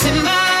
in 0.00 0.24
my 0.24 0.51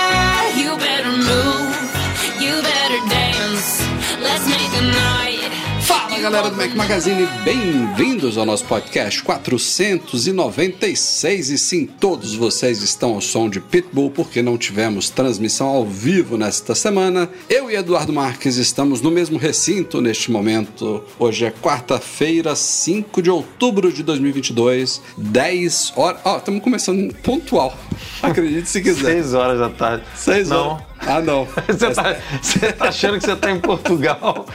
galera 6.22 6.48
do 6.50 6.56
Mac 6.56 6.72
Magazine, 6.76 7.26
bem-vindos 7.44 8.38
ao 8.38 8.46
nosso 8.46 8.64
podcast 8.66 9.20
496 9.24 11.50
e 11.50 11.58
sim, 11.58 11.84
todos 11.84 12.36
vocês 12.36 12.80
estão 12.80 13.14
ao 13.14 13.20
som 13.20 13.50
de 13.50 13.58
Pitbull 13.58 14.08
porque 14.08 14.40
não 14.40 14.56
tivemos 14.56 15.10
transmissão 15.10 15.66
ao 15.66 15.84
vivo 15.84 16.36
nesta 16.36 16.76
semana. 16.76 17.28
Eu 17.50 17.68
e 17.68 17.74
Eduardo 17.74 18.12
Marques 18.12 18.56
estamos 18.56 19.00
no 19.00 19.10
mesmo 19.10 19.36
recinto 19.36 20.00
neste 20.00 20.30
momento. 20.30 21.02
Hoje 21.18 21.44
é 21.44 21.50
quarta-feira, 21.50 22.54
5 22.54 23.20
de 23.20 23.28
outubro 23.28 23.92
de 23.92 24.04
2022, 24.04 25.02
10 25.16 25.94
horas. 25.96 26.20
Ó, 26.24 26.36
estamos 26.36 26.62
começando 26.62 27.12
pontual. 27.16 27.76
Acredite 28.22 28.68
se 28.68 28.80
quiser. 28.80 29.14
Seis 29.14 29.34
horas 29.34 29.58
da 29.58 29.70
tarde. 29.70 30.04
6 30.14 30.50
Não. 30.50 30.91
Ah, 31.06 31.20
não. 31.20 31.46
Você 31.68 31.90
tá, 31.90 32.16
você 32.40 32.72
tá 32.72 32.88
achando 32.88 33.18
que 33.18 33.24
você 33.24 33.34
tá 33.36 33.50
em 33.50 33.58
Portugal? 33.58 34.46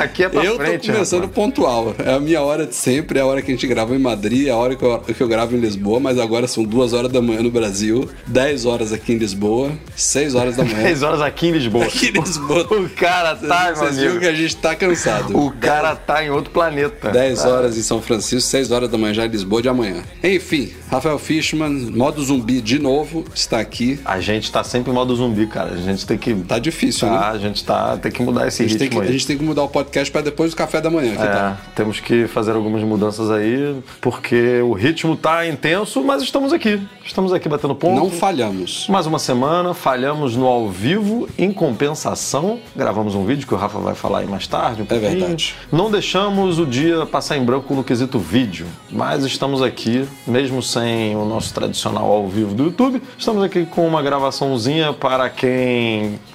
Aqui 0.00 0.24
é 0.24 0.28
pra 0.28 0.44
Eu 0.44 0.56
frente, 0.56 0.86
tô 0.88 0.92
começando 0.92 1.20
rapaz. 1.22 1.34
pontual. 1.34 1.94
É 1.98 2.14
a 2.14 2.20
minha 2.20 2.40
hora 2.42 2.66
de 2.66 2.74
sempre, 2.74 3.18
é 3.18 3.22
a 3.22 3.26
hora 3.26 3.40
que 3.40 3.50
a 3.50 3.54
gente 3.54 3.66
grava 3.66 3.94
em 3.94 3.98
Madrid, 3.98 4.46
é 4.48 4.50
a 4.50 4.56
hora 4.56 4.76
que 4.76 4.82
eu, 4.84 4.98
que 4.98 5.20
eu 5.20 5.28
gravo 5.28 5.56
em 5.56 5.60
Lisboa, 5.60 5.98
mas 6.00 6.18
agora 6.18 6.46
são 6.46 6.64
duas 6.64 6.92
horas 6.92 7.10
da 7.10 7.20
manhã 7.22 7.42
no 7.42 7.50
Brasil, 7.50 8.08
10 8.26 8.66
horas 8.66 8.92
aqui 8.92 9.12
em 9.14 9.16
Lisboa, 9.18 9.70
6 9.96 10.34
horas 10.34 10.56
da 10.56 10.64
manhã. 10.64 10.80
Seis 10.90 11.02
horas 11.02 11.20
aqui 11.20 11.46
em 11.48 11.52
Lisboa. 11.52 11.84
Aqui 11.84 12.08
em 12.08 12.20
Lisboa. 12.20 12.62
O 12.70 12.88
cara 12.90 13.34
tá, 13.36 13.72
Vocês 13.74 13.96
viram 13.98 14.18
que 14.18 14.26
a 14.26 14.34
gente 14.34 14.56
tá 14.56 14.74
cansado. 14.74 15.36
O 15.38 15.50
cara 15.52 15.94
tá 15.96 16.24
em 16.24 16.30
outro 16.30 16.50
planeta. 16.50 17.10
10 17.10 17.42
Tá. 17.42 17.48
horas 17.48 17.76
em 17.78 17.82
São 17.82 18.02
Francisco, 18.02 18.48
6 18.50 18.70
horas 18.70 18.88
da 18.90 18.98
manhã 18.98 19.14
já 19.14 19.24
em 19.24 19.28
Lisboa 19.28 19.62
de 19.62 19.68
amanhã. 19.68 20.02
Enfim, 20.22 20.72
Rafael 20.90 21.18
Fishman, 21.18 21.70
modo 21.90 22.22
zumbi 22.22 22.60
de 22.60 22.78
novo, 22.78 23.24
está 23.34 23.60
aqui. 23.60 23.98
A 24.04 24.20
gente 24.20 24.50
tá 24.52 24.62
sempre 24.64 24.90
em 24.90 24.94
modo 24.94 25.14
zumbi, 25.14 25.46
cara. 25.46 25.69
A 25.72 25.76
gente 25.76 26.06
tem 26.06 26.18
que. 26.18 26.34
Tá 26.34 26.58
difícil, 26.58 27.08
Tá, 27.08 27.14
né? 27.14 27.26
a 27.28 27.38
gente 27.38 27.64
tá, 27.64 27.96
tem 27.96 28.10
que 28.10 28.22
mudar 28.22 28.46
esse 28.48 28.62
A 28.62 28.66
ritmo 28.66 29.00
que, 29.00 29.08
a 29.08 29.12
gente 29.12 29.26
tem 29.26 29.36
que 29.38 29.44
mudar 29.44 29.62
o 29.64 29.68
podcast 29.68 30.10
para 30.10 30.20
depois 30.22 30.50
do 30.50 30.56
café 30.56 30.80
da 30.80 30.90
manhã, 30.90 31.14
É, 31.14 31.26
tal? 31.26 31.56
temos 31.74 32.00
que 32.00 32.26
fazer 32.26 32.52
algumas 32.52 32.82
mudanças 32.82 33.30
aí, 33.30 33.76
porque 34.00 34.60
o 34.62 34.72
ritmo 34.72 35.16
tá 35.16 35.46
intenso, 35.46 36.02
mas 36.02 36.22
estamos 36.22 36.52
aqui. 36.52 36.80
Estamos 37.04 37.32
aqui 37.32 37.48
batendo 37.48 37.74
ponto. 37.74 37.96
Não 37.96 38.10
falhamos. 38.10 38.86
Mais 38.88 39.06
uma 39.06 39.18
semana, 39.18 39.74
falhamos 39.74 40.36
no 40.36 40.46
ao 40.46 40.68
vivo, 40.68 41.28
em 41.38 41.52
compensação, 41.52 42.58
gravamos 42.76 43.14
um 43.14 43.24
vídeo 43.24 43.46
que 43.46 43.54
o 43.54 43.56
Rafa 43.56 43.78
vai 43.78 43.94
falar 43.94 44.20
aí 44.20 44.26
mais 44.26 44.46
tarde. 44.46 44.82
Um. 44.82 44.86
É 44.94 44.98
verdade. 44.98 45.54
Não 45.72 45.90
deixamos 45.90 46.58
o 46.58 46.66
dia 46.66 47.04
passar 47.06 47.36
em 47.36 47.44
branco 47.44 47.74
no 47.74 47.82
quesito 47.82 48.18
vídeo, 48.18 48.66
mas 48.90 49.24
estamos 49.24 49.62
aqui, 49.62 50.06
mesmo 50.26 50.62
sem 50.62 51.16
o 51.16 51.24
nosso 51.24 51.52
tradicional 51.52 52.10
ao 52.10 52.28
vivo 52.28 52.54
do 52.54 52.64
YouTube, 52.64 53.02
estamos 53.18 53.42
aqui 53.42 53.64
com 53.66 53.86
uma 53.86 54.02
gravaçãozinha 54.02 54.92
para 54.92 55.28
quem 55.28 55.59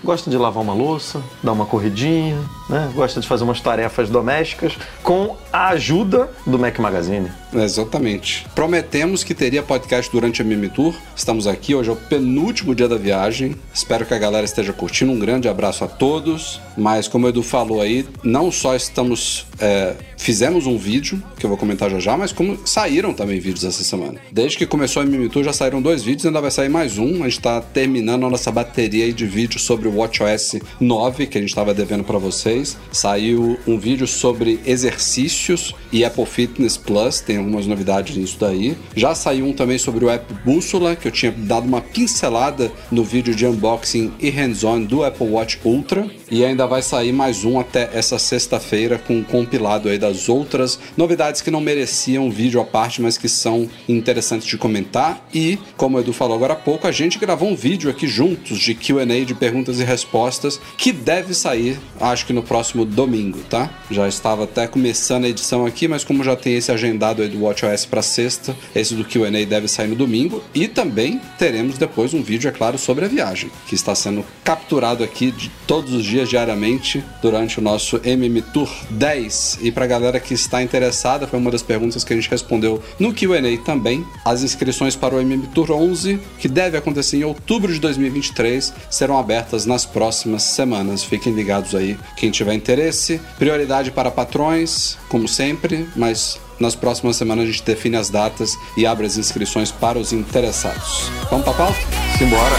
gosta 0.03 0.29
de 0.29 0.37
lavar 0.37 0.63
uma 0.63 0.73
louça, 0.73 1.21
dar 1.43 1.51
uma 1.51 1.65
corridinha, 1.65 2.37
né? 2.69 2.91
gosta 2.93 3.19
de 3.19 3.27
fazer 3.27 3.43
umas 3.43 3.61
tarefas 3.61 4.09
domésticas, 4.09 4.77
com 5.03 5.37
a 5.51 5.69
ajuda 5.69 6.29
do 6.45 6.57
Mac 6.57 6.77
Magazine. 6.79 7.31
Exatamente. 7.53 8.45
Prometemos 8.53 9.23
que 9.23 9.33
teria 9.33 9.63
podcast 9.63 10.11
durante 10.11 10.41
a 10.41 10.45
Mimi 10.45 10.69
Tour. 10.69 10.93
Estamos 11.15 11.47
aqui, 11.47 11.73
hoje 11.73 11.89
é 11.89 11.93
o 11.93 11.95
penúltimo 11.95 12.75
dia 12.75 12.87
da 12.87 12.97
viagem. 12.97 13.55
Espero 13.73 14.05
que 14.05 14.13
a 14.13 14.17
galera 14.17 14.45
esteja 14.45 14.73
curtindo. 14.73 15.11
Um 15.11 15.19
grande 15.19 15.47
abraço 15.47 15.83
a 15.83 15.87
todos. 15.87 16.59
Mas 16.77 17.07
como 17.07 17.25
o 17.25 17.29
Edu 17.29 17.41
falou 17.41 17.81
aí, 17.81 18.05
não 18.23 18.51
só 18.51 18.75
estamos. 18.75 19.45
é, 19.59 19.95
fizemos 20.17 20.65
um 20.65 20.77
vídeo, 20.77 21.21
que 21.37 21.45
eu 21.45 21.49
vou 21.49 21.57
comentar 21.57 21.89
já 21.89 21.99
já, 21.99 22.17
mas 22.17 22.31
como 22.31 22.57
saíram 22.65 23.13
também 23.13 23.39
vídeos 23.39 23.63
essa 23.63 23.83
semana. 23.83 24.19
Desde 24.31 24.57
que 24.57 24.65
começou 24.65 25.01
a 25.01 25.05
Mimi 25.05 25.29
Tour 25.29 25.43
já 25.43 25.53
saíram 25.53 25.81
dois 25.81 26.03
vídeos, 26.03 26.25
ainda 26.25 26.41
vai 26.41 26.51
sair 26.51 26.69
mais 26.69 26.97
um. 26.97 27.23
A 27.23 27.29
gente 27.29 27.37
está 27.37 27.61
terminando 27.61 28.25
a 28.25 28.29
nossa 28.29 28.51
bateria 28.51 29.11
de 29.13 29.25
vídeos 29.25 29.63
sobre 29.63 29.87
o 29.87 29.95
WatchOS 29.95 30.55
9, 30.79 31.27
que 31.27 31.37
a 31.37 31.41
gente 31.41 31.49
estava 31.49 31.73
devendo 31.73 32.03
para 32.03 32.17
vocês. 32.17 32.54
Saiu 32.91 33.57
um 33.67 33.77
vídeo 33.77 34.07
sobre 34.07 34.59
exercícios 34.65 35.73
e 35.91 36.03
Apple 36.03 36.25
Fitness 36.25 36.77
Plus, 36.77 37.21
tem 37.21 37.37
algumas 37.37 37.67
novidades 37.67 38.15
nisso 38.17 38.37
daí. 38.39 38.75
Já 38.95 39.15
saiu 39.15 39.45
um 39.45 39.53
também 39.53 39.77
sobre 39.77 40.05
o 40.05 40.09
app 40.09 40.33
Bússola, 40.43 40.95
que 40.95 41.07
eu 41.07 41.11
tinha 41.11 41.31
dado 41.31 41.65
uma 41.65 41.81
pincelada 41.81 42.71
no 42.91 43.03
vídeo 43.03 43.33
de 43.33 43.45
unboxing 43.45 44.13
e 44.19 44.29
hands-on 44.29 44.83
do 44.83 45.03
Apple 45.03 45.27
Watch 45.27 45.59
Ultra. 45.63 46.09
E 46.29 46.43
ainda 46.43 46.65
vai 46.65 46.81
sair 46.81 47.11
mais 47.11 47.43
um 47.45 47.59
até 47.59 47.89
essa 47.93 48.17
sexta-feira 48.17 48.97
com 48.97 49.17
um 49.17 49.23
compilado 49.23 49.89
aí 49.89 49.97
das 49.97 50.27
outras 50.27 50.79
novidades 50.97 51.41
que 51.41 51.51
não 51.51 51.61
mereciam 51.61 52.29
vídeo 52.29 52.59
à 52.59 52.65
parte, 52.65 53.01
mas 53.01 53.17
que 53.17 53.29
são 53.29 53.69
interessantes 53.87 54.47
de 54.47 54.57
comentar. 54.57 55.25
E, 55.33 55.57
como 55.77 55.97
o 55.97 55.99
Edu 55.99 56.13
falou 56.13 56.35
agora 56.35 56.53
há 56.53 56.57
pouco, 56.57 56.87
a 56.87 56.91
gente 56.91 57.19
gravou 57.19 57.49
um 57.49 57.55
vídeo 57.55 57.89
aqui 57.89 58.07
juntos 58.07 58.57
de 58.59 58.73
QA 58.73 59.05
de 59.25 59.33
perguntas 59.33 59.79
e 59.79 59.83
respostas 59.83 60.59
que 60.77 60.91
deve 60.91 61.33
sair, 61.33 61.79
acho 61.99 62.25
que 62.25 62.33
no 62.33 62.43
próximo 62.45 62.85
domingo, 62.85 63.39
tá? 63.49 63.69
Já 63.91 64.07
estava 64.07 64.45
até 64.45 64.67
começando 64.67 65.25
a 65.25 65.29
edição 65.29 65.65
aqui, 65.65 65.87
mas 65.87 66.03
como 66.03 66.23
já 66.23 66.35
tem 66.35 66.55
esse 66.55 66.71
agendado 66.71 67.21
aí 67.21 67.27
do 67.27 67.43
WatchOS 67.43 67.85
para 67.85 68.01
sexta, 68.01 68.55
esse 68.73 68.93
do 68.93 69.03
QA 69.03 69.45
deve 69.45 69.67
sair 69.67 69.87
no 69.87 69.95
domingo. 69.95 70.43
E 70.53 70.67
também 70.67 71.19
teremos 71.37 71.77
depois 71.77 72.13
um 72.13 72.21
vídeo, 72.21 72.47
é 72.47 72.51
claro, 72.51 72.77
sobre 72.77 73.05
a 73.05 73.07
viagem, 73.07 73.49
que 73.67 73.75
está 73.75 73.93
sendo 73.93 74.23
capturado 74.43 75.03
aqui 75.03 75.31
de 75.31 75.49
todos 75.67 75.93
os 75.93 76.03
dias 76.03 76.29
diariamente 76.29 77.03
durante 77.21 77.59
o 77.59 77.61
nosso 77.61 77.99
MM 78.03 78.41
Tour 78.41 78.69
10. 78.91 79.59
E 79.61 79.71
pra 79.71 79.87
galera 79.87 80.19
que 80.19 80.33
está 80.33 80.61
interessada, 80.61 81.27
foi 81.27 81.39
uma 81.39 81.51
das 81.51 81.63
perguntas 81.63 82.03
que 82.03 82.13
a 82.13 82.15
gente 82.15 82.29
respondeu 82.29 82.81
no 82.99 83.13
QA 83.13 83.35
também. 83.63 84.05
As 84.23 84.43
inscrições 84.43 84.95
para 84.95 85.15
o 85.15 85.19
MM 85.19 85.47
Tour 85.47 85.71
11, 85.71 86.19
que 86.39 86.47
deve 86.47 86.77
acontecer 86.77 87.17
em 87.17 87.23
outubro 87.23 87.73
de 87.73 87.79
2023, 87.79 88.73
serão 88.89 89.17
abertas 89.17 89.65
nas 89.65 89.85
próximas 89.85 90.43
semanas. 90.43 91.03
Fiquem 91.03 91.33
ligados 91.33 91.75
aí, 91.75 91.97
quem 92.15 92.31
tiver 92.35 92.53
interesse. 92.53 93.19
Prioridade 93.37 93.91
para 93.91 94.11
patrões, 94.11 94.97
como 95.09 95.27
sempre, 95.27 95.87
mas 95.95 96.39
nas 96.59 96.75
próximas 96.75 97.15
semanas 97.15 97.45
a 97.45 97.51
gente 97.51 97.63
define 97.63 97.97
as 97.97 98.09
datas 98.09 98.53
e 98.77 98.85
abre 98.85 99.05
as 99.05 99.17
inscrições 99.17 99.71
para 99.71 99.97
os 99.99 100.13
interessados. 100.13 101.09
Vamos 101.29 101.43
pra 101.45 101.53
pauta? 101.53 101.79
Simbora! 102.17 102.55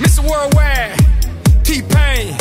Mr. 0.00 0.20
Worldwide, 0.20 1.62
T-Pain. 1.62 2.36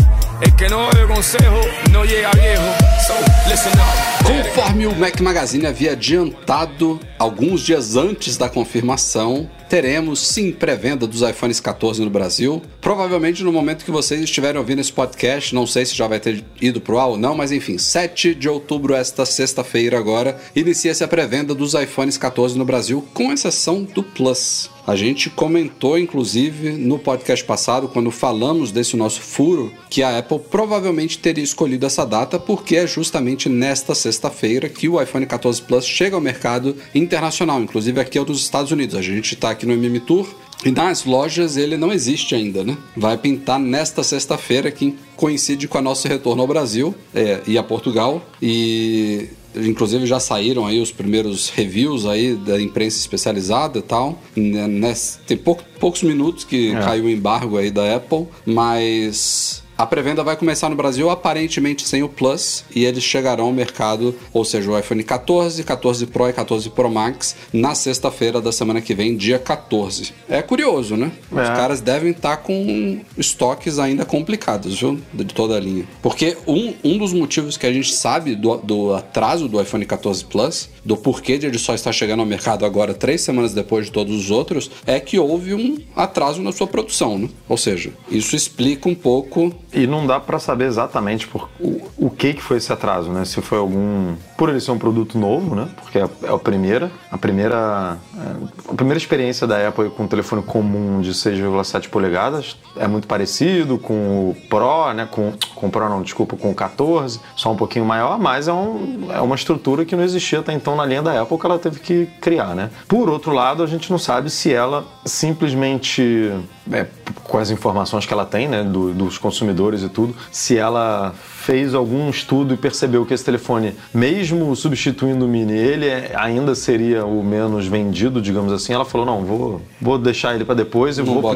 El 0.59 0.66
que 0.66 0.72
no 0.72 0.88
oye 0.88 1.08
consejo 1.08 1.62
no 1.92 2.03
llega 2.03 2.31
viejo. 2.31 2.62
So, 3.08 3.14
listen 3.50 3.72
up. 3.74 4.20
Conforme 4.30 4.88
o 4.88 4.96
Mac 4.96 5.20
Magazine 5.22 5.66
havia 5.66 5.94
adiantado 5.94 7.00
alguns 7.18 7.62
dias 7.62 7.96
antes 7.96 8.38
da 8.38 8.50
confirmação, 8.50 9.50
teremos 9.70 10.20
sim 10.20 10.52
pré-venda 10.52 11.08
dos 11.08 11.22
iPhones 11.22 11.59
14 11.59 12.02
no 12.03 12.09
Brasil. 12.09 12.62
Provavelmente 12.81 13.44
no 13.44 13.52
momento 13.52 13.86
que 13.86 13.92
vocês 13.92 14.22
estiverem 14.22 14.59
ouvindo 14.59 14.80
esse 14.80 14.92
podcast, 14.92 15.56
não 15.56 15.66
sei 15.66 15.86
se 15.86 15.96
já 15.96 16.08
vai 16.08 16.20
ter 16.20 16.44
ido 16.62 16.81
pro 16.81 17.00
ar 17.00 17.08
ou 17.08 17.18
não, 17.18 17.36
mas 17.36 17.52
enfim, 17.52 17.78
7 17.78 18.36
de 18.36 18.50
outubro, 18.50 18.94
esta 18.94 19.26
sexta-feira 19.26 19.97
agora, 19.97 20.38
inicia-se 20.56 21.03
a 21.03 21.08
pré-venda 21.08 21.56
dos 21.56 21.73
iPhones 21.73 22.17
14 22.17 22.58
no 22.58 22.66
Brasil, 22.66 23.08
com 23.14 23.32
exceção 23.32 23.84
do 23.84 24.03
Plus. 24.03 24.70
A 24.88 24.96
gente 24.96 25.29
comentou, 25.29 26.00
inclusive, 26.00 26.72
no 26.72 26.97
podcast 26.97 27.46
passado, 27.46 27.88
quando 27.88 28.09
falamos 28.09 28.72
desse 28.72 28.97
nosso 28.97 29.22
furo, 29.22 29.72
que 29.88 30.02
a 30.02 30.17
Apple 30.17 30.40
provavelmente 30.49 31.17
teria 31.19 31.43
escolhido 31.43 31.85
essa 31.85 32.05
data 32.05 32.40
porque 32.40 32.75
é 32.75 32.87
justamente 32.87 33.47
nesta 33.49 33.93
sexta-feira 33.96 34.67
que 34.69 34.87
o 34.90 35.01
iPhone 35.01 35.25
14 35.25 35.61
Plus 35.61 35.85
chega 35.85 36.16
ao 36.16 36.22
mercado 36.22 36.75
internacional, 36.93 37.61
inclusive 37.61 37.99
aqui 37.99 38.17
é 38.17 38.22
o 38.22 38.25
dos 38.25 38.41
Estados 38.41 38.72
Unidos. 38.72 38.96
A 38.96 39.01
gente 39.01 39.34
está 39.34 39.51
aqui 39.51 39.66
no 39.66 39.73
MM 39.73 39.99
Tour 39.99 40.28
e 40.66 40.72
nas 40.72 41.05
lojas 41.05 41.55
ele 41.55 41.78
não 41.78 41.91
existe 41.93 42.35
ainda, 42.35 42.63
né? 42.63 42.78
Vai 42.97 43.17
pintar 43.17 43.59
nesta 43.59 44.03
sexta-feira, 44.03 44.69
que 44.72 44.96
coincide 45.16 45.67
com 45.67 45.78
o 45.78 45.81
nosso 45.81 46.07
retorno 46.07 46.41
ao 46.41 46.47
Brasil 46.47 46.93
é, 47.16 47.40
e 47.47 47.57
a 47.57 47.63
Portugal. 47.63 48.22
E 48.41 49.29
inclusive 49.55 50.05
já 50.05 50.19
saíram 50.19 50.66
aí 50.67 50.79
os 50.81 50.91
primeiros 50.91 51.49
reviews 51.49 52.05
aí 52.05 52.35
da 52.35 52.61
imprensa 52.61 52.97
especializada 52.99 53.79
e 53.79 53.81
tal. 53.81 54.22
Né, 54.35 54.93
Tem 55.25 55.37
pouco- 55.37 55.63
poucos 55.79 56.03
minutos 56.03 56.43
que 56.43 56.72
É. 56.72 56.79
caiu 56.79 57.05
o 57.05 57.09
embargo 57.09 57.57
aí 57.57 57.72
da 57.72 57.96
Apple, 57.96 58.28
mas 58.46 59.63
A 59.79 59.85
pré-venda 59.85 60.22
vai 60.26 60.35
começar 60.35 60.67
no 60.67 60.76
Brasil 60.76 61.09
aparentemente 61.09 61.87
sem 61.87 62.03
o 62.03 62.09
Plus 62.09 62.66
e 62.76 62.84
eles 62.84 63.02
chegarão 63.02 63.46
ao 63.46 63.53
mercado, 63.53 64.14
ou 64.34 64.43
seja, 64.43 64.70
o 64.70 64.78
iPhone 64.78 65.02
14, 65.02 65.64
14 65.64 66.05
Pro 66.08 66.28
e 66.28 66.34
14 66.34 66.70
Pro 66.70 66.91
Max 66.91 67.34
na 67.53 67.73
sexta-feira 67.73 68.41
da 68.41 68.52
semana 68.52 68.81
que 68.81 68.93
vem, 68.93 69.16
dia 69.16 69.40
14. 69.40 70.11
É 70.28 70.41
curioso, 70.41 70.97
né? 70.97 71.14
Os 71.31 71.37
É. 71.40 71.43
caras 71.55 71.79
devem 71.79 72.11
estar 72.11 72.35
com 72.43 72.99
estoques 73.17 73.79
ainda 73.79 74.03
complicados, 74.03 74.78
viu? 74.78 74.99
De 75.14 75.23
toda 75.23 75.55
a 75.55 75.59
linha. 75.61 75.85
Porque 76.02 76.35
um, 76.46 76.73
um 76.84 76.97
dos 76.97 77.14
motivos 77.14 77.55
que 77.55 77.66
a 77.66 77.72
gente 77.72 77.93
sabe 77.96 78.35
do, 78.35 78.58
do 78.58 78.93
atraso 78.93 79.47
do 79.47 79.61
iPhone 79.61 79.85
14 79.85 80.25
Plus, 80.25 80.67
do 80.84 80.97
porquê 80.97 81.37
de 81.37 81.46
ele 81.46 81.58
só 81.58 81.73
estar 81.73 81.93
chegando 81.93 82.20
ao 82.20 82.25
mercado 82.25 82.66
agora 82.66 82.93
três 82.93 83.22
semanas 83.22 83.53
depois 83.53 83.85
de 83.85 83.93
todos 83.93 84.14
os 84.14 84.29
outros, 84.29 84.70
é 84.85 84.99
que 84.99 85.17
houve 85.17 85.53
um 85.53 85.78
atraso 85.96 86.41
na 86.41 86.52
sua 86.52 86.67
produção, 86.67 87.17
né? 87.17 87.29
Ou 87.47 87.55
seja, 87.55 87.93
isso 88.11 88.35
explica 88.35 88.90
um 88.90 88.96
pouco 88.96 89.55
E 89.72 89.86
não 89.86 90.08
dá 90.08 90.20
pra 90.20 90.40
saber 90.40 90.66
exatamente 90.66 91.28
por, 91.28 91.48
o, 91.60 91.82
o 91.98 92.10
que 92.10 92.34
que 92.34 92.42
foi 92.42 92.58
esse 92.58 92.74
atraso, 92.74 93.12
né? 93.12 93.24
Se 93.26 93.40
foi 93.42 93.58
algum... 93.60 94.16
Por 94.36 94.50
ele 94.50 94.60
ser 94.60 94.72
um 94.72 94.80
produto 94.80 95.18
novo, 95.18 95.54
né? 95.56 95.68
Porque 95.82 96.00
é, 96.00 96.08
é 96.24 96.34
a 96.34 96.38
primeira... 96.40 96.92
A 97.12 97.18
primeira... 97.20 97.98
é, 98.18 98.72
a 98.72 98.74
primeira 98.74 98.98
experiência 98.98 99.46
da 99.46 99.68
Apple 99.68 99.90
com 99.92 100.04
um 100.04 100.08
telefone 100.08 100.42
comum 100.42 101.02
de 101.02 101.12
6,7 101.14 101.88
polegadas 101.90 102.58
é 102.78 102.88
muito 102.88 103.08
parecido 103.08 103.78
com 103.78 104.30
o 104.32 104.36
Pro, 104.50 104.92
né? 104.94 105.08
Com, 105.12 105.34
com 105.54 105.68
o 105.68 105.70
Pro 105.70 105.88
não, 105.88 106.02
desculpa, 106.02 106.36
com 106.36 106.50
o 106.50 106.56
14, 106.56 107.20
só 107.36 107.52
um 107.52 107.56
pouquinho 107.56 107.86
maior, 107.86 108.18
mas 108.20 108.48
é, 108.48 108.54
um, 108.54 109.08
é 109.12 109.22
uma 109.22 109.36
estrutura 109.36 109.86
que 109.86 109.96
não 109.96 110.04
existia 110.04 110.40
até 110.40 110.52
então 110.52 110.76
na 110.76 110.86
linha 110.86 111.02
da 111.04 111.22
Apple 111.22 111.38
que 111.38 111.46
ela 111.46 111.60
teve 111.60 111.80
que 111.80 112.08
criar, 112.20 112.56
né? 112.56 112.72
Por 112.88 113.08
outro 113.10 113.32
lado, 113.34 113.62
a 113.62 113.68
gente 113.68 113.92
não 113.92 114.00
sabe 114.00 114.30
se 114.32 114.52
ela 114.52 114.84
simplesmente 115.06 116.34
é, 116.72 116.86
com 117.24 117.38
as 117.38 117.50
informações 117.50 118.06
que 118.06 118.14
ela 118.14 118.26
tem, 118.26 118.48
né, 118.48 118.64
do- 118.64 118.94
dos 118.94 119.18
consumidores 119.18 119.59
e 119.84 119.90
tudo, 119.90 120.16
se 120.32 120.58
ela 120.58 121.14
fez 121.49 121.73
algum 121.73 122.11
estudo 122.11 122.53
e 122.53 122.57
percebeu 122.57 123.03
que 123.03 123.11
esse 123.11 123.25
telefone, 123.25 123.73
mesmo 123.91 124.55
substituindo 124.55 125.25
o 125.25 125.28
Mini, 125.28 125.53
ele 125.57 125.87
é- 125.87 126.11
ainda 126.16 126.53
seria 126.53 127.03
o 127.03 127.23
menos 127.23 127.66
vendido, 127.66 128.22
digamos 128.22 128.53
assim, 128.53 128.72
ela 128.72 128.85
falou, 128.85 129.03
não, 129.03 129.25
vou, 129.25 129.61
vou 129.81 129.97
deixar 129.97 130.35
ele 130.35 130.46
para 130.46 130.53
depois 130.53 130.99
e 130.99 131.01
Não 131.01 131.07
vou... 131.13 131.31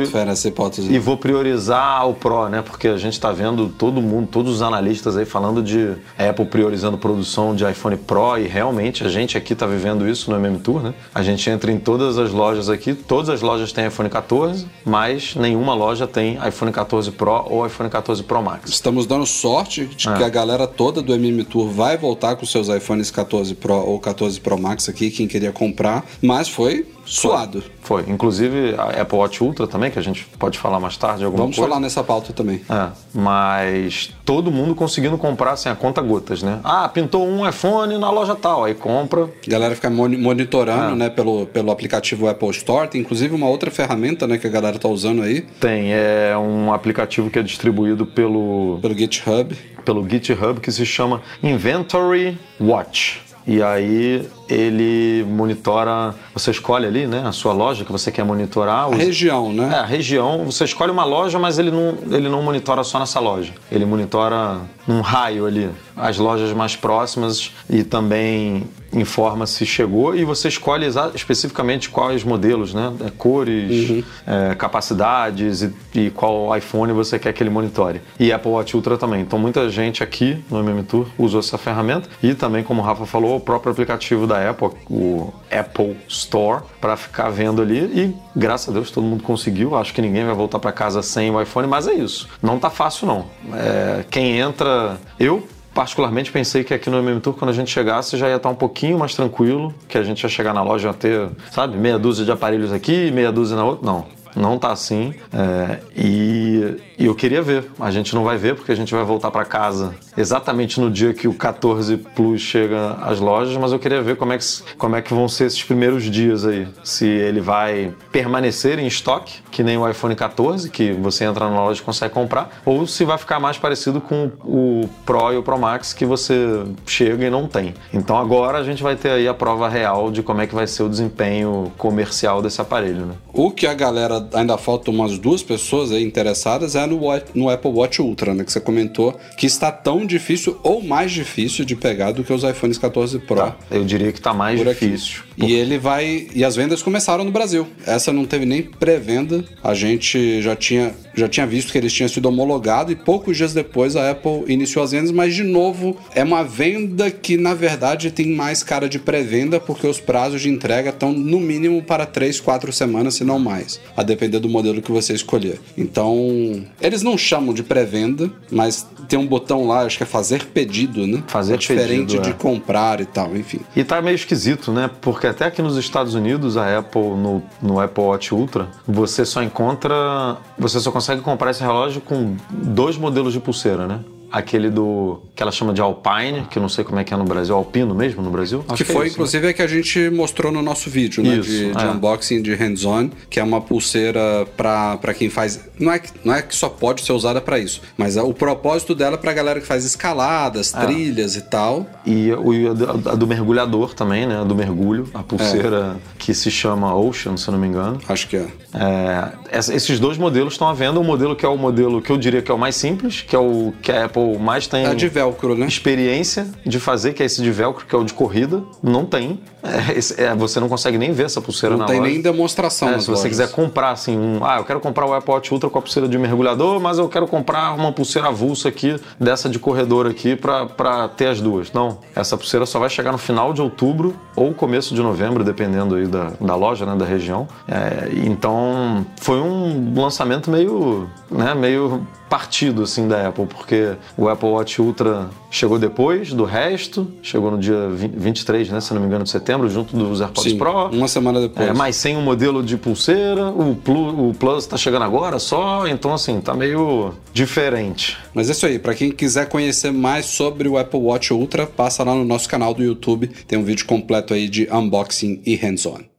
e 0.93 0.99
vou 0.99 1.17
priorizar 1.17 2.07
o 2.07 2.13
Pro, 2.13 2.47
né? 2.47 2.61
Porque 2.61 2.89
a 2.89 2.97
gente 2.97 3.13
está 3.13 3.31
vendo 3.31 3.69
todo 3.69 4.03
mundo, 4.03 4.27
todos 4.27 4.53
os 4.53 4.61
analistas 4.61 5.17
aí 5.17 5.25
falando 5.25 5.63
de 5.63 5.93
Apple 6.15 6.45
priorizando 6.45 6.95
produção 6.95 7.55
de 7.55 7.67
iPhone 7.67 7.97
Pro 7.97 8.37
e 8.37 8.47
realmente 8.47 9.03
a 9.03 9.09
gente 9.09 9.35
aqui 9.35 9.53
está 9.53 9.65
vivendo 9.65 10.07
isso 10.07 10.29
no 10.29 10.37
MM 10.37 10.59
Tour, 10.59 10.83
né? 10.83 10.93
A 11.11 11.23
gente 11.23 11.49
entra 11.49 11.71
em 11.71 11.79
todas 11.79 12.19
as 12.19 12.29
lojas 12.29 12.69
aqui, 12.69 12.93
todas 12.93 13.29
as 13.29 13.41
lojas 13.41 13.71
têm 13.71 13.87
iPhone 13.87 14.09
14, 14.11 14.67
mas 14.85 15.35
nenhuma 15.35 15.73
loja 15.73 16.05
tem 16.05 16.37
iPhone 16.47 16.71
14 16.71 17.09
Pro 17.09 17.47
ou 17.49 17.65
iPhone 17.65 17.89
14 17.89 18.21
Pro 18.21 18.43
Max. 18.43 18.69
Estamos 18.69 19.07
dando 19.07 19.25
sorte 19.25 19.87
de 19.87 20.02
É. 20.07 20.17
que 20.17 20.23
a 20.23 20.29
galera 20.29 20.67
toda 20.67 21.01
do 21.01 21.13
MM 21.13 21.43
Tour 21.43 21.69
vai 21.69 21.97
voltar 21.97 22.35
com 22.35 22.45
seus 22.45 22.67
iPhones 22.69 23.11
14 23.11 23.55
Pro 23.55 23.75
ou 23.75 23.99
14 23.99 24.39
Pro 24.39 24.57
Max 24.57 24.89
aqui, 24.89 25.09
quem 25.09 25.27
queria 25.27 25.51
comprar, 25.51 26.05
mas 26.21 26.47
foi 26.47 26.85
suado. 27.05 27.63
Foi, 27.81 28.03
inclusive 28.07 28.75
a 28.77 29.01
Apple 29.01 29.17
Watch 29.17 29.43
Ultra 29.43 29.67
também, 29.67 29.91
que 29.91 29.99
a 29.99 30.01
gente 30.01 30.25
pode 30.39 30.57
falar 30.57 30.79
mais 30.79 30.95
tarde 30.97 31.23
alguma 31.23 31.43
Vamos 31.43 31.55
coisa. 31.57 31.69
falar 31.69 31.81
nessa 31.81 32.03
pauta 32.03 32.31
também. 32.33 32.61
É, 32.69 32.87
mas 33.13 34.09
todo 34.25 34.51
mundo 34.51 34.73
conseguindo 34.75 35.17
comprar 35.17 35.51
assim, 35.51 35.69
a 35.69 35.75
conta 35.75 36.01
gotas, 36.01 36.41
né? 36.43 36.59
Ah, 36.63 36.87
pintou 36.87 37.27
um 37.27 37.47
iPhone 37.47 37.97
na 37.97 38.09
loja 38.09 38.35
tal, 38.35 38.63
aí 38.63 38.73
compra, 38.73 39.23
A 39.25 39.49
galera 39.49 39.75
fica 39.75 39.89
moni- 39.89 40.17
monitorando, 40.17 40.93
É. 40.93 40.95
né, 40.95 41.09
pelo, 41.09 41.45
pelo 41.47 41.71
aplicativo 41.71 42.27
Apple 42.27 42.49
Store. 42.51 42.87
Tem 42.87 43.01
inclusive 43.01 43.33
uma 43.35 43.47
outra 43.47 43.69
ferramenta, 43.69 44.25
né, 44.27 44.37
que 44.37 44.47
a 44.47 44.49
galera 44.49 44.77
tá 44.79 44.87
usando 44.87 45.21
aí, 45.21 45.41
Tem, 45.59 45.93
é 45.93 46.35
um 46.37 46.71
aplicativo 46.73 47.29
que 47.29 47.37
é 47.39 47.43
distribuído 47.43 48.05
pelo, 48.05 48.79
pelo 48.81 48.93
GitHub. 48.97 49.55
pelo 49.83 50.07
GitHub 50.09 50.61
que 50.61 50.71
se 50.71 50.85
chama 50.85 51.21
Inventory 51.43 52.37
Watch. 52.59 53.21
E 53.45 53.61
aí 53.61 54.25
ele 54.49 55.25
monitora, 55.27 56.13
você 56.33 56.51
escolhe 56.51 56.85
ali, 56.85 57.07
né, 57.07 57.23
a 57.25 57.31
sua 57.31 57.53
loja 57.53 57.85
que 57.85 57.91
você 57.91 58.11
quer 58.11 58.23
monitorar. 58.25 58.91
A 58.91 58.95
região, 58.95 59.49
É, 59.51 59.53
né? 59.53 59.75
a 59.75 59.85
região, 59.85 60.45
você 60.45 60.63
escolhe 60.65 60.91
uma 60.91 61.03
loja, 61.05 61.39
mas 61.39 61.57
ele 61.59 61.71
não, 61.71 61.97
ele 62.11 62.29
não 62.29 62.41
monitora 62.41 62.83
só 62.83 62.99
nessa 62.99 63.19
loja. 63.19 63.53
Ele 63.71 63.85
monitora 63.85 64.57
num 64.87 65.01
raio 65.01 65.45
ali, 65.45 65.69
as 65.95 66.17
lojas 66.17 66.51
mais 66.53 66.75
próximas 66.75 67.51
e 67.69 67.83
também 67.83 68.63
informa 68.91 69.47
se 69.47 69.65
chegou 69.65 70.13
e 70.15 70.23
você 70.23 70.47
escolhe 70.47 70.85
especificamente 71.15 71.89
quais 71.89 72.23
modelos, 72.23 72.73
né? 72.73 72.93
É, 73.05 73.09
Cores, 73.09 74.03
é, 74.27 74.53
capacidades 74.55 75.61
e, 75.63 75.73
e 75.95 76.09
qual 76.11 76.55
iPhone 76.55 76.91
você 76.93 77.17
quer 77.17 77.33
que 77.33 77.41
ele 77.41 77.49
monitore. 77.49 78.01
E 78.19 78.31
Apple 78.31 78.51
Watch 78.51 78.75
Ultra 78.75 78.97
também. 78.97 79.21
Então 79.21 79.39
muita 79.39 79.69
gente 79.69 80.03
aqui 80.03 80.43
no 80.49 80.59
MM 80.59 80.83
Tour 80.83 81.07
usou 81.17 81.39
essa 81.39 81.57
ferramenta 81.57 82.07
e 82.21 82.33
também, 82.35 82.63
como 82.63 82.81
o 82.81 82.85
Rafa 82.85 83.05
falou, 83.05 83.37
o 83.37 83.39
próprio 83.39 83.71
aplicativo 83.71 84.27
da 84.27 84.32
Apple, 84.37 84.69
o 84.89 85.33
Apple 85.51 85.97
Store, 86.07 86.63
para 86.79 86.95
ficar 86.95 87.29
vendo 87.29 87.61
ali 87.61 87.79
e 87.79 88.15
graças 88.35 88.69
a 88.69 88.71
Deus 88.71 88.91
todo 88.91 89.03
mundo 89.03 89.23
conseguiu. 89.23 89.75
Acho 89.75 89.93
que 89.93 90.01
ninguém 90.01 90.25
vai 90.25 90.35
voltar 90.35 90.59
para 90.59 90.71
casa 90.71 91.01
sem 91.01 91.31
o 91.31 91.41
iPhone, 91.41 91.67
mas 91.67 91.87
é 91.87 91.93
isso. 91.93 92.27
Não 92.41 92.59
tá 92.59 92.69
fácil 92.69 93.07
não. 93.07 93.25
É, 93.53 94.05
quem 94.09 94.39
entra, 94.39 94.97
eu 95.19 95.47
particularmente 95.73 96.31
pensei 96.31 96.63
que 96.63 96.73
aqui 96.73 96.89
no 96.89 96.97
MM 96.99 97.19
Tour, 97.19 97.33
quando 97.33 97.49
a 97.49 97.53
gente 97.53 97.71
chegasse, 97.71 98.15
já 98.17 98.29
ia 98.29 98.35
estar 98.35 98.49
um 98.49 98.55
pouquinho 98.55 98.99
mais 98.99 99.15
tranquilo, 99.15 99.73
que 99.87 99.97
a 99.97 100.03
gente 100.03 100.21
ia 100.21 100.29
chegar 100.29 100.53
na 100.53 100.61
loja 100.61 100.89
ia 100.89 100.93
ter, 100.93 101.29
sabe, 101.51 101.77
meia 101.77 101.97
dúzia 101.97 102.23
de 102.23 102.31
aparelhos 102.31 102.71
aqui, 102.71 103.11
meia 103.11 103.31
dúzia 103.31 103.57
na 103.57 103.65
outra. 103.65 103.85
Não. 103.85 104.05
Não 104.35 104.57
tá 104.57 104.71
assim. 104.71 105.13
É, 105.31 105.79
e, 105.95 106.77
e 106.97 107.05
eu 107.05 107.15
queria 107.15 107.41
ver. 107.41 107.65
A 107.79 107.91
gente 107.91 108.13
não 108.13 108.23
vai 108.23 108.37
ver 108.37 108.55
porque 108.55 108.71
a 108.71 108.75
gente 108.75 108.93
vai 108.93 109.03
voltar 109.03 109.31
para 109.31 109.45
casa 109.45 109.95
exatamente 110.17 110.79
no 110.79 110.89
dia 110.89 111.13
que 111.13 111.27
o 111.27 111.33
14 111.33 111.97
Plus 111.97 112.41
chega 112.41 112.93
às 113.01 113.19
lojas, 113.19 113.55
mas 113.57 113.71
eu 113.71 113.79
queria 113.79 114.01
ver 114.01 114.15
como 114.15 114.33
é, 114.33 114.37
que, 114.37 114.45
como 114.77 114.95
é 114.95 115.01
que 115.01 115.13
vão 115.13 115.27
ser 115.27 115.45
esses 115.45 115.63
primeiros 115.63 116.03
dias 116.03 116.45
aí. 116.45 116.67
Se 116.83 117.05
ele 117.05 117.41
vai 117.41 117.93
permanecer 118.11 118.79
em 118.79 118.87
estoque, 118.87 119.41
que 119.51 119.63
nem 119.63 119.77
o 119.77 119.89
iPhone 119.89 120.15
14, 120.15 120.69
que 120.69 120.91
você 120.91 121.25
entra 121.25 121.49
na 121.49 121.63
loja 121.63 121.81
e 121.81 121.83
consegue 121.83 122.13
comprar, 122.13 122.61
ou 122.65 122.85
se 122.85 123.03
vai 123.03 123.17
ficar 123.17 123.39
mais 123.39 123.57
parecido 123.57 123.99
com 123.99 124.31
o 124.43 124.89
Pro 125.05 125.33
e 125.33 125.37
o 125.37 125.43
Pro 125.43 125.57
Max 125.57 125.93
que 125.93 126.05
você 126.05 126.63
chega 126.85 127.25
e 127.25 127.29
não 127.29 127.47
tem. 127.47 127.73
Então 127.93 128.17
agora 128.17 128.57
a 128.59 128.63
gente 128.63 128.83
vai 128.83 128.95
ter 128.95 129.09
aí 129.09 129.27
a 129.27 129.33
prova 129.33 129.67
real 129.67 130.11
de 130.11 130.21
como 130.21 130.41
é 130.41 130.47
que 130.47 130.55
vai 130.55 130.67
ser 130.67 130.83
o 130.83 130.89
desempenho 130.89 131.71
comercial 131.77 132.41
desse 132.41 132.61
aparelho, 132.61 133.05
né? 133.05 133.13
O 133.33 133.51
que 133.51 133.65
a 133.65 133.73
galera 133.73 134.27
ainda 134.33 134.57
falta 134.57 134.91
umas 134.91 135.17
duas 135.17 135.41
pessoas 135.41 135.91
aí 135.91 136.03
interessadas 136.03 136.75
é 136.75 136.83
no, 136.85 136.92
Wa- 136.99 137.21
no 137.33 137.49
Apple 137.49 137.71
Watch 137.71 138.01
Ultra, 138.01 138.33
né? 138.33 138.43
Que 138.43 138.51
você 138.51 138.59
comentou 138.59 139.17
que 139.37 139.45
está 139.45 139.71
tão 139.71 140.05
difícil 140.05 140.57
ou 140.63 140.81
mais 140.81 141.11
difícil 141.11 141.65
de 141.65 141.75
pegar 141.75 142.11
do 142.11 142.23
que 142.23 142.31
os 142.33 142.43
iPhones 142.43 142.77
14 142.77 143.19
Pro. 143.19 143.53
Eu 143.71 143.83
diria 143.83 144.11
que 144.11 144.21
tá 144.21 144.33
mais 144.33 144.59
por 144.61 144.67
difícil. 144.69 145.23
E 145.37 145.51
ele 145.53 145.77
vai. 145.77 146.27
E 146.33 146.43
as 146.43 146.55
vendas 146.55 146.83
começaram 146.83 147.23
no 147.23 147.31
Brasil. 147.31 147.67
Essa 147.85 148.13
não 148.13 148.25
teve 148.25 148.45
nem 148.45 148.61
pré-venda. 148.61 149.43
A 149.63 149.73
gente 149.73 150.41
já 150.41 150.55
tinha, 150.55 150.93
já 151.15 151.27
tinha 151.27 151.47
visto 151.47 151.71
que 151.71 151.77
eles 151.77 151.91
tinham 151.91 152.07
sido 152.07 152.27
homologados 152.27 152.93
e 152.93 152.95
poucos 152.95 153.35
dias 153.37 153.53
depois 153.53 153.95
a 153.95 154.11
Apple 154.11 154.43
iniciou 154.47 154.83
as 154.83 154.91
vendas, 154.91 155.11
mas 155.11 155.33
de 155.33 155.43
novo 155.43 155.97
é 156.13 156.23
uma 156.23 156.43
venda 156.43 157.09
que 157.09 157.37
na 157.37 157.53
verdade 157.53 158.11
tem 158.11 158.27
mais 158.27 158.61
cara 158.61 158.87
de 158.87 158.99
pré-venda 158.99 159.59
porque 159.59 159.87
os 159.87 159.99
prazos 159.99 160.41
de 160.41 160.49
entrega 160.49 160.89
estão 160.89 161.11
no 161.11 161.39
mínimo 161.39 161.81
para 161.81 162.05
3, 162.05 162.39
4 162.39 162.71
semanas, 162.71 163.15
se 163.15 163.23
não 163.23 163.39
mais, 163.39 163.79
a 163.97 164.03
depender 164.03 164.39
do 164.39 164.49
modelo 164.49 164.81
que 164.81 164.91
você 164.91 165.13
escolher. 165.13 165.59
Então, 165.77 166.63
eles 166.83 167.01
não 167.01 167.17
chamam 167.17 167.53
de 167.53 167.63
pré-venda, 167.63 168.29
mas 168.51 168.85
tem 169.07 169.17
um 169.17 169.25
botão 169.25 169.65
lá, 169.65 169.83
acho 169.83 169.97
que 169.97 170.03
é 170.03 170.05
fazer 170.05 170.45
pedido, 170.47 171.07
né? 171.07 171.23
Fazer 171.27 171.53
é 171.53 171.57
diferente 171.57 172.17
pedido, 172.17 172.23
de 172.23 172.29
é. 172.31 172.33
comprar 172.33 172.99
e 172.99 173.05
tal, 173.05 173.35
enfim. 173.35 173.61
E 173.73 173.83
tá 173.85 174.01
meio 174.01 174.15
esquisito, 174.15 174.71
né? 174.71 174.89
Porque 175.01 175.27
até 175.27 175.45
aqui 175.45 175.61
nos 175.61 175.77
Estados 175.77 176.13
Unidos, 176.13 176.57
a 176.57 176.77
Apple, 176.77 177.01
no, 177.01 177.41
no 177.61 177.79
Apple 177.79 178.03
Watch 178.03 178.35
Ultra, 178.35 178.67
você 178.85 179.25
só 179.25 179.41
encontra. 179.41 180.37
Você 180.59 180.79
só 180.79 180.91
consegue 180.91 181.21
comprar 181.21 181.51
esse 181.51 181.61
relógio 181.61 182.01
com 182.01 182.35
dois 182.51 182.97
modelos 182.97 183.31
de 183.31 183.39
pulseira, 183.39 183.87
né? 183.87 184.01
Aquele 184.33 184.69
do. 184.71 185.21
que 185.35 185.43
ela 185.43 185.51
chama 185.51 185.71
de 185.73 185.79
Alpine, 185.79 186.47
que 186.49 186.57
eu 186.57 186.61
não 186.61 186.67
sei 186.69 186.83
como 186.83 186.99
é 186.99 187.03
que 187.03 187.13
é 187.13 187.17
no 187.17 187.23
Brasil, 187.23 187.55
Alpino 187.55 187.93
mesmo 187.93 188.21
no 188.23 188.31
Brasil? 188.31 188.65
Acho 188.67 188.83
que 188.83 188.91
foi, 188.91 189.05
é 189.05 189.07
isso, 189.07 189.17
né? 189.17 189.21
inclusive, 189.23 189.47
a 189.47 189.53
que 189.53 189.61
a 189.61 189.67
gente 189.67 190.09
mostrou 190.09 190.51
no 190.51 190.61
nosso 190.63 190.89
vídeo, 190.89 191.21
né? 191.23 191.35
Isso, 191.35 191.49
de, 191.49 191.71
de 191.71 191.83
é. 191.85 191.87
unboxing 191.91 192.41
de 192.41 192.53
hands-on, 192.55 193.09
que 193.29 193.39
é 193.39 193.43
uma 193.43 193.61
pulseira 193.61 194.47
pra 194.57 194.97
pra 194.97 195.13
quem 195.13 195.29
faz. 195.29 195.59
Não 195.79 195.91
é, 195.93 195.99
que- 195.99 196.09
não 196.25 196.33
é 196.33 196.41
que 196.41 196.55
só 196.55 196.67
pode 196.67 197.03
ser 197.05 197.13
usada 197.13 197.39
pra 197.39 197.59
isso, 197.59 197.81
mas 197.95 198.17
é- 198.17 198.23
o 198.23 198.33
propósito 198.33 198.95
dela 198.95 199.13
é 199.15 199.17
pra 199.17 199.33
galera 199.33 199.59
que 199.61 199.67
faz 199.67 199.85
escaladas, 199.85 200.73
É. 200.73 200.83
trilhas 200.83 201.35
e 201.35 201.41
tal. 201.41 201.85
E 202.05 202.31
o, 202.33 202.71
a 202.71 202.73
do- 202.73 203.09
a 203.11 203.15
do 203.15 203.27
mergulhador 203.27 203.93
também, 203.93 204.25
né? 204.25 204.39
A 204.41 204.43
do 204.43 204.55
mergulho, 204.55 205.07
a 205.13 205.21
pulseira 205.21 205.97
que 206.17 206.33
se 206.33 206.49
chama 206.49 206.95
Ocean, 206.95 207.37
se 207.37 207.47
eu 207.47 207.51
não 207.51 207.59
me 207.59 207.67
engano. 207.67 207.99
Acho 208.09 208.27
que 208.27 208.37
é. 208.37 208.47
É, 208.75 209.31
esses 209.75 209.99
dois 209.99 210.17
modelos 210.17 210.53
estão 210.53 210.67
à 210.67 210.73
venda. 210.73 210.99
O 210.99 211.03
modelo 211.03 211.35
que 211.35 211.45
é 211.45 211.49
o 211.49 211.57
modelo 211.57 212.01
que 212.01 212.11
eu 212.11 212.17
diria 212.17 212.41
que 212.41 212.49
é 212.49 212.53
o 212.53 212.57
mais 212.57 212.75
simples, 212.75 213.21
que 213.21 213.35
é 213.35 213.39
o 213.39 213.71
que 213.81 213.91
a 213.91 214.05
Apple 214.05 214.22
Apple 214.31 214.39
mais 214.39 214.67
tem 214.67 214.85
É 214.85 214.93
de 214.95 215.07
velcro, 215.07 215.55
né? 215.55 215.65
experiência 215.65 216.47
de 216.65 216.79
fazer, 216.79 217.13
que 217.13 217.21
é 217.23 217.25
esse 217.25 217.41
de 217.41 217.51
velcro, 217.51 217.85
que 217.85 217.95
é 217.95 217.97
o 217.97 218.03
de 218.03 218.13
corrida, 218.13 218.61
não 218.81 219.05
tem. 219.05 219.39
É, 219.63 220.23
é, 220.25 220.35
você 220.35 220.59
não 220.59 220.67
consegue 220.67 220.97
nem 220.97 221.13
ver 221.13 221.23
essa 221.25 221.39
pulseira 221.41 221.73
Não 221.75 221.81
na 221.81 221.85
tem 221.87 221.99
loja. 221.99 222.11
nem 222.11 222.21
demonstração 222.21 222.89
É, 222.89 222.99
se 222.99 223.05
você 223.05 223.11
lojas. 223.11 223.27
quiser 223.29 223.51
comprar 223.51 223.91
assim, 223.91 224.17
um, 224.17 224.43
ah, 224.43 224.57
eu 224.57 224.65
quero 224.65 224.79
comprar 224.81 225.05
o 225.05 225.13
Apple 225.13 225.31
Watch 225.33 225.53
Ultra 225.53 225.69
com 225.69 225.79
a 225.79 225.81
pulseira 225.81 226.07
de 226.07 226.17
mergulhador, 226.17 226.81
mas 226.81 226.97
eu 226.97 227.07
quero 227.07 227.25
comprar 227.27 227.73
uma 227.73 227.91
pulseira 227.93 228.27
avulsa 228.27 228.67
aqui, 228.67 228.99
dessa 229.19 229.47
de 229.47 229.57
corredor 229.59 230.05
aqui, 230.07 230.35
pra- 230.35 230.65
pra 230.65 231.07
ter 231.07 231.27
as 231.27 231.39
duas. 231.39 231.71
Não, 231.71 231.97
essa 232.13 232.35
pulseira 232.35 232.65
só 232.65 232.77
vai 232.77 232.89
chegar 232.89 233.11
no 233.13 233.17
final 233.17 233.53
de 233.53 233.61
outubro 233.61 234.13
ou 234.35 234.53
começo 234.53 234.93
de 234.93 235.01
novembro, 235.01 235.43
dependendo 235.45 235.95
aí 235.95 236.07
da, 236.07 236.31
da 236.41 236.55
loja, 236.55 236.85
né, 236.85 236.95
da 236.97 237.05
região. 237.05 237.47
É, 237.67 238.09
então, 238.25 239.05
foi 239.21 239.39
um 239.39 239.93
lançamento 239.95 240.51
meio, 240.51 241.07
né, 241.31 241.53
meio 241.53 242.05
partido 242.33 242.81
assim 242.81 243.07
da 243.07 243.27
Apple, 243.27 243.45
porque 243.45 243.95
o 244.17 244.27
Apple 244.27 244.49
Watch 244.49 244.81
Ultra 244.81 245.29
chegou 245.51 245.77
depois 245.77 246.33
do 246.33 246.45
resto, 246.45 247.07
chegou 247.21 247.51
no 247.51 247.59
dia 247.59 247.89
20 247.89 248.15
23, 248.15 248.69
né, 248.69 248.81
se 248.81 248.91
não 248.91 248.99
me 248.99 249.05
engano, 249.05 249.23
de 249.23 249.29
setembro, 249.29 249.69
junto 249.69 249.95
dos 249.95 250.19
AirPods 250.19 250.51
Sim, 250.51 250.57
Pro. 250.57 250.87
uma 250.87 251.07
semana 251.07 251.39
depois. 251.39 251.69
É, 251.69 251.73
mas 251.73 251.95
sem 251.95 252.17
um 252.17 252.23
modelo 252.23 252.63
de 252.63 252.75
pulseira, 252.75 253.49
o 253.49 253.75
Plus, 253.75 254.15
o 254.17 254.33
Plus 254.33 254.65
tá 254.65 254.77
chegando 254.77 255.03
agora 255.03 255.37
só, 255.37 255.87
então 255.87 256.11
assim, 256.11 256.41
tá 256.41 256.55
meio 256.55 257.13
diferente. 257.31 258.17
Mas 258.33 258.49
é 258.49 258.53
isso 258.53 258.65
aí, 258.65 258.79
pra 258.79 258.95
quem 258.95 259.11
quiser 259.11 259.47
conhecer 259.47 259.91
mais 259.91 260.25
sobre 260.25 260.67
o 260.67 260.75
Apple 260.75 261.01
Watch 261.01 261.31
Ultra, 261.31 261.67
passa 261.67 262.03
lá 262.03 262.15
no 262.15 262.25
nosso 262.25 262.49
canal 262.49 262.73
do 262.73 262.81
YouTube, 262.81 263.27
tem 263.47 263.59
um 263.59 263.63
vídeo 263.63 263.85
completo 263.85 264.33
aí 264.33 264.49
de 264.49 264.67
unboxing 264.73 265.39
e 265.45 265.55
hands-on. 265.55 266.12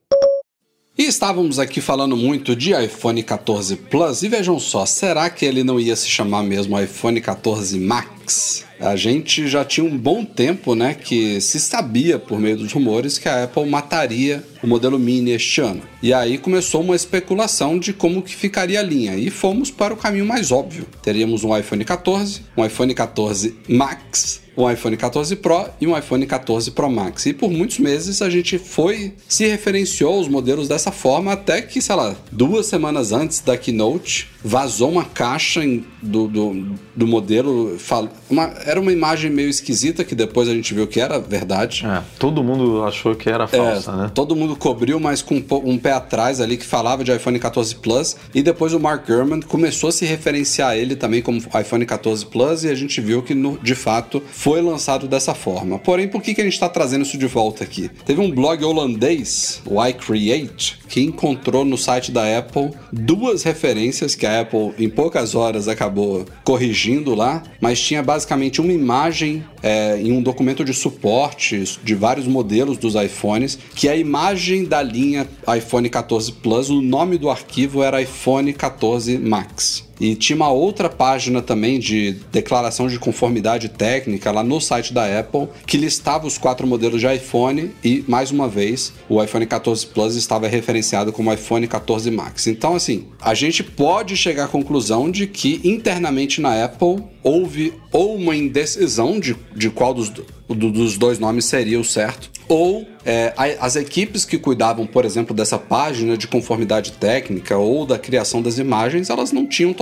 E 0.96 1.06
estávamos 1.06 1.58
aqui 1.58 1.80
falando 1.80 2.16
muito 2.16 2.54
de 2.54 2.72
iPhone 2.72 3.20
14 3.20 3.74
Plus 3.74 4.22
e 4.22 4.28
vejam 4.28 4.60
só, 4.60 4.86
será 4.86 5.28
que 5.28 5.44
ele 5.44 5.64
não 5.64 5.80
ia 5.80 5.96
se 5.96 6.08
chamar 6.08 6.44
mesmo 6.44 6.80
iPhone 6.80 7.20
14 7.20 7.80
Max? 7.80 8.64
A 8.78 8.94
gente 8.94 9.48
já 9.48 9.64
tinha 9.64 9.84
um 9.84 9.98
bom 9.98 10.24
tempo, 10.24 10.76
né, 10.76 10.94
que 10.94 11.40
se 11.40 11.58
sabia 11.58 12.16
por 12.16 12.38
meio 12.38 12.58
dos 12.58 12.72
rumores 12.72 13.18
que 13.18 13.28
a 13.28 13.42
Apple 13.42 13.68
mataria 13.68 14.44
o 14.64 14.66
modelo 14.66 14.99
Mini 14.99 15.33
este 15.33 15.61
ano. 15.61 15.83
E 16.02 16.12
aí 16.12 16.38
começou 16.38 16.80
uma 16.80 16.97
especulação 16.97 17.78
de 17.78 17.92
como 17.92 18.23
que 18.23 18.35
ficaria 18.35 18.80
a 18.80 18.83
linha 18.83 19.14
e 19.16 19.28
fomos 19.30 19.71
para 19.71 19.92
o 19.92 19.97
caminho 19.97 20.25
mais 20.25 20.50
óbvio. 20.50 20.87
Teríamos 21.02 21.44
um 21.44 21.56
iPhone 21.56 21.85
14, 21.85 22.40
um 22.56 22.64
iPhone 22.64 22.94
14 22.94 23.54
Max, 23.68 24.42
um 24.56 24.71
iPhone 24.71 24.97
14 24.97 25.35
Pro 25.37 25.66
e 25.80 25.87
um 25.87 25.99
iPhone 25.99 26.25
14 26.26 26.71
Pro 26.71 26.88
Max. 26.88 27.26
E 27.26 27.33
por 27.35 27.50
muitos 27.50 27.78
meses 27.80 28.23
a 28.23 28.30
gente 28.30 28.56
foi, 28.56 29.12
se 29.28 29.47
referenciou 29.49 30.21
os 30.21 30.28
modelos 30.28 30.68
dessa 30.68 30.92
forma, 30.92 31.33
até 31.33 31.61
que, 31.61 31.83
sei 31.83 31.97
lá, 31.97 32.14
duas 32.30 32.66
semanas 32.66 33.11
antes 33.12 33.40
da 33.40 33.56
keynote, 33.56 34.28
vazou 34.44 34.90
uma 34.92 35.04
caixa 35.04 35.64
em- 35.64 35.85
do, 36.00 36.28
do, 36.28 36.75
do 36.94 37.06
modelo. 37.06 37.76
fal- 37.78 38.09
uma- 38.30 38.52
era 38.64 38.80
uma 38.80 38.92
imagem 38.92 39.28
meio 39.30 39.49
esquisita, 39.49 40.04
que 40.04 40.14
depois 40.14 40.49
a 40.49 40.54
gente 40.54 40.73
viu 40.73 40.87
que 40.87 41.00
era 41.00 41.18
verdade. 41.18 41.85
É, 41.85 42.02
todo 42.18 42.44
mundo 42.44 42.85
achou 42.85 43.16
que 43.16 43.28
era 43.28 43.49
falsa, 43.49 43.90
É, 43.90 43.97
né? 43.97 44.11
Todo 44.14 44.37
mundo 44.37 44.53
cobriu, 44.56 44.99
mas 45.00 45.23
com 45.23 45.42
um 45.64 45.78
pé 45.78 45.92
atrás 45.92 46.40
ali 46.40 46.56
que 46.56 46.64
falava 46.64 47.02
de 47.04 47.12
iPhone 47.14 47.38
14 47.38 47.75
Plus. 47.76 48.16
E 48.34 48.42
depois 48.42 48.73
o 48.73 48.80
Mark 48.80 49.06
Gurman 49.06 49.40
começou 49.40 49.88
a 49.88 49.92
se 49.92 50.04
referenciar 50.04 50.70
a 50.70 50.76
ele 50.76 50.96
também 50.96 51.23
como 51.23 51.38
iPhone 51.61 51.84
14 51.87 52.26
Plus. 52.26 52.64
E 52.64 52.68
a 52.68 52.75
gente 52.75 53.00
viu 53.00 53.23
que 53.23 53.34
no- 53.34 53.58
de 53.58 53.75
fato 53.75 54.23
foi 54.32 54.61
lançado 54.61 55.06
dessa 55.08 55.34
forma. 55.34 55.78
Porém, 55.78 56.08
por 56.08 56.23
que, 56.23 56.34
que 56.34 56.40
a 56.40 56.44
gente 56.44 56.54
está 56.54 56.68
trazendo 56.68 57.02
isso 57.02 57.18
de 57.18 57.26
volta 57.26 57.64
aqui? 57.64 57.90
Teve 58.04 58.20
um 58.20 58.30
blog 58.30 58.64
holandês, 58.64 59.61
o 59.66 59.84
iCreate, 59.84 60.78
que 60.88 61.00
encontrou 61.00 61.64
no 61.64 61.76
site 61.76 62.11
da 62.12 62.38
Apple 62.38 62.70
duas 62.92 63.42
referências 63.42 64.14
que 64.14 64.26
a 64.26 64.40
Apple 64.40 64.73
em 64.78 64.88
poucas 64.88 65.34
horas 65.34 65.68
acabou 65.68 66.25
corrigindo 66.44 67.14
lá, 67.14 67.42
mas 67.61 67.80
tinha 67.80 68.02
basicamente 68.02 68.61
uma 68.61 68.73
imagem 68.73 69.44
é, 69.62 69.99
em 70.00 70.12
um 70.12 70.23
documento 70.23 70.64
de 70.64 70.73
suporte 70.75 71.78
de 71.82 71.94
vários 71.94 72.26
modelos 72.26 72.76
dos 72.78 72.94
iPhones, 72.94 73.58
que 73.75 73.88
a 73.88 73.96
imagem 73.96 74.25
da 74.68 74.82
linha 74.82 75.26
iPhone 75.56 75.88
14 75.88 76.32
Plus, 76.32 76.68
o 76.68 76.82
nome 76.82 77.16
do 77.16 77.30
arquivo 77.30 77.82
era 77.82 78.02
iPhone 78.02 78.52
14 78.52 79.16
Max. 79.18 79.84
E 80.04 80.14
tinha 80.14 80.37
uma 80.37 80.50
outra 80.50 80.90
página 80.90 81.40
também 81.40 81.78
de 81.78 82.16
declaração 82.30 82.88
de 82.88 82.99
conformidade 82.99 83.70
técnica 83.70 84.30
lá 84.30 84.42
no 84.42 84.61
site 84.61 84.92
da 84.92 85.18
Apple 85.18 85.49
que 85.66 85.78
listava 85.78 86.26
os 86.26 86.37
quatro 86.37 86.66
modelos 86.66 87.00
de 87.00 87.06
iPhone 87.11 87.70
e, 87.82 88.04
mais 88.06 88.30
uma 88.30 88.46
vez, 88.46 88.92
o 89.08 89.23
iPhone 89.25 89.46
14 89.46 89.87
Plus 89.87 90.14
estava 90.14 90.46
referenciado 90.46 91.11
como 91.11 91.32
iPhone 91.32 91.66
14 91.66 92.11
Max. 92.11 92.46
Então, 92.49 92.76
assim, 92.76 93.06
a 93.18 93.32
gente 93.32 93.64
pode 93.64 94.14
chegar 94.14 94.44
à 94.44 94.49
conclusão 94.49 95.11
de 95.11 95.26
que 95.26 95.58
internamente 95.64 96.38
na 96.38 96.62
Apple 96.62 97.02
houve 97.23 97.73
ou 97.90 98.14
uma 98.16 98.37
indecisão 98.37 99.18
de, 99.18 99.34
de 99.56 99.70
qual 99.70 99.94
dos, 99.94 100.11
do- 100.11 100.26
dos 100.46 100.99
dois 100.99 101.18
nomes 101.18 101.46
seria 101.46 101.80
o 101.80 101.84
certo, 101.84 102.30
ou 102.46 102.87
é, 103.06 103.32
as 103.58 103.76
equipes 103.76 104.26
que 104.26 104.37
cuidavam, 104.37 104.87
por 104.87 105.06
exemplo, 105.06 105.34
dessa 105.34 105.56
página 105.58 106.16
de 106.16 106.26
conformidade 106.26 106.92
técnica 106.92 107.56
ou 107.56 107.87
da 107.87 107.99
criação 107.99 108.42
das 108.42 108.58
imagens, 108.58 109.08
elas 109.08 109.32
não 109.32 109.46
tinham 109.46 109.73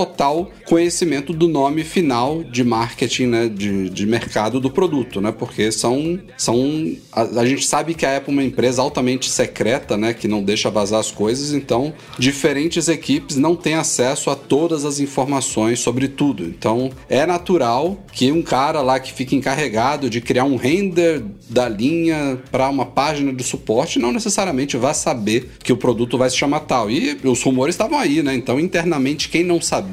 conhecimento 0.65 1.33
do 1.33 1.47
nome 1.47 1.83
final 1.83 2.43
de 2.43 2.63
marketing, 2.63 3.27
né, 3.27 3.47
de, 3.49 3.89
de 3.89 4.05
mercado 4.05 4.59
do 4.59 4.69
produto, 4.69 5.19
né, 5.21 5.31
porque 5.31 5.71
são, 5.71 6.19
são 6.37 6.95
a, 7.11 7.21
a 7.41 7.45
gente 7.45 7.65
sabe 7.65 7.93
que 7.93 8.05
a 8.05 8.17
Apple 8.17 8.31
é 8.31 8.33
uma 8.33 8.43
empresa 8.43 8.81
altamente 8.81 9.29
secreta, 9.29 9.97
né, 9.97 10.13
que 10.13 10.27
não 10.27 10.43
deixa 10.43 10.69
vazar 10.69 10.99
as 10.99 11.11
coisas, 11.11 11.53
então 11.53 11.93
diferentes 12.17 12.87
equipes 12.87 13.37
não 13.37 13.55
têm 13.55 13.75
acesso 13.75 14.29
a 14.29 14.35
todas 14.35 14.85
as 14.85 14.99
informações 14.99 15.79
sobre 15.79 16.07
tudo. 16.07 16.43
Então 16.43 16.91
é 17.09 17.25
natural 17.25 18.03
que 18.11 18.31
um 18.31 18.41
cara 18.41 18.81
lá 18.81 18.99
que 18.99 19.11
fica 19.11 19.35
encarregado 19.35 20.09
de 20.09 20.21
criar 20.21 20.45
um 20.45 20.55
render 20.55 21.23
da 21.49 21.67
linha 21.69 22.39
para 22.51 22.69
uma 22.69 22.85
página 22.85 23.31
do 23.31 23.43
suporte 23.43 23.99
não 23.99 24.11
necessariamente 24.11 24.77
vai 24.77 24.93
saber 24.93 25.51
que 25.63 25.71
o 25.71 25.77
produto 25.77 26.17
vai 26.17 26.29
se 26.29 26.37
chamar 26.37 26.61
tal. 26.61 26.89
E 26.89 27.17
os 27.23 27.41
rumores 27.41 27.75
estavam 27.75 27.97
aí, 27.97 28.21
né? 28.21 28.35
Então 28.35 28.59
internamente 28.59 29.29
quem 29.29 29.43
não 29.43 29.61
sabia 29.61 29.92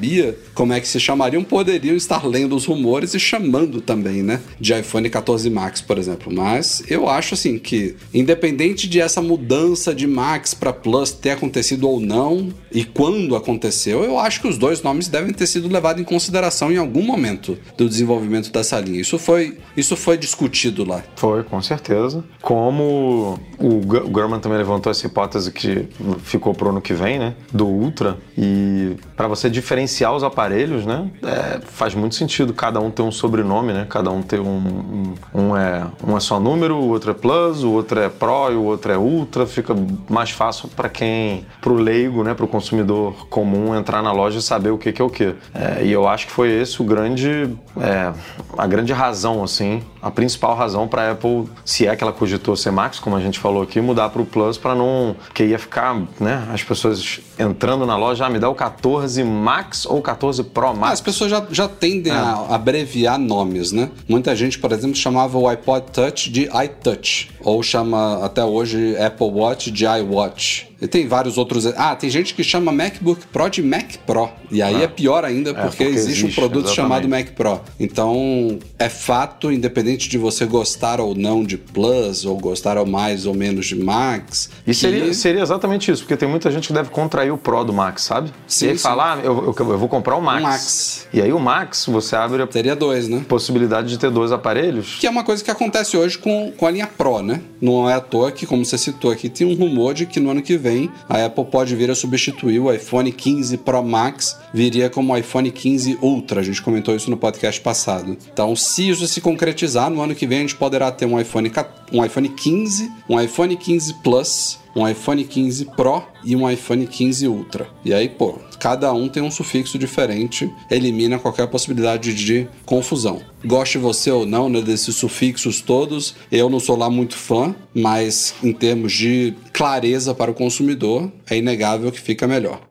como 0.53 0.73
é 0.73 0.79
que 0.79 0.87
se 0.87 0.99
chamariam 0.99 1.43
poderiam 1.43 1.95
estar 1.95 2.25
lendo 2.27 2.55
os 2.55 2.65
rumores 2.65 3.13
e 3.13 3.19
chamando 3.19 3.81
também, 3.81 4.21
né? 4.23 4.39
De 4.59 4.73
iPhone 4.73 5.09
14 5.09 5.49
Max, 5.49 5.81
por 5.81 5.97
exemplo. 5.97 6.33
Mas 6.33 6.83
eu 6.89 7.07
acho 7.09 7.33
assim 7.33 7.57
que 7.57 7.95
independente 8.13 8.87
de 8.87 8.99
essa 8.99 9.21
mudança 9.21 9.93
de 9.93 10.07
Max 10.07 10.53
para 10.53 10.71
Plus 10.73 11.11
ter 11.11 11.31
acontecido 11.31 11.87
ou 11.87 11.99
não 11.99 12.49
e 12.71 12.83
quando 12.83 13.35
aconteceu, 13.35 14.03
eu 14.03 14.17
acho 14.19 14.41
que 14.41 14.47
os 14.47 14.57
dois 14.57 14.81
nomes 14.81 15.07
devem 15.07 15.33
ter 15.33 15.45
sido 15.47 15.67
levados 15.67 16.01
em 16.01 16.05
consideração 16.05 16.71
em 16.71 16.77
algum 16.77 17.01
momento 17.03 17.57
do 17.77 17.87
desenvolvimento 17.89 18.51
dessa 18.51 18.79
linha. 18.79 19.01
Isso 19.01 19.17
foi, 19.19 19.57
isso 19.75 19.95
foi 19.95 20.17
discutido 20.17 20.85
lá. 20.87 21.03
Foi, 21.15 21.43
com 21.43 21.61
certeza. 21.61 22.23
Como 22.41 23.39
o 23.59 23.69
Gu- 23.85 24.05
o 24.07 24.39
também 24.39 24.57
levantou 24.57 24.91
essa 24.91 25.05
hipótese 25.05 25.51
que 25.51 25.87
ficou 26.23 26.53
pro 26.53 26.69
ano 26.69 26.81
que 26.81 26.93
vem, 26.93 27.19
né? 27.19 27.35
Do 27.51 27.67
Ultra. 27.67 28.17
E 28.37 28.95
para 29.15 29.27
você 29.27 29.49
diferenciar 29.49 29.90
os 30.11 30.23
aparelhos, 30.23 30.85
né? 30.85 31.09
é, 31.23 31.59
faz 31.65 31.93
muito 31.93 32.15
sentido 32.15 32.53
cada 32.53 32.79
um 32.79 32.89
ter 32.89 33.01
um 33.01 33.11
sobrenome, 33.11 33.73
né? 33.73 33.85
Cada 33.89 34.09
um 34.11 34.21
ter 34.21 34.39
um. 34.39 34.51
Um, 34.51 35.13
um 35.33 35.57
é, 35.57 35.85
um 36.05 36.17
é 36.17 36.19
só 36.19 36.39
número, 36.39 36.75
o 36.75 36.89
outro 36.89 37.11
é 37.11 37.13
Plus, 37.13 37.63
o 37.63 37.71
outro 37.71 37.99
é 37.99 38.09
Pro 38.09 38.51
e 38.51 38.55
o 38.55 38.63
outro 38.63 38.91
é 38.91 38.97
Ultra. 38.97 39.45
Fica 39.45 39.75
mais 40.09 40.31
fácil 40.31 40.69
para 40.69 40.89
quem. 40.89 41.45
pro 41.61 41.75
leigo, 41.75 42.23
né? 42.23 42.33
Pro 42.33 42.47
consumidor 42.47 43.27
comum 43.27 43.75
entrar 43.75 44.01
na 44.01 44.11
loja 44.11 44.39
e 44.39 44.41
saber 44.41 44.71
o 44.71 44.77
que, 44.77 44.91
que 44.91 45.01
é 45.01 45.05
o 45.05 45.09
que. 45.09 45.35
É, 45.53 45.83
e 45.83 45.91
eu 45.91 46.07
acho 46.07 46.27
que 46.27 46.31
foi 46.31 46.49
esse 46.49 46.81
o 46.81 46.85
grande. 46.85 47.49
é, 47.79 48.11
a 48.57 48.67
grande 48.67 48.93
razão, 48.93 49.43
assim, 49.43 49.81
a 50.01 50.11
principal 50.11 50.55
razão 50.55 50.87
para 50.87 51.11
Apple, 51.11 51.47
se 51.63 51.87
é 51.87 51.95
que 51.95 52.03
ela 52.03 52.13
cogitou 52.13 52.55
ser 52.55 52.71
Max, 52.71 52.99
como 52.99 53.15
a 53.15 53.19
gente 53.19 53.39
falou 53.39 53.63
aqui, 53.63 53.79
mudar 53.79 54.09
para 54.09 54.21
o 54.21 54.25
Plus 54.25 54.57
para 54.57 54.75
não. 54.75 55.15
que 55.33 55.43
ia 55.43 55.59
ficar, 55.59 55.95
né? 56.19 56.47
As 56.53 56.63
pessoas 56.63 57.19
entrando 57.37 57.85
na 57.85 57.95
loja, 57.95 58.25
ah, 58.25 58.29
me 58.29 58.39
dá 58.39 58.49
o 58.49 58.55
14 58.55 59.23
Max 59.23 59.80
ou 59.85 59.99
o 59.99 60.01
14 60.01 60.43
Pro 60.43 60.67
Ah, 60.67 60.73
Max. 60.73 60.93
as 60.93 61.01
pessoas 61.01 61.29
já, 61.31 61.45
já 61.51 61.67
tendem 61.67 62.11
a 62.11 62.45
abreviar 62.49 63.17
nomes, 63.19 63.71
né? 63.71 63.89
Muita 64.07 64.35
gente, 64.35 64.57
por 64.59 64.71
exemplo, 64.71 64.95
chamava 64.95 65.37
o 65.37 65.47
iPod 65.47 65.85
Touch 65.91 66.29
de 66.29 66.49
iTouch, 66.63 67.29
ou 67.41 67.61
chama 67.63 68.23
até 68.25 68.43
hoje 68.43 68.95
Apple 68.97 69.27
Watch 69.31 69.71
de 69.71 69.85
iWatch. 69.85 70.70
E 70.81 70.87
tem 70.87 71.07
vários 71.07 71.37
outros. 71.37 71.65
Ah, 71.77 71.95
tem 71.95 72.09
gente 72.09 72.33
que 72.33 72.43
chama 72.43 72.71
MacBook 72.71 73.27
Pro 73.27 73.47
de 73.49 73.61
Mac 73.61 73.97
Pro. 74.05 74.29
E 74.49 74.61
aí 74.61 74.81
é, 74.83 74.87
pior 74.87 75.23
ainda, 75.23 75.53
porque, 75.53 75.67
porque 75.67 75.83
existe, 75.83 76.23
um 76.23 76.27
existe, 76.27 76.39
produto 76.39 76.69
chamado 76.69 77.05
exatamente. 77.07 77.29
Mac 77.29 77.35
Pro. 77.35 77.61
Então, 77.79 78.57
é 78.79 78.89
fato, 78.89 79.51
independente 79.51 80.09
de 80.09 80.17
você 80.17 80.45
gostar 80.45 80.99
ou 80.99 81.13
não 81.13 81.43
de 81.43 81.57
Plus, 81.57 82.25
ou 82.25 82.37
gostar 82.37 82.77
ou 82.77 82.85
mais 82.85 83.25
ou 83.25 83.33
menos 83.33 83.67
de 83.67 83.75
Max. 83.75 84.49
E 84.65 84.71
que- 84.71 84.73
seria, 84.73 85.13
seria 85.13 85.41
exatamente 85.41 85.91
isso, 85.91 86.01
porque 86.01 86.17
tem 86.17 86.27
muita 86.27 86.49
gente 86.49 86.67
que 86.67 86.73
deve 86.73 86.89
contrair 86.89 87.31
o 87.31 87.37
Pro 87.37 87.63
do 87.63 87.71
Max, 87.71 88.01
sabe? 88.03 88.31
Sim, 88.47 88.65
e 88.65 88.69
aí 88.71 88.77
falar, 88.77 89.17
ah, 89.17 89.21
eu, 89.23 89.53
eu, 89.57 89.71
eu 89.71 89.77
vou 89.77 89.87
comprar 89.87 90.15
o 90.15 90.21
Max. 90.21 90.41
Max. 90.41 91.07
E 91.13 91.21
aí 91.21 91.31
o 91.31 91.39
Max, 91.39 91.85
você 91.85 92.15
abre 92.15 92.41
a 92.41 92.47
Teria 92.47 92.75
dois, 92.75 93.07
né? 93.07 93.23
possibilidade 93.27 93.87
de 93.89 93.99
ter 93.99 94.09
dois 94.09 94.31
aparelhos. 94.31 94.97
Que 94.99 95.05
é 95.05 95.09
uma 95.09 95.23
coisa 95.23 95.43
que 95.43 95.51
acontece 95.51 95.95
hoje 95.95 96.17
com, 96.17 96.51
com 96.57 96.65
a 96.65 96.71
linha 96.71 96.87
Pro, 96.87 97.21
né? 97.21 97.41
Não 97.61 97.89
é 97.89 97.93
à 97.93 97.99
toa 97.99 98.31
que, 98.31 98.45
como 98.45 98.65
você 98.65 98.77
citou 98.77 99.11
aqui, 99.11 99.29
tem 99.29 99.45
um 99.45 99.53
rumor 99.53 99.93
de 99.93 100.05
que 100.05 100.19
no 100.19 100.31
ano 100.31 100.41
que 100.41 100.57
vem 100.57 100.70
vem, 100.71 100.89
a 101.07 101.25
Apple 101.25 101.45
pode 101.45 101.75
vir 101.75 101.91
a 101.91 101.95
substituir 101.95 102.59
o 102.59 102.71
iPhone 102.71 103.11
15 103.11 103.57
Pro 103.57 103.83
Max, 103.83 104.37
viria 104.53 104.89
como 104.89 105.13
o 105.13 105.17
iPhone 105.17 105.51
15 105.51 105.99
Ultra. 106.01 106.39
A 106.39 106.43
gente 106.43 106.61
comentou 106.61 106.95
isso 106.95 107.09
no 107.09 107.17
podcast 107.17 107.59
passado. 107.59 108.17
Então, 108.31 108.55
se 108.55 108.89
isso 108.89 109.07
se 109.07 109.19
concretizar, 109.19 109.89
no 109.89 110.01
ano 110.01 110.15
que 110.15 110.25
vem 110.25 110.39
a 110.39 110.41
gente 110.41 110.55
poderá 110.55 110.91
ter 110.91 111.05
um 111.05 111.19
iPhone, 111.19 111.51
um 111.91 112.05
iPhone 112.05 112.29
15, 112.29 112.91
um 113.09 113.19
iPhone 113.19 113.55
15 113.55 113.93
Plus, 113.95 114.60
um 114.75 114.87
iPhone 114.87 115.23
15 115.23 115.65
Pro 115.75 116.03
e 116.23 116.35
um 116.35 116.49
iPhone 116.49 116.85
15 116.87 117.27
Ultra. 117.27 117.67
E 117.83 117.93
aí, 117.93 118.09
pô, 118.09 118.39
cada 118.59 118.93
um 118.93 119.09
tem 119.09 119.21
um 119.21 119.31
sufixo 119.31 119.77
diferente, 119.77 120.51
elimina 120.69 121.19
qualquer 121.19 121.47
possibilidade 121.47 122.13
de 122.13 122.47
confusão. 122.65 123.21
Goste 123.43 123.77
você 123.77 124.11
ou 124.11 124.25
não 124.25 124.49
né, 124.49 124.61
desses 124.61 124.95
sufixos 124.95 125.61
todos, 125.61 126.15
eu 126.31 126.49
não 126.49 126.59
sou 126.59 126.77
lá 126.77 126.89
muito 126.89 127.15
fã, 127.15 127.55
mas 127.73 128.33
em 128.43 128.53
termos 128.53 128.93
de 128.93 129.33
clareza 129.51 130.13
para 130.13 130.31
o 130.31 130.35
consumidor, 130.35 131.11
é 131.29 131.37
inegável 131.37 131.91
que 131.91 131.99
fica 131.99 132.27
melhor. 132.27 132.70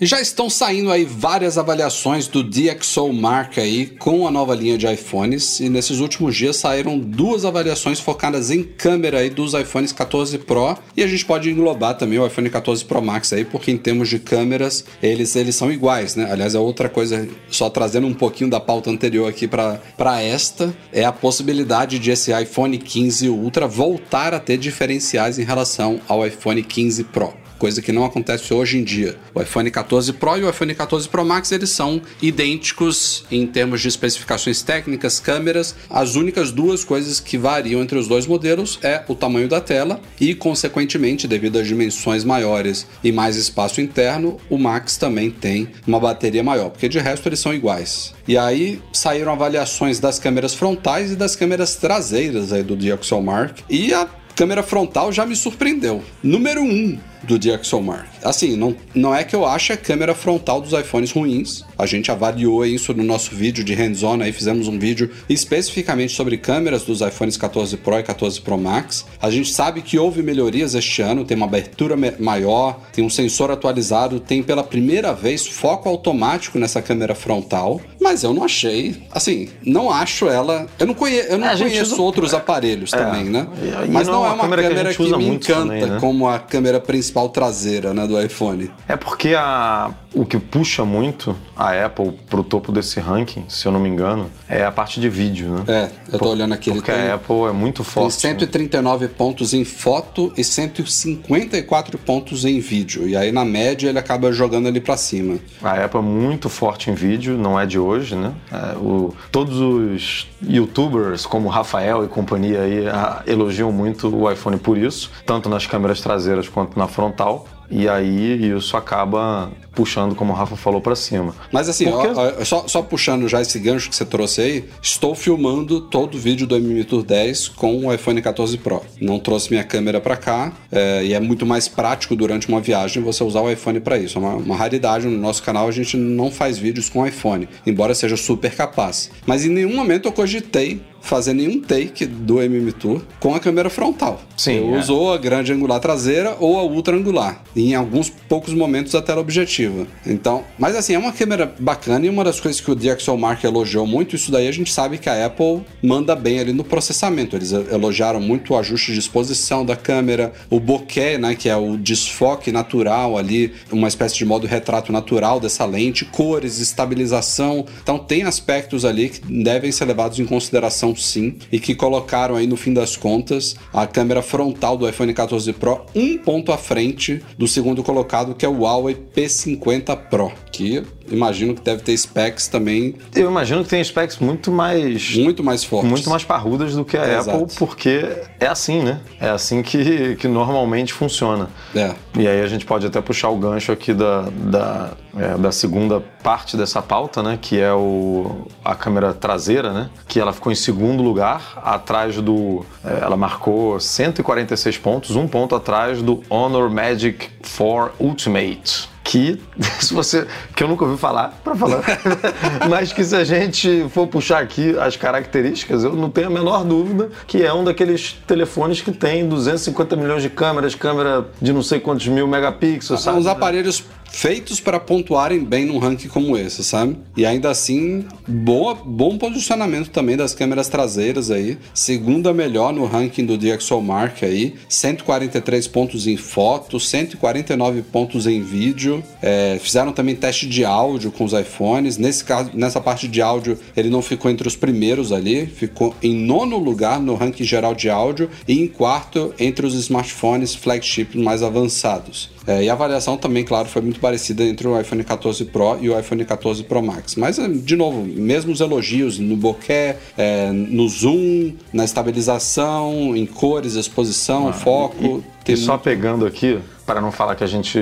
E 0.00 0.06
já 0.06 0.20
estão 0.20 0.48
saindo 0.48 0.92
aí 0.92 1.04
várias 1.04 1.58
avaliações 1.58 2.28
do 2.28 2.44
DxO 2.44 3.12
Mark 3.12 3.58
aí 3.58 3.84
com 3.84 4.28
a 4.28 4.30
nova 4.30 4.54
linha 4.54 4.78
de 4.78 4.86
iPhones. 4.86 5.58
E 5.58 5.68
nesses 5.68 5.98
últimos 5.98 6.36
dias 6.36 6.54
saíram 6.54 6.96
duas 6.96 7.44
avaliações 7.44 7.98
focadas 7.98 8.52
em 8.52 8.62
câmera 8.62 9.18
aí 9.18 9.28
dos 9.28 9.54
iPhones 9.54 9.90
14 9.90 10.38
Pro. 10.38 10.78
E 10.96 11.02
a 11.02 11.06
gente 11.08 11.24
pode 11.24 11.50
englobar 11.50 11.96
também 11.96 12.16
o 12.16 12.24
iPhone 12.24 12.48
14 12.48 12.84
Pro 12.84 13.02
Max 13.02 13.32
aí 13.32 13.44
porque 13.44 13.72
em 13.72 13.76
termos 13.76 14.08
de 14.08 14.20
câmeras 14.20 14.84
eles, 15.02 15.34
eles 15.34 15.56
são 15.56 15.72
iguais, 15.72 16.14
né? 16.14 16.30
Aliás, 16.30 16.54
é 16.54 16.60
outra 16.60 16.88
coisa, 16.88 17.28
só 17.50 17.68
trazendo 17.68 18.06
um 18.06 18.14
pouquinho 18.14 18.50
da 18.50 18.60
pauta 18.60 18.90
anterior 18.90 19.28
aqui 19.28 19.48
para 19.48 20.22
esta, 20.22 20.72
é 20.92 21.04
a 21.04 21.10
possibilidade 21.10 21.98
de 21.98 22.12
esse 22.12 22.30
iPhone 22.40 22.78
15 22.78 23.28
Ultra 23.30 23.66
voltar 23.66 24.32
a 24.32 24.38
ter 24.38 24.58
diferenciais 24.58 25.40
em 25.40 25.44
relação 25.44 26.00
ao 26.06 26.24
iPhone 26.24 26.62
15 26.62 27.02
Pro 27.02 27.47
coisa 27.58 27.82
que 27.82 27.92
não 27.92 28.04
acontece 28.04 28.54
hoje 28.54 28.78
em 28.78 28.84
dia. 28.84 29.16
O 29.34 29.42
iPhone 29.42 29.70
14 29.70 30.12
Pro 30.14 30.38
e 30.38 30.44
o 30.44 30.48
iPhone 30.48 30.74
14 30.74 31.08
Pro 31.08 31.24
Max 31.24 31.52
eles 31.52 31.70
são 31.70 32.00
idênticos 32.22 33.24
em 33.30 33.46
termos 33.46 33.82
de 33.82 33.88
especificações 33.88 34.62
técnicas, 34.62 35.20
câmeras. 35.20 35.74
As 35.90 36.14
únicas 36.14 36.50
duas 36.50 36.84
coisas 36.84 37.20
que 37.20 37.36
variam 37.36 37.82
entre 37.82 37.98
os 37.98 38.08
dois 38.08 38.26
modelos 38.26 38.78
é 38.82 39.02
o 39.08 39.14
tamanho 39.14 39.48
da 39.48 39.60
tela 39.60 40.00
e, 40.20 40.34
consequentemente, 40.34 41.26
devido 41.26 41.58
às 41.58 41.66
dimensões 41.66 42.24
maiores 42.24 42.86
e 43.02 43.10
mais 43.10 43.36
espaço 43.36 43.80
interno, 43.80 44.38
o 44.48 44.56
Max 44.56 44.96
também 44.96 45.30
tem 45.30 45.68
uma 45.86 45.98
bateria 45.98 46.42
maior, 46.42 46.70
porque 46.70 46.88
de 46.88 46.98
resto 46.98 47.28
eles 47.28 47.40
são 47.40 47.52
iguais. 47.52 48.14
E 48.26 48.36
aí 48.36 48.80
saíram 48.92 49.32
avaliações 49.32 49.98
das 49.98 50.18
câmeras 50.18 50.54
frontais 50.54 51.12
e 51.12 51.16
das 51.16 51.34
câmeras 51.34 51.76
traseiras 51.76 52.52
aí 52.52 52.62
do 52.62 52.76
DxOMark 52.76 53.64
e 53.68 53.92
a 53.92 54.08
câmera 54.38 54.62
frontal 54.62 55.10
já 55.10 55.26
me 55.26 55.34
surpreendeu. 55.34 56.00
Número 56.22 56.62
1, 56.62 56.64
um, 56.64 56.98
do 57.22 57.38
DxOMark. 57.38 58.08
Assim, 58.22 58.56
não, 58.56 58.76
não 58.94 59.14
é 59.14 59.24
que 59.24 59.34
eu 59.34 59.46
ache 59.46 59.72
a 59.72 59.76
câmera 59.76 60.14
frontal 60.14 60.60
dos 60.60 60.72
iPhones 60.72 61.12
ruins. 61.12 61.64
A 61.78 61.86
gente 61.86 62.10
avaliou 62.10 62.64
isso 62.64 62.92
no 62.92 63.02
nosso 63.02 63.34
vídeo 63.34 63.62
de 63.64 63.74
hands-on, 63.74 64.20
aí 64.20 64.32
fizemos 64.32 64.68
um 64.68 64.78
vídeo 64.78 65.10
especificamente 65.28 66.14
sobre 66.14 66.36
câmeras 66.36 66.82
dos 66.82 67.00
iPhones 67.00 67.36
14 67.36 67.76
Pro 67.76 67.98
e 67.98 68.02
14 68.02 68.40
Pro 68.40 68.58
Max. 68.58 69.06
A 69.20 69.30
gente 69.30 69.52
sabe 69.52 69.82
que 69.82 69.98
houve 69.98 70.22
melhorias 70.22 70.74
este 70.74 71.02
ano, 71.02 71.24
tem 71.24 71.36
uma 71.36 71.46
abertura 71.46 71.96
maior, 72.18 72.80
tem 72.92 73.04
um 73.04 73.10
sensor 73.10 73.50
atualizado, 73.50 74.20
tem 74.20 74.42
pela 74.42 74.62
primeira 74.62 75.12
vez 75.12 75.46
foco 75.46 75.88
automático 75.88 76.58
nessa 76.58 76.82
câmera 76.82 77.14
frontal, 77.14 77.80
mas 78.00 78.22
eu 78.22 78.32
não 78.32 78.44
achei, 78.44 78.96
assim, 79.12 79.48
não 79.64 79.90
acho 79.90 80.28
ela, 80.28 80.66
eu 80.78 80.86
não, 80.86 80.94
conhe, 80.94 81.18
eu 81.28 81.38
não 81.38 81.48
é, 81.48 81.56
conheço 81.56 81.94
usa... 81.94 82.02
outros 82.02 82.34
aparelhos 82.34 82.92
é, 82.92 82.96
também, 82.96 83.24
né? 83.24 83.46
Mas 83.90 84.06
não, 84.06 84.14
não 84.14 84.26
é 84.26 84.30
uma 84.30 84.42
câmera, 84.44 84.62
câmera 84.62 84.94
que, 84.94 85.04
que 85.04 85.16
me 85.16 85.28
encanta 85.28 85.60
também, 85.60 85.86
né? 85.86 85.98
como 86.00 86.28
a 86.28 86.38
câmera 86.38 86.80
principal 86.80 87.07
principal 87.08 87.28
traseira 87.30 87.94
né, 87.94 88.06
do 88.06 88.20
iPhone. 88.20 88.70
É 88.86 88.96
porque 88.96 89.34
a, 89.34 89.90
o 90.14 90.24
que 90.26 90.38
puxa 90.38 90.84
muito 90.84 91.34
a 91.56 91.72
Apple 91.86 92.12
pro 92.28 92.42
topo 92.42 92.70
desse 92.70 93.00
ranking, 93.00 93.44
se 93.48 93.66
eu 93.66 93.72
não 93.72 93.80
me 93.80 93.88
engano, 93.88 94.30
é 94.48 94.64
a 94.64 94.70
parte 94.70 95.00
de 95.00 95.08
vídeo, 95.08 95.50
né? 95.50 95.64
É, 95.66 95.90
eu 96.06 96.12
tô 96.12 96.26
Por, 96.26 96.28
olhando 96.28 96.54
aqui. 96.54 96.70
Porque 96.70 96.90
a 96.90 97.14
Apple 97.14 97.42
é 97.48 97.52
muito 97.52 97.82
forte. 97.82 98.20
Tem 98.20 98.30
139 98.30 99.06
né? 99.06 99.10
pontos 99.16 99.54
em 99.54 99.64
foto 99.64 100.32
e 100.36 100.44
154 100.44 101.98
pontos 101.98 102.44
em 102.44 102.60
vídeo. 102.60 103.08
E 103.08 103.16
aí, 103.16 103.32
na 103.32 103.44
média, 103.44 103.88
ele 103.88 103.98
acaba 103.98 104.30
jogando 104.32 104.68
ali 104.68 104.80
para 104.80 104.96
cima. 104.96 105.38
A 105.62 105.84
Apple 105.84 106.00
é 106.00 106.02
muito 106.02 106.48
forte 106.48 106.90
em 106.90 106.94
vídeo, 106.94 107.36
não 107.36 107.58
é 107.58 107.66
de 107.66 107.78
hoje, 107.78 108.14
né? 108.14 108.32
É, 108.52 108.76
o, 108.76 109.14
todos 109.32 109.58
os 109.58 110.28
youtubers, 110.42 111.26
como 111.26 111.48
Rafael 111.48 112.04
e 112.04 112.08
companhia 112.08 112.62
aí, 112.62 112.86
a, 112.86 113.22
elogiam 113.26 113.72
muito 113.72 114.14
o 114.14 114.30
iPhone 114.30 114.58
por 114.58 114.76
isso, 114.76 115.10
tanto 115.26 115.48
nas 115.48 115.66
câmeras 115.66 116.00
traseiras 116.00 116.48
quanto 116.48 116.78
na 116.78 116.86
frontal. 116.98 117.46
E 117.70 117.86
aí 117.86 118.50
isso 118.56 118.76
acaba 118.76 119.52
puxando, 119.74 120.14
como 120.14 120.32
o 120.32 120.34
Rafa 120.34 120.56
falou, 120.56 120.80
para 120.80 120.96
cima. 120.96 121.34
Mas 121.52 121.68
assim, 121.68 121.84
Porque... 121.84 122.08
ó, 122.08 122.40
ó, 122.40 122.44
só, 122.44 122.66
só, 122.66 122.82
puxando 122.82 123.28
já 123.28 123.42
esse 123.42 123.58
gancho 123.58 123.90
que 123.90 123.94
você 123.94 124.06
trouxe 124.06 124.40
aí, 124.40 124.64
estou 124.82 125.14
filmando 125.14 125.82
todo 125.82 126.14
o 126.16 126.18
vídeo 126.18 126.46
do 126.46 126.56
MM 126.56 126.82
Tour 126.82 127.02
10 127.02 127.48
com 127.48 127.86
o 127.86 127.92
iPhone 127.92 128.20
14 128.20 128.56
Pro. 128.58 128.82
Não 129.00 129.18
trouxe 129.18 129.50
minha 129.50 129.62
câmera 129.62 130.00
para 130.00 130.16
cá 130.16 130.52
é, 130.72 131.04
e 131.04 131.12
é 131.12 131.20
muito 131.20 131.44
mais 131.44 131.68
prático 131.68 132.16
durante 132.16 132.48
uma 132.48 132.60
viagem 132.60 133.02
você 133.02 133.22
usar 133.22 133.42
o 133.42 133.50
iPhone 133.50 133.78
para 133.80 133.98
isso. 133.98 134.18
É 134.18 134.20
uma, 134.20 134.34
uma, 134.34 134.56
raridade 134.56 135.06
no 135.06 135.18
nosso 135.18 135.42
canal, 135.42 135.68
a 135.68 135.72
gente 135.72 135.96
não 135.96 136.30
faz 136.30 136.58
vídeos 136.58 136.88
com 136.88 137.06
iPhone, 137.06 137.48
embora 137.66 137.94
seja 137.94 138.16
super 138.16 138.56
capaz. 138.56 139.10
Mas 139.26 139.44
em 139.44 139.50
nenhum 139.50 139.76
momento 139.76 140.08
eu 140.08 140.12
cogitei 140.12 140.80
fazer 141.00 141.34
nenhum 141.34 141.60
take 141.60 142.06
do 142.06 142.40
MM 142.40 142.72
Tour 142.72 143.02
com 143.20 143.34
a 143.34 143.40
câmera 143.40 143.70
frontal. 143.70 144.20
Sim. 144.36 144.58
Eu 144.58 144.74
é. 144.74 144.78
usou 144.78 145.12
a 145.12 145.18
grande 145.18 145.52
angular 145.52 145.80
traseira 145.80 146.36
ou 146.38 146.58
a 146.58 146.64
ultra 146.64 146.96
angular. 146.96 147.42
Em 147.56 147.74
alguns 147.74 148.10
poucos 148.10 148.54
momentos 148.54 148.94
a 148.94 149.02
tela 149.02 149.20
objetiva. 149.20 149.86
Então, 150.06 150.44
mas 150.58 150.76
assim, 150.76 150.94
é 150.94 150.98
uma 150.98 151.12
câmera 151.12 151.52
bacana 151.58 152.06
e 152.06 152.08
uma 152.08 152.24
das 152.24 152.40
coisas 152.40 152.60
que 152.60 152.70
o 152.70 152.74
DxOMark 152.74 153.44
elogiou 153.44 153.86
muito, 153.86 154.16
isso 154.16 154.30
daí 154.30 154.48
a 154.48 154.52
gente 154.52 154.72
sabe 154.72 154.98
que 154.98 155.08
a 155.08 155.26
Apple 155.26 155.62
manda 155.82 156.14
bem 156.14 156.40
ali 156.40 156.52
no 156.52 156.64
processamento. 156.64 157.36
Eles 157.36 157.52
elogiaram 157.52 158.20
muito 158.20 158.54
o 158.54 158.56
ajuste 158.56 158.92
de 158.92 158.98
exposição 158.98 159.64
da 159.64 159.76
câmera, 159.76 160.32
o 160.50 160.60
bokeh, 160.60 161.18
né, 161.18 161.34
que 161.34 161.48
é 161.48 161.56
o 161.56 161.76
desfoque 161.76 162.52
natural 162.52 163.16
ali, 163.16 163.52
uma 163.72 163.88
espécie 163.88 164.16
de 164.16 164.24
modo 164.24 164.46
retrato 164.46 164.92
natural 164.92 165.40
dessa 165.40 165.64
lente, 165.64 166.04
cores, 166.04 166.60
estabilização. 166.60 167.64
Então 167.82 167.98
tem 167.98 168.24
aspectos 168.24 168.84
ali 168.84 169.08
que 169.08 169.20
devem 169.20 169.72
ser 169.72 169.84
levados 169.84 170.18
em 170.18 170.24
consideração 170.24 170.87
sim 170.94 171.36
e 171.50 171.58
que 171.58 171.74
colocaram 171.74 172.36
aí 172.36 172.46
no 172.46 172.56
fim 172.56 172.72
das 172.72 172.96
contas 172.96 173.56
a 173.72 173.86
câmera 173.86 174.22
frontal 174.22 174.76
do 174.76 174.88
iPhone 174.88 175.12
14 175.12 175.52
Pro 175.52 175.84
um 175.94 176.18
ponto 176.18 176.52
à 176.52 176.58
frente 176.58 177.22
do 177.36 177.48
segundo 177.48 177.82
colocado 177.82 178.34
que 178.34 178.44
é 178.44 178.48
o 178.48 178.60
Huawei 178.60 178.96
P50 179.14 179.96
Pro, 180.08 180.32
que 180.52 180.82
imagino 181.10 181.54
que 181.54 181.62
deve 181.62 181.82
ter 181.82 181.96
specs 181.96 182.48
também. 182.48 182.94
Eu 183.14 183.30
imagino 183.30 183.62
que 183.62 183.70
tem 183.70 183.82
specs 183.82 184.18
muito 184.18 184.50
mais. 184.50 185.16
Muito 185.16 185.42
mais 185.42 185.64
fortes. 185.64 185.88
Muito 185.88 186.10
mais 186.10 186.24
parrudas 186.24 186.74
do 186.74 186.84
que 186.84 186.96
a 186.96 187.04
é, 187.04 187.18
Apple, 187.18 187.32
exato. 187.32 187.54
porque 187.58 188.06
é 188.38 188.46
assim, 188.46 188.82
né? 188.82 189.00
É 189.20 189.28
assim 189.28 189.62
que, 189.62 190.16
que 190.16 190.28
normalmente 190.28 190.92
funciona. 190.92 191.48
É. 191.74 191.94
E 192.18 192.26
aí 192.26 192.40
a 192.40 192.46
gente 192.46 192.64
pode 192.64 192.86
até 192.86 193.00
puxar 193.00 193.30
o 193.30 193.36
gancho 193.36 193.72
aqui 193.72 193.92
da, 193.92 194.28
da, 194.30 194.90
é, 195.16 195.38
da 195.38 195.52
segunda 195.52 196.00
parte 196.22 196.56
dessa 196.56 196.82
pauta, 196.82 197.22
né? 197.22 197.38
Que 197.40 197.60
é 197.60 197.72
o, 197.72 198.46
a 198.64 198.74
câmera 198.74 199.12
traseira, 199.14 199.72
né? 199.72 199.90
Que 200.06 200.20
ela 200.20 200.32
ficou 200.32 200.52
em 200.52 200.56
segundo 200.56 201.02
lugar, 201.02 201.60
atrás 201.64 202.16
do. 202.16 202.64
É, 202.84 203.04
ela 203.04 203.16
marcou 203.16 203.78
146 203.78 204.78
pontos, 204.78 205.16
um 205.16 205.26
ponto 205.26 205.54
atrás 205.54 206.02
do 206.02 206.22
Honor 206.28 206.70
Magic 206.70 207.28
4 207.56 207.92
Ultimate 207.98 208.97
que 209.08 209.40
se 209.80 209.94
você 209.94 210.26
que 210.54 210.62
eu 210.62 210.68
nunca 210.68 210.84
ouvi 210.84 210.98
falar 210.98 211.40
para 211.42 211.56
falar, 211.56 211.82
mas 212.68 212.92
que 212.92 213.02
se 213.02 213.16
a 213.16 213.24
gente 213.24 213.86
for 213.88 214.06
puxar 214.06 214.42
aqui 214.42 214.78
as 214.78 214.96
características, 214.96 215.82
eu 215.82 215.94
não 215.94 216.10
tenho 216.10 216.26
a 216.26 216.30
menor 216.30 216.62
dúvida 216.62 217.08
que 217.26 217.42
é 217.42 217.52
um 217.52 217.64
daqueles 217.64 218.12
telefones 218.26 218.82
que 218.82 218.92
tem 218.92 219.26
250 219.26 219.96
milhões 219.96 220.22
de 220.22 220.28
câmeras, 220.28 220.74
câmera 220.74 221.26
de 221.40 221.54
não 221.54 221.62
sei 221.62 221.80
quantos 221.80 222.06
mil 222.06 222.28
megapixels, 222.28 223.00
São 223.00 223.18
os 223.18 223.26
aparelhos 223.26 223.82
feitos 224.10 224.60
para 224.60 224.80
pontuarem 224.80 225.44
bem 225.44 225.66
num 225.66 225.78
ranking 225.78 226.08
como 226.08 226.36
esse, 226.36 226.64
sabe? 226.64 226.96
E 227.16 227.24
ainda 227.24 227.50
assim, 227.50 228.04
boa, 228.26 228.74
bom 228.74 229.16
posicionamento 229.16 229.90
também 229.90 230.16
das 230.16 230.34
câmeras 230.34 230.68
traseiras 230.68 231.30
aí. 231.30 231.58
Segunda 231.72 232.32
melhor 232.32 232.72
no 232.72 232.84
ranking 232.84 233.24
do 233.24 233.38
DxOMark 233.38 234.24
aí. 234.24 234.54
143 234.68 235.66
pontos 235.68 236.06
em 236.06 236.16
foto, 236.16 236.80
149 236.80 237.82
pontos 237.82 238.26
em 238.26 238.42
vídeo. 238.42 239.02
É, 239.22 239.58
fizeram 239.60 239.92
também 239.92 240.16
teste 240.16 240.46
de 240.46 240.64
áudio 240.64 241.12
com 241.12 241.24
os 241.24 241.32
iPhones. 241.32 241.96
Nesse 241.96 242.24
caso, 242.24 242.50
nessa 242.54 242.80
parte 242.80 243.06
de 243.06 243.20
áudio, 243.22 243.58
ele 243.76 243.90
não 243.90 244.02
ficou 244.02 244.30
entre 244.30 244.48
os 244.48 244.56
primeiros 244.56 245.12
ali. 245.12 245.46
Ficou 245.46 245.94
em 246.02 246.14
nono 246.14 246.58
lugar 246.58 247.00
no 247.00 247.14
ranking 247.14 247.44
geral 247.44 247.74
de 247.74 247.88
áudio 247.88 248.30
e 248.46 248.60
em 248.60 248.66
quarto 248.66 249.34
entre 249.38 249.66
os 249.66 249.74
smartphones 249.74 250.54
flagship 250.54 251.16
mais 251.16 251.42
avançados. 251.42 252.30
É, 252.48 252.64
e 252.64 252.70
a 252.70 252.72
avaliação 252.72 253.18
também, 253.18 253.44
claro, 253.44 253.68
foi 253.68 253.82
muito 253.82 254.00
parecida 254.00 254.42
entre 254.42 254.66
o 254.66 254.80
iPhone 254.80 255.04
14 255.04 255.44
Pro 255.44 255.78
e 255.82 255.90
o 255.90 255.98
iPhone 255.98 256.24
14 256.24 256.64
Pro 256.64 256.82
Max. 256.82 257.14
Mas, 257.14 257.38
é, 257.38 257.46
de 257.46 257.76
novo, 257.76 258.02
mesmo 258.02 258.50
os 258.50 258.60
elogios 258.60 259.18
no 259.18 259.36
bokeh, 259.36 259.96
é, 260.16 260.50
no 260.50 260.88
zoom, 260.88 261.52
na 261.70 261.84
estabilização, 261.84 263.14
em 263.14 263.26
cores, 263.26 263.74
exposição, 263.74 264.48
ah, 264.48 264.52
foco. 264.54 265.22
E 265.22 265.37
E 265.52 265.56
só 265.56 265.76
pegando 265.78 266.26
aqui, 266.26 266.58
para 266.86 267.00
não 267.00 267.12
falar 267.12 267.34
que 267.34 267.44
a 267.44 267.46
gente 267.46 267.78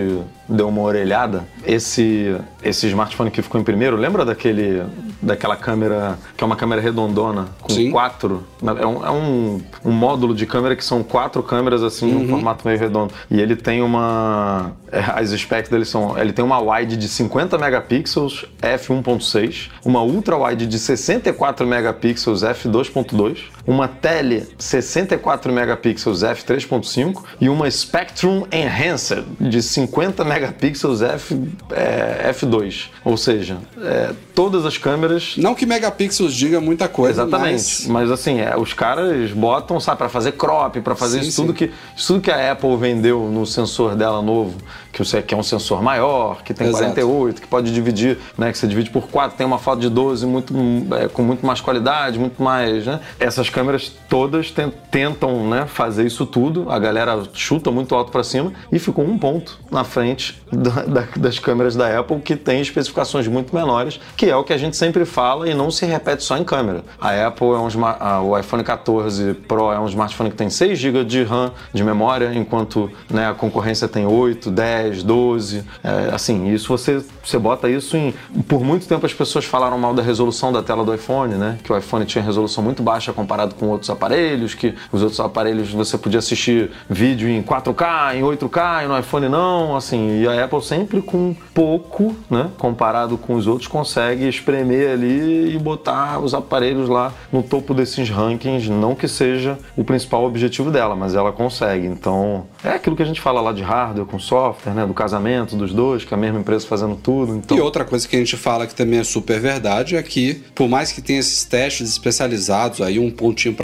deu 0.49 0.69
uma 0.69 0.83
orelhada, 0.83 1.45
esse, 1.65 2.37
esse 2.63 2.87
smartphone 2.89 3.31
que 3.31 3.41
ficou 3.43 3.61
em 3.61 3.65
primeiro, 3.65 3.97
lembra 3.97 4.25
daquele, 4.25 4.83
daquela 5.23 5.55
câmera, 5.57 6.19
que 6.37 6.43
é 6.43 6.47
uma 6.47 6.57
câmera 6.57 6.81
redondona, 6.81 7.47
com 7.61 7.73
Sim. 7.73 7.91
quatro, 7.91 8.45
é, 8.63 8.87
um, 8.87 9.07
é 9.07 9.11
um, 9.11 9.61
um 9.85 9.93
módulo 9.93 10.35
de 10.35 10.45
câmera 10.47 10.75
que 10.75 10.85
são 10.85 11.03
quatro 11.03 11.43
câmeras 11.43 11.83
assim, 11.83 12.07
Uhum. 12.13 12.19
num 12.21 12.29
formato 12.29 12.67
meio 12.67 12.79
redondo. 12.79 13.13
E 13.31 13.41
ele 13.41 13.55
tem 13.57 13.81
uma, 13.83 14.73
é, 14.91 14.99
as 15.15 15.31
specs 15.31 15.69
dele 15.71 15.85
são, 15.85 16.19
ele 16.19 16.33
tem 16.33 16.45
uma 16.45 16.59
wide 16.61 16.97
de 16.97 17.09
50 17.09 17.57
megapixels 17.59 18.45
f1.6, 18.61 19.71
uma 19.85 20.03
ultra 20.03 20.37
wide 20.37 20.67
de 20.67 20.79
64 20.79 21.67
megapixels 21.67 22.43
f2.2, 22.43 23.39
uma 23.67 23.89
tele 23.89 24.47
64 24.59 25.53
megapixels 25.53 26.23
f3.5 26.23 27.23
e 27.41 27.49
uma 27.49 27.71
Spectrum 27.71 28.47
Enhancer 28.53 29.25
de 29.41 29.63
50 29.63 30.25
megapixels 30.25 31.03
f, 31.03 31.37
é, 31.71 32.33
f2. 32.33 32.89
Ou 33.05 33.17
seja, 33.17 33.59
é, 33.83 34.13
todas 34.35 34.65
as 34.65 34.79
câmeras 34.79 35.35
Não 35.37 35.55
que 35.55 35.67
megapixels 35.67 36.35
diga 36.35 36.61
muita 36.61 36.89
coisa, 36.89 37.23
Exatamente. 37.23 37.53
mas... 37.53 37.87
Mas, 37.97 38.11
assim, 38.11 38.41
é, 38.41 38.57
os 38.57 38.73
caras 38.73 39.33
botam, 39.33 39.81
sabe, 39.81 39.99
pra 39.99 40.09
fazer 40.09 40.33
crop, 40.33 40.81
pra 40.81 40.95
fazer 40.95 41.23
Sim, 41.23 41.29
isso 41.29 41.43
tudo, 41.43 41.59
sim. 41.59 41.67
que, 41.67 41.73
isso 41.97 42.07
tudo 42.13 42.21
que 42.21 42.31
a 42.31 42.53
Apple 42.53 42.77
vendeu 42.77 43.29
no 43.33 43.47
sensor 43.47 43.97
dela 43.97 44.21
novo, 44.21 44.55
que, 44.93 44.99
você, 44.99 45.23
que 45.23 45.35
é 45.35 45.37
um 45.37 45.43
sensor 45.43 45.83
maior, 45.83 46.43
que 46.43 46.55
tem 46.55 46.69
Exato. 46.69 46.85
48, 46.85 47.41
que 47.41 47.47
pode 47.49 47.73
dividir, 47.73 48.19
né? 48.37 48.53
Que 48.53 48.59
você 48.59 48.67
divide 48.67 48.91
por 48.91 49.09
4, 49.09 49.37
tem 49.37 49.47
uma 49.47 49.59
foto 49.59 49.81
de 49.81 49.89
12 49.89 50.27
muito, 50.27 50.55
é, 50.95 51.09
com 51.09 51.23
muito 51.23 51.45
mais 51.45 51.61
qualidade, 51.61 52.19
muito 52.19 52.43
mais, 52.43 52.87
né? 52.87 53.01
Essas 53.19 53.49
câmeras 53.57 53.91
todas 54.07 54.51
ten- 54.51 54.71
tentam 54.91 55.49
né, 55.49 55.65
fazer 55.67 56.05
isso 56.07 56.27
tudo, 56.27 56.67
a 56.71 56.79
galera 56.79 57.23
chuta 57.33 57.71
muito 57.71 57.95
alto 57.95 58.13
pra 58.13 58.23
cima 58.23 58.53
e 58.71 58.79
ficou 58.79 59.03
um 59.03 59.17
ponto 59.17 59.59
na 59.71 59.83
frente 59.83 60.43
da- 60.53 60.83
da- 60.83 61.09
das 61.17 61.39
câmeras 61.39 61.75
da 61.75 61.99
Apple 61.99 62.21
que 62.21 62.37
tem 62.37 62.61
especificações 62.61 63.27
muito 63.27 63.55
menores, 63.55 63.99
que 64.15 64.27
é 64.27 64.37
o 64.37 64.45
que 64.45 64.53
a 64.53 64.59
gente 64.59 64.77
sempre 64.77 65.07
fala 65.07 65.49
e 65.49 65.55
não 65.55 65.71
se 65.71 65.87
repete 65.87 66.23
só 66.23 66.37
em 66.37 66.45
câmera. 66.45 66.85
A 67.01 67.29
Apple 67.29 67.47
é 67.49 67.57
um 67.59 67.69
ah, 67.99 68.21
o 68.21 68.39
iPhone 68.39 68.63
14 68.63 69.33
Pro 69.49 69.73
é 69.73 69.81
um 69.81 69.87
smartphone 69.87 70.29
que 70.31 70.37
tem 70.37 70.51
6 70.51 70.79
GB 70.79 71.05
de 71.05 71.23
RAM 71.25 71.51
de 71.73 71.83
memória, 71.83 72.35
enquanto 72.35 72.91
né, 73.09 73.27
a 73.31 73.33
concorrência 73.33 73.89
tem 73.89 74.05
8, 74.07 74.51
10, 74.51 75.03
12. 75.03 75.65
É, 75.83 76.15
assim, 76.15 76.53
isso 76.53 76.69
você, 76.69 77.03
você 77.25 77.39
bota 77.39 77.71
isso 77.71 77.97
em. 77.97 78.13
Por 78.47 78.63
muito 78.63 78.87
tempo 78.87 79.07
as 79.07 79.15
pessoas 79.15 79.47
falaram 79.47 79.79
mal 79.79 79.95
da 79.95 80.03
resolução 80.03 80.53
da 80.53 80.63
tela 80.63 80.85
do 80.85 80.95
iPhone, 80.95 81.35
né? 81.37 81.59
Que 81.65 81.73
o 81.73 81.77
iPhone 81.79 82.05
tinha 82.05 82.23
resolução 82.23 82.63
muito 82.63 82.83
baixa 82.83 83.13
comparado 83.15 83.46
com 83.55 83.69
outros 83.69 83.91
aparelhos, 83.91 84.55
que 84.55 84.75
os 84.93 85.03
outros 85.03 85.21
aparelhos 85.21 85.71
você 85.71 85.97
podia 85.97 86.19
assistir 86.19 86.71
vídeo 86.89 87.29
em 87.29 87.43
4K, 87.43 88.17
em 88.17 88.23
8K, 88.23 88.85
e 88.85 88.89
no 88.89 88.99
iPhone 88.99 89.29
não, 89.29 89.77
assim, 89.77 90.21
e 90.21 90.29
a 90.29 90.45
Apple 90.45 90.63
sempre 90.63 91.01
com 91.01 91.35
pouco, 91.55 92.15
né, 92.31 92.51
comparado 92.59 93.17
com 93.17 93.35
os 93.35 93.47
outros, 93.47 93.69
consegue 93.69 94.29
espremer 94.29 94.91
ali 94.91 95.55
e 95.55 95.59
botar 95.59 96.19
os 96.19 96.35
aparelhos 96.35 96.89
lá 96.89 97.13
no 97.33 97.43
topo 97.43 97.75
desses 97.75 98.09
rankings, 98.09 98.71
não 98.71 98.95
que 98.95 99.09
seja 99.09 99.59
o 99.77 99.85
principal 99.85 100.25
objetivo 100.25 100.71
dela, 100.71 100.97
mas 100.97 101.15
ela 101.15 101.33
consegue. 101.33 101.87
Então, 101.87 102.47
é 102.63 102.71
aquilo 102.71 102.97
que 102.97 103.03
a 103.03 103.07
gente 103.07 103.21
fala 103.21 103.41
lá 103.41 103.53
de 103.53 103.63
hardware 103.63 104.07
com 104.07 104.19
software, 104.19 104.73
né, 104.73 104.87
do 104.87 104.95
casamento 104.95 105.57
dos 105.57 105.73
dois, 105.73 106.05
que 106.05 106.13
é 106.13 106.17
a 106.17 106.21
mesma 106.21 106.41
empresa 106.41 106.67
fazendo 106.67 106.97
tudo. 106.97 107.37
Então, 107.37 107.57
E 107.57 107.61
outra 107.61 107.85
coisa 107.85 108.07
que 108.07 108.17
a 108.17 108.19
gente 108.19 108.37
fala 108.37 108.67
que 108.67 108.75
também 108.75 108.99
é 108.99 109.05
super 109.05 109.41
verdade 109.41 109.97
é 109.97 110.03
que, 110.03 110.35
por 110.55 110.69
mais 110.69 110.93
que 110.93 111.01
tenha 111.01 111.21
esses 111.21 111.45
testes 111.45 111.91
especializados, 111.91 112.81
aí 112.81 112.99
um 112.99 113.11
pontinho 113.37 113.55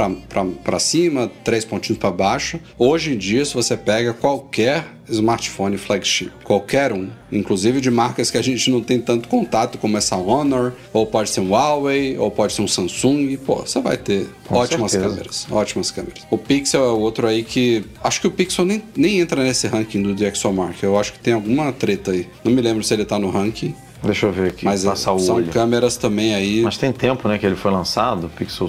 pra 0.63 0.79
cima, 0.79 1.31
três 1.43 1.65
pontinhos 1.65 1.99
pra 1.99 2.11
baixo, 2.11 2.61
hoje 2.79 3.15
em 3.15 3.17
dia, 3.17 3.43
se 3.45 3.55
você 3.55 3.75
pega 3.77 4.13
qualquer 4.13 4.85
smartphone 5.09 5.77
flagship, 5.79 6.31
qualquer 6.45 6.93
um, 6.93 7.09
inclusive 7.31 7.81
de 7.81 7.91
marcas 7.91 8.31
que 8.31 8.37
a 8.37 8.43
gente 8.43 8.71
não 8.71 8.83
tem 8.83 9.01
tanto 9.01 9.29
contato, 9.29 9.79
como 9.79 9.97
essa 9.97 10.17
Honor, 10.17 10.75
ou 10.93 11.07
pode 11.07 11.31
ser 11.31 11.41
um 11.41 11.51
Huawei, 11.51 12.17
ou 12.19 12.31
pode 12.31 12.53
ser 12.53 12.63
um 12.63 12.69
Samsung, 12.69 13.37
pô, 13.39 13.57
você 13.57 13.81
vai 13.81 13.97
ter 13.97 14.29
Com 14.47 14.57
ótimas 14.57 14.93
certeza. 14.93 15.15
câmeras, 15.15 15.47
ótimas 15.51 15.91
câmeras. 15.91 16.27
O 16.31 16.37
Pixel 16.37 16.85
é 16.85 16.89
outro 16.89 17.27
aí 17.27 17.43
que, 17.43 17.85
acho 18.05 18.21
que 18.21 18.27
o 18.27 18.31
Pixel 18.31 18.65
nem, 18.65 18.83
nem 18.95 19.21
entra 19.21 19.43
nesse 19.43 19.67
ranking 19.67 20.03
do 20.03 20.15
DxOMark, 20.15 20.83
eu 20.83 20.99
acho 20.99 21.15
que 21.15 21.19
tem 21.19 21.33
alguma 21.33 21.73
treta 21.73 22.11
aí, 22.13 22.29
não 22.45 22.53
me 22.53 22.61
lembro 22.61 22.85
se 22.85 22.93
ele 22.93 23.05
tá 23.05 23.19
no 23.19 23.31
ranking, 23.31 23.75
deixa 24.03 24.27
eu 24.27 24.33
ver 24.33 24.49
aqui, 24.49 24.65
mas 24.65 24.85
passar 24.85 25.13
o 25.13 25.19
são 25.19 25.37
olho. 25.37 25.53
câmeras 25.53 25.97
também 25.97 26.35
aí 26.35 26.63
Mas 26.63 26.77
tem 26.77 26.93
tempo, 26.93 27.29
né, 27.29 27.39
que 27.39 27.47
ele 27.47 27.57
foi 27.57 27.71
lançado, 27.71 28.29
Pixel 28.37 28.69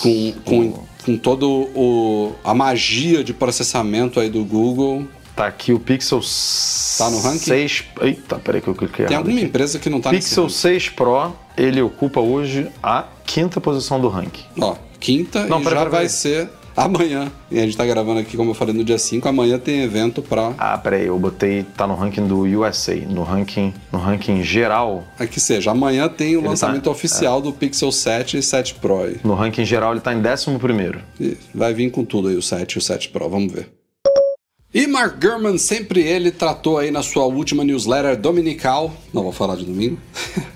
com, 0.00 0.32
com, 0.44 0.84
com 1.04 1.16
todo 1.16 1.48
o 1.74 2.32
a 2.44 2.54
magia 2.54 3.22
de 3.24 3.32
processamento 3.32 4.18
aí 4.20 4.28
do 4.28 4.44
Google. 4.44 5.06
Tá 5.34 5.46
aqui 5.46 5.72
o 5.72 5.78
Pixel 5.80 6.20
Tá 6.98 7.08
no 7.08 7.20
ranking? 7.20 7.38
6. 7.38 7.84
Eita, 8.02 8.38
peraí 8.38 8.60
que 8.60 8.68
eu 8.68 8.74
cliquei 8.74 9.06
Tem 9.06 9.16
alguma 9.16 9.34
aqui. 9.36 9.46
empresa 9.46 9.78
que 9.78 9.88
não 9.88 9.98
tá 10.00 10.10
Pixel 10.10 10.44
nesse 10.44 10.58
6 10.58 10.88
Pro, 10.90 11.32
ele 11.56 11.80
ocupa 11.80 12.20
hoje 12.20 12.68
a 12.82 13.06
quinta 13.24 13.60
posição 13.60 13.98
do 13.98 14.08
ranking. 14.08 14.42
ranking. 14.56 14.60
Ó, 14.60 14.76
quinta 15.00 15.46
Não, 15.46 15.58
e 15.60 15.64
pera, 15.64 15.76
já 15.76 15.80
pera, 15.80 15.90
vai 15.90 16.00
pera. 16.00 16.08
ser 16.10 16.50
amanhã. 16.76 17.30
E 17.50 17.58
a 17.58 17.62
gente 17.62 17.76
tá 17.76 17.84
gravando 17.84 18.20
aqui, 18.20 18.36
como 18.36 18.50
eu 18.50 18.54
falei, 18.54 18.74
no 18.74 18.82
dia 18.84 18.98
5. 18.98 19.28
Amanhã 19.28 19.58
tem 19.58 19.82
evento 19.82 20.22
pra. 20.22 20.52
Ah, 20.58 20.76
peraí, 20.78 21.06
eu 21.06 21.18
botei, 21.18 21.64
tá 21.76 21.86
no 21.86 21.94
ranking 21.94 22.26
do 22.26 22.40
USA, 22.60 22.94
no 22.94 23.22
ranking, 23.22 23.72
no 23.92 23.98
ranking 23.98 24.42
geral. 24.42 25.04
Aqui 25.18 25.38
seja, 25.40 25.70
amanhã 25.70 26.08
tem 26.08 26.36
o 26.36 26.40
Ele 26.40 26.48
lançamento 26.48 26.84
tá- 26.84 26.90
oficial 26.90 27.40
do 27.40 27.52
Pixel 27.52 27.92
7 27.92 28.38
e 28.38 28.42
7 28.42 28.74
Pro. 28.76 29.02
aí. 29.04 29.16
No 29.24 29.34
ranking 29.34 29.64
geral 29.64 29.92
ele 29.92 30.00
tá 30.00 30.12
em 30.14 30.18
11 30.20 30.58
primeiro. 30.58 31.00
E 31.20 31.36
vai 31.54 31.72
vir 31.74 31.90
com 31.90 32.04
tudo 32.04 32.28
aí 32.28 32.36
o 32.36 32.42
7 32.42 32.72
e 32.74 32.78
o 32.78 32.80
7 32.80 33.08
Pro, 33.10 33.28
vamos 33.28 33.52
ver. 33.52 33.68
E 34.74 34.86
Mark 34.86 35.20
Gurman, 35.20 35.58
sempre 35.58 36.00
ele 36.00 36.30
tratou 36.30 36.78
aí 36.78 36.90
na 36.90 37.02
sua 37.02 37.26
última 37.26 37.62
newsletter 37.62 38.16
dominical, 38.18 38.90
não 39.12 39.22
vou 39.22 39.30
falar 39.32 39.54
de 39.56 39.66
domingo, 39.66 39.98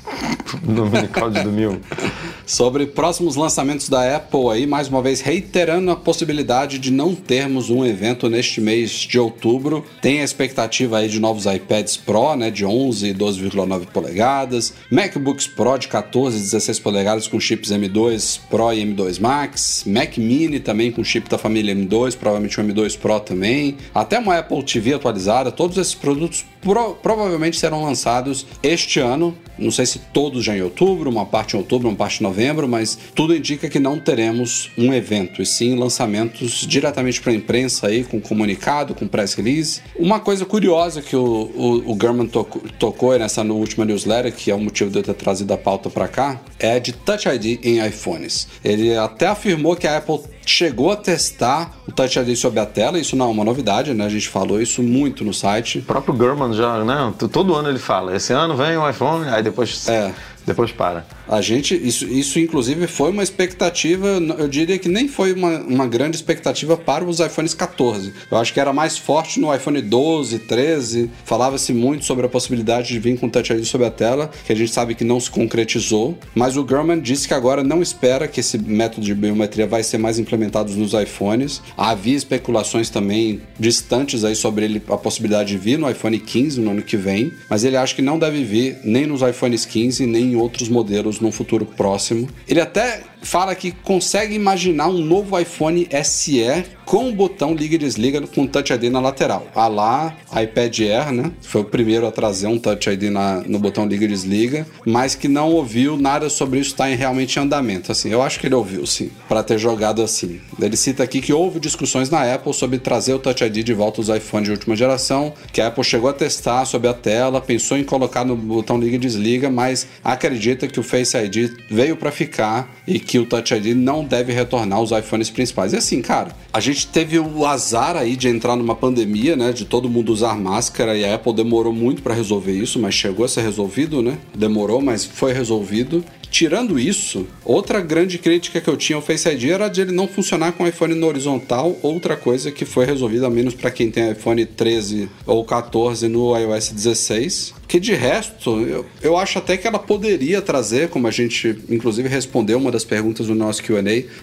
Dominical 0.62 1.30
de 1.30 1.42
domingo. 1.42 1.80
sobre 2.46 2.86
próximos 2.86 3.34
lançamentos 3.34 3.88
da 3.88 4.16
Apple 4.16 4.48
aí, 4.52 4.66
mais 4.66 4.88
uma 4.88 5.02
vez 5.02 5.20
reiterando 5.20 5.90
a 5.90 5.96
possibilidade 5.96 6.78
de 6.78 6.92
não 6.92 7.12
termos 7.12 7.68
um 7.68 7.84
evento 7.84 8.30
neste 8.30 8.60
mês 8.60 8.92
de 8.92 9.18
outubro. 9.18 9.84
Tem 10.00 10.20
a 10.20 10.24
expectativa 10.24 10.98
aí 10.98 11.08
de 11.08 11.18
novos 11.18 11.44
iPads 11.44 11.96
Pro, 11.96 12.36
né, 12.36 12.50
de 12.50 12.64
11 12.64 13.08
e 13.08 13.14
12,9 13.14 13.86
polegadas, 13.86 14.72
MacBooks 14.90 15.48
Pro 15.48 15.76
de 15.76 15.88
14 15.88 16.38
e 16.38 16.40
16 16.40 16.78
polegadas 16.78 17.26
com 17.26 17.40
chips 17.40 17.70
M2 17.70 18.40
Pro 18.48 18.72
e 18.72 18.84
M2 18.84 19.20
Max, 19.20 19.82
Mac 19.84 20.16
Mini 20.16 20.60
também 20.60 20.92
com 20.92 21.02
chip 21.02 21.28
da 21.28 21.36
família 21.36 21.74
M2, 21.74 22.16
provavelmente 22.16 22.60
o 22.60 22.64
M2 22.64 22.96
Pro 22.96 23.18
também, 23.18 23.76
até 23.92 24.20
uma 24.20 24.38
Apple 24.38 24.62
TV 24.62 24.94
atualizada, 24.94 25.50
todos 25.50 25.76
esses 25.76 25.94
produtos 25.94 26.44
pro- 26.62 26.94
provavelmente 26.94 27.56
serão 27.58 27.82
lançados 27.84 28.46
este 28.62 29.00
ano. 29.00 29.36
Não 29.58 29.70
sei 29.70 29.86
se 29.86 29.98
todos 30.12 30.44
já 30.44 30.54
em 30.56 30.60
outubro, 30.60 31.08
uma 31.08 31.24
parte 31.24 31.54
em 31.54 31.58
outubro, 31.58 31.88
uma 31.88 31.96
parte 31.96 32.20
em 32.20 32.22
novembro, 32.22 32.68
mas 32.68 32.98
tudo 33.14 33.34
indica 33.34 33.68
que 33.70 33.78
não 33.78 33.98
teremos 33.98 34.70
um 34.76 34.92
evento, 34.92 35.40
e 35.40 35.46
sim 35.46 35.74
lançamentos 35.76 36.66
diretamente 36.66 37.20
para 37.22 37.32
a 37.32 37.34
imprensa 37.34 37.86
aí, 37.86 38.04
com 38.04 38.20
comunicado, 38.20 38.94
com 38.94 39.06
press 39.06 39.32
release. 39.34 39.80
Uma 39.98 40.20
coisa 40.20 40.44
curiosa 40.44 41.00
que 41.00 41.16
o, 41.16 41.22
o, 41.22 41.92
o 41.92 41.98
German 42.00 42.26
tocou, 42.26 42.62
tocou 42.78 43.18
nessa 43.18 43.42
última 43.42 43.84
newsletter, 43.84 44.32
que 44.34 44.50
é 44.50 44.54
o 44.54 44.60
motivo 44.60 44.90
de 44.90 44.98
eu 44.98 45.02
ter 45.02 45.14
trazido 45.14 45.52
a 45.54 45.56
pauta 45.56 45.88
para 45.88 46.06
cá, 46.06 46.40
é 46.58 46.78
de 46.78 46.92
Touch 46.92 47.26
ID 47.28 47.64
em 47.64 47.86
iPhones. 47.86 48.46
Ele 48.62 48.94
até 48.96 49.26
afirmou 49.26 49.74
que 49.74 49.86
a 49.86 49.96
Apple 49.96 50.20
chegou 50.46 50.92
a 50.92 50.96
testar 50.96 51.72
o 51.86 51.92
Touch 51.92 52.18
ID 52.18 52.36
sobre 52.36 52.60
a 52.60 52.66
tela, 52.66 52.98
isso 52.98 53.16
não 53.16 53.26
é 53.26 53.28
uma 53.30 53.44
novidade, 53.44 53.92
né? 53.92 54.06
A 54.06 54.08
gente 54.08 54.28
falou 54.28 54.60
isso 54.60 54.82
muito 54.82 55.24
no 55.24 55.34
site. 55.34 55.80
O 55.80 55.82
próprio 55.82 56.14
Gurman 56.14 56.52
já, 56.52 56.84
né? 56.84 57.12
Todo 57.30 57.54
ano 57.54 57.68
ele 57.68 57.78
fala, 57.78 58.14
esse 58.14 58.32
ano 58.32 58.56
vem 58.56 58.76
o 58.76 58.88
iPhone, 58.88 59.28
aí 59.28 59.42
depois, 59.42 59.88
É. 59.88 60.12
depois 60.46 60.70
para. 60.70 61.04
A 61.28 61.40
gente, 61.40 61.74
isso, 61.74 62.06
isso 62.06 62.38
inclusive 62.38 62.86
foi 62.86 63.10
uma 63.10 63.22
expectativa, 63.22 64.06
eu 64.38 64.48
diria 64.48 64.78
que 64.78 64.88
nem 64.88 65.08
foi 65.08 65.32
uma, 65.32 65.58
uma 65.58 65.86
grande 65.86 66.16
expectativa 66.16 66.76
para 66.76 67.04
os 67.04 67.18
iPhones 67.18 67.52
14. 67.52 68.12
Eu 68.30 68.38
acho 68.38 68.52
que 68.52 68.60
era 68.60 68.72
mais 68.72 68.96
forte 68.96 69.40
no 69.40 69.52
iPhone 69.54 69.82
12, 69.82 70.38
13. 70.40 71.10
Falava-se 71.24 71.72
muito 71.72 72.04
sobre 72.04 72.26
a 72.26 72.28
possibilidade 72.28 72.88
de 72.88 72.98
vir 72.98 73.18
com 73.18 73.28
Touch 73.28 73.52
ID 73.52 73.64
sobre 73.64 73.86
a 73.86 73.90
tela, 73.90 74.30
que 74.44 74.52
a 74.52 74.56
gente 74.56 74.70
sabe 74.70 74.94
que 74.94 75.04
não 75.04 75.18
se 75.18 75.30
concretizou. 75.30 76.16
Mas 76.34 76.56
o 76.56 76.64
Gurman 76.64 77.00
disse 77.00 77.26
que 77.26 77.34
agora 77.34 77.64
não 77.64 77.82
espera 77.82 78.28
que 78.28 78.40
esse 78.40 78.56
método 78.56 79.04
de 79.04 79.14
biometria 79.14 79.66
vai 79.66 79.82
ser 79.82 79.98
mais 79.98 80.18
implementado 80.18 80.72
nos 80.72 80.92
iPhones. 80.94 81.60
Havia 81.76 82.16
especulações 82.16 82.88
também 82.88 83.40
distantes 83.58 84.22
aí 84.24 84.36
sobre 84.36 84.64
ele, 84.64 84.82
a 84.88 84.96
possibilidade 84.96 85.48
de 85.48 85.58
vir 85.58 85.78
no 85.78 85.90
iPhone 85.90 86.18
15 86.18 86.60
no 86.60 86.70
ano 86.70 86.82
que 86.82 86.96
vem, 86.96 87.32
mas 87.50 87.64
ele 87.64 87.76
acha 87.76 87.94
que 87.94 88.02
não 88.02 88.18
deve 88.18 88.44
vir 88.44 88.78
nem 88.84 89.06
nos 89.06 89.22
iPhones 89.22 89.64
15 89.64 90.06
nem 90.06 90.35
outros 90.36 90.68
modelos 90.68 91.20
no 91.20 91.30
futuro 91.30 91.64
próximo. 91.66 92.28
Ele 92.46 92.60
até 92.60 93.02
fala 93.22 93.54
que 93.54 93.72
consegue 93.72 94.34
imaginar 94.34 94.88
um 94.88 94.98
novo 94.98 95.38
iPhone 95.38 95.88
SE 96.04 96.66
com 96.86 97.08
o 97.08 97.12
botão 97.12 97.52
liga 97.52 97.74
e 97.74 97.78
desliga 97.78 98.20
com 98.28 98.46
Touch 98.46 98.72
ID 98.72 98.84
na 98.84 99.00
lateral. 99.00 99.48
A 99.54 99.66
lá, 99.66 100.16
iPad 100.40 100.78
Air, 100.80 101.12
né? 101.12 101.32
Foi 101.42 101.62
o 101.62 101.64
primeiro 101.64 102.06
a 102.06 102.12
trazer 102.12 102.46
um 102.46 102.58
Touch 102.58 102.88
ID 102.88 103.10
na, 103.10 103.40
no 103.40 103.58
botão 103.58 103.86
liga 103.86 104.04
e 104.04 104.08
desliga, 104.08 104.64
mas 104.84 105.16
que 105.16 105.26
não 105.26 105.50
ouviu 105.50 105.96
nada 105.96 106.30
sobre 106.30 106.60
isso 106.60 106.70
estar 106.70 106.88
em, 106.88 106.94
realmente 106.94 107.36
em 107.36 107.42
andamento. 107.42 107.90
Assim, 107.90 108.08
eu 108.08 108.22
acho 108.22 108.38
que 108.38 108.46
ele 108.46 108.54
ouviu, 108.54 108.86
sim, 108.86 109.10
para 109.28 109.42
ter 109.42 109.58
jogado 109.58 110.00
assim. 110.00 110.40
Ele 110.60 110.76
cita 110.76 111.02
aqui 111.02 111.20
que 111.20 111.32
houve 111.32 111.58
discussões 111.58 112.08
na 112.08 112.32
Apple 112.32 112.54
sobre 112.54 112.78
trazer 112.78 113.14
o 113.14 113.18
Touch 113.18 113.42
ID 113.42 113.64
de 113.64 113.74
volta 113.74 114.00
aos 114.00 114.08
iPhones 114.08 114.46
de 114.46 114.52
última 114.52 114.76
geração, 114.76 115.34
que 115.52 115.60
a 115.60 115.66
Apple 115.66 115.82
chegou 115.82 116.08
a 116.08 116.12
testar 116.12 116.64
sobre 116.66 116.88
a 116.88 116.94
tela, 116.94 117.40
pensou 117.40 117.76
em 117.76 117.82
colocar 117.82 118.24
no 118.24 118.36
botão 118.36 118.78
liga 118.78 118.94
e 118.94 118.98
desliga, 118.98 119.50
mas 119.50 119.88
acredita 120.04 120.68
que 120.68 120.78
o 120.78 120.84
Face 120.84 121.16
ID 121.16 121.50
veio 121.68 121.96
para 121.96 122.12
ficar 122.12 122.72
e 122.86 123.00
que 123.06 123.18
o 123.18 123.26
Touch 123.26 123.54
ID 123.54 123.76
não 123.76 124.04
deve 124.04 124.32
retornar 124.32 124.78
aos 124.78 124.90
iPhones 124.90 125.30
principais. 125.30 125.72
E 125.72 125.76
assim, 125.76 126.02
cara, 126.02 126.32
a 126.52 126.60
gente 126.60 126.88
teve 126.88 127.18
o 127.18 127.46
azar 127.46 127.96
aí 127.96 128.16
de 128.16 128.28
entrar 128.28 128.56
numa 128.56 128.74
pandemia, 128.74 129.36
né, 129.36 129.52
de 129.52 129.64
todo 129.64 129.88
mundo 129.88 130.12
usar 130.12 130.36
máscara 130.36 130.96
e 130.96 131.04
a 131.04 131.14
Apple 131.14 131.32
demorou 131.32 131.72
muito 131.72 132.02
para 132.02 132.14
resolver 132.14 132.52
isso, 132.52 132.78
mas 132.78 132.94
chegou 132.94 133.24
a 133.24 133.28
ser 133.28 133.42
resolvido, 133.42 134.02
né? 134.02 134.18
Demorou, 134.34 134.80
mas 134.80 135.04
foi 135.04 135.32
resolvido. 135.32 136.04
Tirando 136.30 136.78
isso, 136.78 137.26
outra 137.44 137.80
grande 137.80 138.18
crítica 138.18 138.60
que 138.60 138.68
eu 138.68 138.76
tinha 138.76 138.96
ao 138.96 139.02
Face 139.02 139.28
ID 139.28 139.44
era 139.50 139.68
de 139.68 139.80
ele 139.80 139.92
não 139.92 140.08
funcionar 140.08 140.52
com 140.52 140.64
o 140.64 140.66
iPhone 140.66 140.94
no 140.94 141.06
horizontal, 141.06 141.76
outra 141.82 142.16
coisa 142.16 142.50
que 142.50 142.64
foi 142.64 142.84
resolvida, 142.84 143.30
menos 143.30 143.54
para 143.54 143.70
quem 143.70 143.90
tem 143.90 144.10
iPhone 144.10 144.44
13 144.44 145.08
ou 145.24 145.44
14 145.44 146.08
no 146.08 146.36
iOS 146.36 146.70
16. 146.72 147.54
Que 147.68 147.80
de 147.80 147.94
resto, 147.94 148.60
eu, 148.60 148.86
eu 149.02 149.16
acho 149.16 149.38
até 149.38 149.56
que 149.56 149.66
ela 149.66 149.78
poderia 149.78 150.40
trazer, 150.40 150.88
como 150.88 151.06
a 151.06 151.10
gente 151.10 151.58
inclusive 151.68 152.08
respondeu 152.08 152.58
uma 152.58 152.70
das 152.70 152.84
perguntas 152.84 153.26
do 153.26 153.34
nosso 153.34 153.62
QA, 153.62 153.76